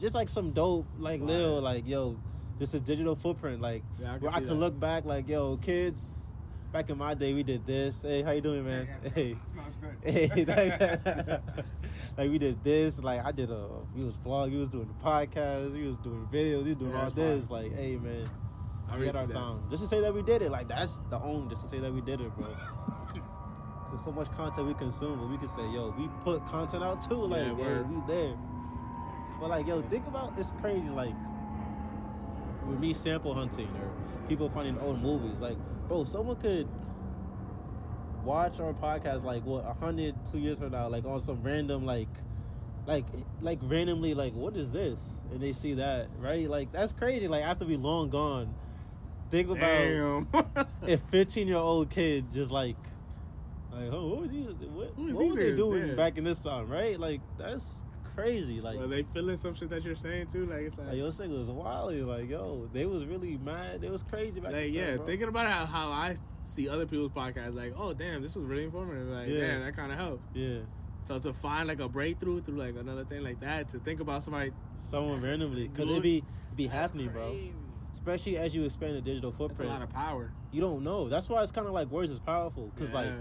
just 0.00 0.14
like 0.14 0.28
some 0.28 0.50
dope, 0.50 0.86
like 0.98 1.20
Fire. 1.20 1.28
little, 1.28 1.60
like 1.60 1.86
yo, 1.86 2.16
just 2.58 2.74
a 2.74 2.80
digital 2.80 3.14
footprint, 3.14 3.60
like 3.60 3.82
Yeah, 4.00 4.14
I 4.14 4.18
where 4.18 4.30
I 4.30 4.34
see 4.34 4.40
can 4.40 4.48
that. 4.48 4.54
look 4.56 4.80
back, 4.80 5.04
like 5.04 5.28
yo, 5.28 5.56
kids. 5.58 6.24
Back 6.70 6.90
in 6.90 6.98
my 6.98 7.14
day, 7.14 7.32
we 7.32 7.42
did 7.42 7.64
this. 7.66 8.02
Hey, 8.02 8.20
how 8.20 8.32
you 8.32 8.42
doing, 8.42 8.62
man? 8.62 8.86
Hey, 9.14 9.36
Smells 9.46 9.76
good. 9.80 9.96
Hey, 10.12 10.44
like, 10.44 11.40
like 12.18 12.30
we 12.30 12.36
did 12.38 12.62
this, 12.62 12.98
like 12.98 13.24
I 13.24 13.32
did 13.32 13.48
a, 13.50 13.66
we 13.96 14.04
was 14.04 14.18
vlog, 14.18 14.50
we 14.50 14.58
was 14.58 14.68
doing 14.68 14.86
the 14.86 15.02
podcast, 15.04 15.72
we 15.72 15.86
was 15.86 15.96
doing 15.96 16.28
videos, 16.30 16.64
we 16.64 16.68
was 16.70 16.76
doing 16.76 16.90
Yeah, 16.90 16.96
all 16.98 17.02
that's 17.04 17.14
this. 17.14 17.50
Like, 17.50 17.74
hey 17.74 17.96
man, 17.96 18.28
I 18.90 18.96
we 18.96 19.02
already 19.02 19.18
our 19.18 19.26
that. 19.26 19.32
sound. 19.32 19.70
Just 19.70 19.82
to 19.82 19.88
say 19.88 20.00
that 20.00 20.14
we 20.14 20.22
did 20.22 20.42
it, 20.42 20.50
like 20.50 20.68
that's 20.68 20.98
the 21.10 21.18
own. 21.20 21.48
Just 21.48 21.62
to 21.62 21.68
say 21.68 21.78
that 21.78 21.92
we 21.92 22.00
did 22.00 22.20
it, 22.20 22.36
bro. 22.36 22.46
Cause 23.90 24.04
so 24.04 24.12
much 24.12 24.30
content 24.32 24.66
we 24.66 24.74
consume, 24.74 25.18
but 25.18 25.28
we 25.30 25.38
can 25.38 25.48
say, 25.48 25.62
yo, 25.72 25.94
we 25.98 26.08
put 26.20 26.44
content 26.46 26.82
out 26.84 27.00
too. 27.00 27.14
Like, 27.14 27.40
Yeah, 27.40 27.56
yeah, 27.58 27.82
we 27.82 28.02
there. 28.06 28.34
But 29.40 29.50
like, 29.50 29.66
yo, 29.66 29.80
think 29.82 30.06
about 30.06 30.34
it's 30.36 30.52
crazy. 30.60 30.88
Like, 30.88 31.14
with 32.66 32.78
me 32.78 32.92
sample 32.92 33.32
hunting 33.34 33.68
or 33.68 33.90
people 34.28 34.48
finding 34.48 34.78
old 34.80 35.00
movies. 35.00 35.40
Like, 35.40 35.56
bro, 35.88 36.04
someone 36.04 36.36
could 36.36 36.68
watch 38.24 38.60
our 38.60 38.74
podcast 38.74 39.24
like 39.24 39.44
what 39.46 39.64
a 39.64 39.72
hundred, 39.72 40.14
two 40.26 40.38
years 40.38 40.58
from 40.58 40.72
now, 40.72 40.88
like 40.88 41.04
on 41.04 41.20
some 41.20 41.42
random 41.42 41.84
like. 41.86 42.08
Like, 42.86 43.04
like 43.42 43.58
randomly, 43.60 44.14
like, 44.14 44.32
what 44.32 44.56
is 44.56 44.72
this? 44.72 45.22
And 45.30 45.42
they 45.42 45.52
see 45.52 45.74
that, 45.74 46.08
right? 46.18 46.48
Like, 46.48 46.72
that's 46.72 46.94
crazy. 46.94 47.28
Like, 47.28 47.44
after 47.44 47.66
we 47.66 47.76
long 47.76 48.08
gone, 48.08 48.54
think 49.30 49.48
about 49.48 49.60
Damn. 49.60 50.26
if 50.86 51.00
15 51.02 51.48
year 51.48 51.56
old 51.56 51.90
kid 51.90 52.30
just 52.30 52.50
like 52.50 52.76
like 53.72 53.90
oh 53.92 54.08
what 54.08 54.20
was 54.22 54.30
these 54.30 54.46
what, 54.46 54.96
what 54.98 55.26
was 55.26 55.36
they 55.36 55.54
doing 55.54 55.88
Yeah. 55.88 55.94
back 55.94 56.18
in 56.18 56.24
this 56.24 56.42
time 56.42 56.68
right 56.68 56.98
like 56.98 57.20
that's 57.36 57.84
crazy 58.14 58.60
like 58.60 58.80
Are 58.80 58.86
they 58.88 59.04
feeling 59.04 59.36
some 59.36 59.54
shit 59.54 59.68
that 59.68 59.84
you're 59.84 59.94
saying 59.94 60.26
too? 60.26 60.44
Like 60.46 60.62
it's 60.62 60.76
like, 60.76 60.88
like 60.88 60.96
yo 60.96 61.06
this 61.06 61.18
was 61.20 61.50
wild 61.50 61.94
like 61.94 62.28
yo 62.28 62.68
they 62.72 62.84
was 62.84 63.06
really 63.06 63.38
mad 63.38 63.80
they 63.80 63.90
was 63.90 64.02
crazy 64.02 64.40
back 64.40 64.52
like 64.52 64.72
yeah, 64.72 64.96
bro. 64.96 65.06
thinking 65.06 65.28
about 65.28 65.46
how, 65.52 65.64
how 65.66 65.92
I 65.92 66.16
see 66.42 66.68
other 66.68 66.86
people's 66.86 67.12
podcasts, 67.12 67.54
like, 67.54 67.74
oh 67.76 67.92
damn, 67.92 68.22
this 68.22 68.34
was 68.34 68.46
really 68.46 68.64
informative. 68.64 69.06
Like, 69.08 69.28
Yeah. 69.28 69.40
damn, 69.40 69.60
that 69.64 69.76
kind 69.76 69.92
of 69.92 69.98
helped. 69.98 70.36
yeah 70.36 70.60
So 71.04 71.18
to 71.20 71.32
find 71.32 71.68
like 71.68 71.78
a 71.80 71.88
breakthrough 71.88 72.40
through 72.40 72.56
like 72.56 72.74
another 72.76 73.04
thing 73.04 73.22
like 73.22 73.38
that, 73.40 73.68
to 73.68 73.78
think 73.78 74.00
about 74.00 74.22
somebody 74.24 74.50
someone 74.76 75.20
randomly 75.20 75.68
because 75.68 75.88
it 75.90 76.02
be 76.02 76.24
be 76.56 76.66
that's 76.66 76.76
happening 76.78 77.08
bro 77.10 77.28
crazy. 77.28 77.52
Especially 77.98 78.36
as 78.38 78.54
you 78.54 78.64
expand 78.64 78.94
the 78.96 79.00
digital 79.00 79.32
footprint. 79.32 79.70
That's 79.70 79.70
a 79.70 79.72
lot 79.72 79.82
of 79.82 79.90
power. 79.90 80.30
you 80.52 80.60
don't 80.60 80.82
know 80.84 81.08
that's 81.08 81.28
why 81.28 81.42
it's 81.42 81.52
kind 81.52 81.66
of 81.66 81.72
like 81.72 81.88
words 81.90 82.10
is 82.10 82.18
powerful 82.20 82.70
because 82.74 82.94
like 82.94 83.12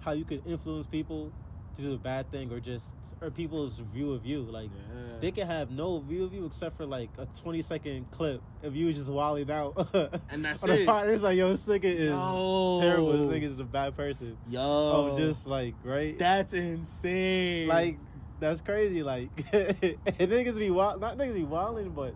how 0.00 0.12
you 0.12 0.24
could 0.24 0.42
influence 0.46 0.86
people 0.86 1.32
to 1.76 1.82
do 1.82 1.94
a 1.94 1.96
bad 1.98 2.30
thing 2.30 2.52
or 2.52 2.60
just 2.60 2.94
or 3.20 3.30
people's 3.30 3.80
view 3.80 4.12
of 4.12 4.24
you 4.24 4.42
like 4.42 4.68
Yeah. 4.74 5.18
They 5.20 5.30
can 5.32 5.46
have 5.46 5.70
no 5.70 5.98
view 6.00 6.24
of 6.24 6.34
you 6.34 6.44
except 6.44 6.76
for 6.76 6.84
like 6.86 7.08
a 7.18 7.26
20 7.26 7.62
second 7.62 8.10
clip 8.10 8.40
of 8.62 8.76
you 8.76 8.92
just 8.92 9.10
wilding 9.10 9.50
out. 9.50 9.72
And 10.30 10.44
that's 10.44 10.62
On 10.64 10.70
it. 10.70 10.86
It's 11.14 11.22
like, 11.22 11.36
yo, 11.38 11.48
this 11.50 11.66
nigga 11.66 11.84
is 11.84 12.10
Yo. 12.10 12.78
terrible. 12.80 13.12
This 13.12 13.32
nigga 13.38 13.46
is 13.46 13.60
a 13.60 13.64
bad 13.64 13.96
person. 13.96 14.36
Yo, 14.48 14.60
Oh, 14.62 15.16
just 15.16 15.46
like, 15.46 15.74
right? 15.82 16.16
that's 16.18 16.52
insane. 16.52 17.66
like, 17.68 17.96
that's 18.38 18.60
crazy. 18.60 19.02
Like, 19.02 19.30
and 19.52 20.30
niggas 20.30 20.58
be 20.58 20.70
wild, 20.70 21.00
not 21.00 21.16
niggas 21.16 21.34
be 21.34 21.44
wilding, 21.44 21.90
but 21.90 22.14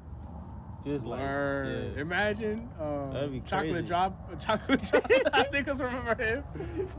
just 0.89 1.07
like, 1.07 1.20
Word. 1.20 1.93
yeah. 1.97 2.01
Imagine 2.03 2.68
um, 2.80 3.12
That'd 3.12 3.32
be 3.32 3.41
chocolate 3.41 3.72
crazy. 3.72 3.86
drop, 3.86 4.41
chocolate 4.41 4.82
drop. 4.82 5.03
niggas 5.53 5.80
remember 5.80 6.14
him. 6.22 6.45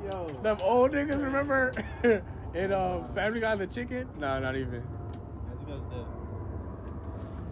yo, 0.10 0.28
Them 0.42 0.58
old 0.64 0.92
niggas 0.92 1.22
remember 1.24 1.72
in 2.54 2.72
uh, 2.72 3.04
Family 3.16 3.40
Guy 3.40 3.56
the 3.56 3.68
chicken. 3.68 4.08
No, 4.18 4.40
not 4.40 4.56
even. 4.56 4.82
I 4.84 5.56
think 5.56 5.68
that's 5.68 5.82
dead. 5.94 6.06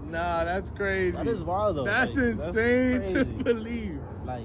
Nah, 0.10 0.46
that's 0.46 0.70
crazy. 0.70 1.18
That 1.18 1.28
is 1.28 1.44
wild 1.44 1.76
though. 1.78 1.84
That's 1.84 2.16
Like, 2.18 2.28
insane 2.28 3.02
to 3.14 3.26
believe. 3.44 3.87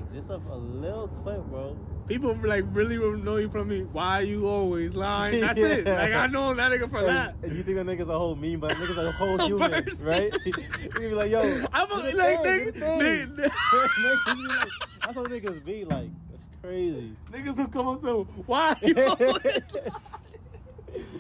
Like, 0.03 0.13
just 0.13 0.31
a, 0.31 0.35
a 0.35 0.57
little 0.57 1.09
clip, 1.09 1.43
bro. 1.47 1.77
People 2.09 2.35
like 2.45 2.65
really 2.73 2.97
know 3.23 3.37
you 3.37 3.49
from 3.49 3.69
me. 3.69 3.83
Why 3.93 4.21
you 4.21 4.47
always 4.49 4.95
lying? 4.97 5.41
That's 5.41 5.59
it. 5.59 5.87
Yeah. 5.93 5.95
Like 6.03 6.13
I 6.15 6.27
know 6.27 6.53
that 6.55 6.73
nigga 6.73 6.91
for 6.91 7.03
that. 7.03 7.35
And, 7.37 7.45
and 7.45 7.53
you 7.55 7.63
think 7.63 7.77
that 7.77 7.87
nigga's 7.87 8.09
a 8.09 8.19
whole 8.19 8.35
meme, 8.35 8.59
but 8.61 8.71
that 8.71 8.77
nigga's 8.79 8.99
a 8.99 9.13
whole 9.13 9.39
human, 9.47 9.71
right? 10.07 10.33
you 10.47 10.99
be 10.99 11.15
like, 11.15 11.31
yo, 11.31 11.41
I'm 11.73 11.91
a, 11.91 11.95
like 11.95 12.43
thing, 12.43 12.73
nigga, 12.73 12.73
nigga, 12.73 13.39
like- 13.39 14.69
That's 15.01 15.15
how 15.15 15.25
niggas 15.25 15.65
be 15.65 15.85
like. 15.85 16.11
It's 16.35 16.49
crazy. 16.61 17.15
niggas 17.31 17.57
will 17.59 17.69
come 17.69 17.87
up 17.89 18.01
to 18.01 18.25
why 18.47 18.75
you 18.83 18.95
always? 18.99 19.73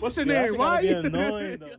What's 0.01 0.17
your 0.17 0.27
Yeah, 0.27 0.47
name? 0.47 0.59
Why 0.59 0.81
you 0.81 0.97
annoying 0.99 1.59
though. 1.59 1.67
Like, 1.67 1.79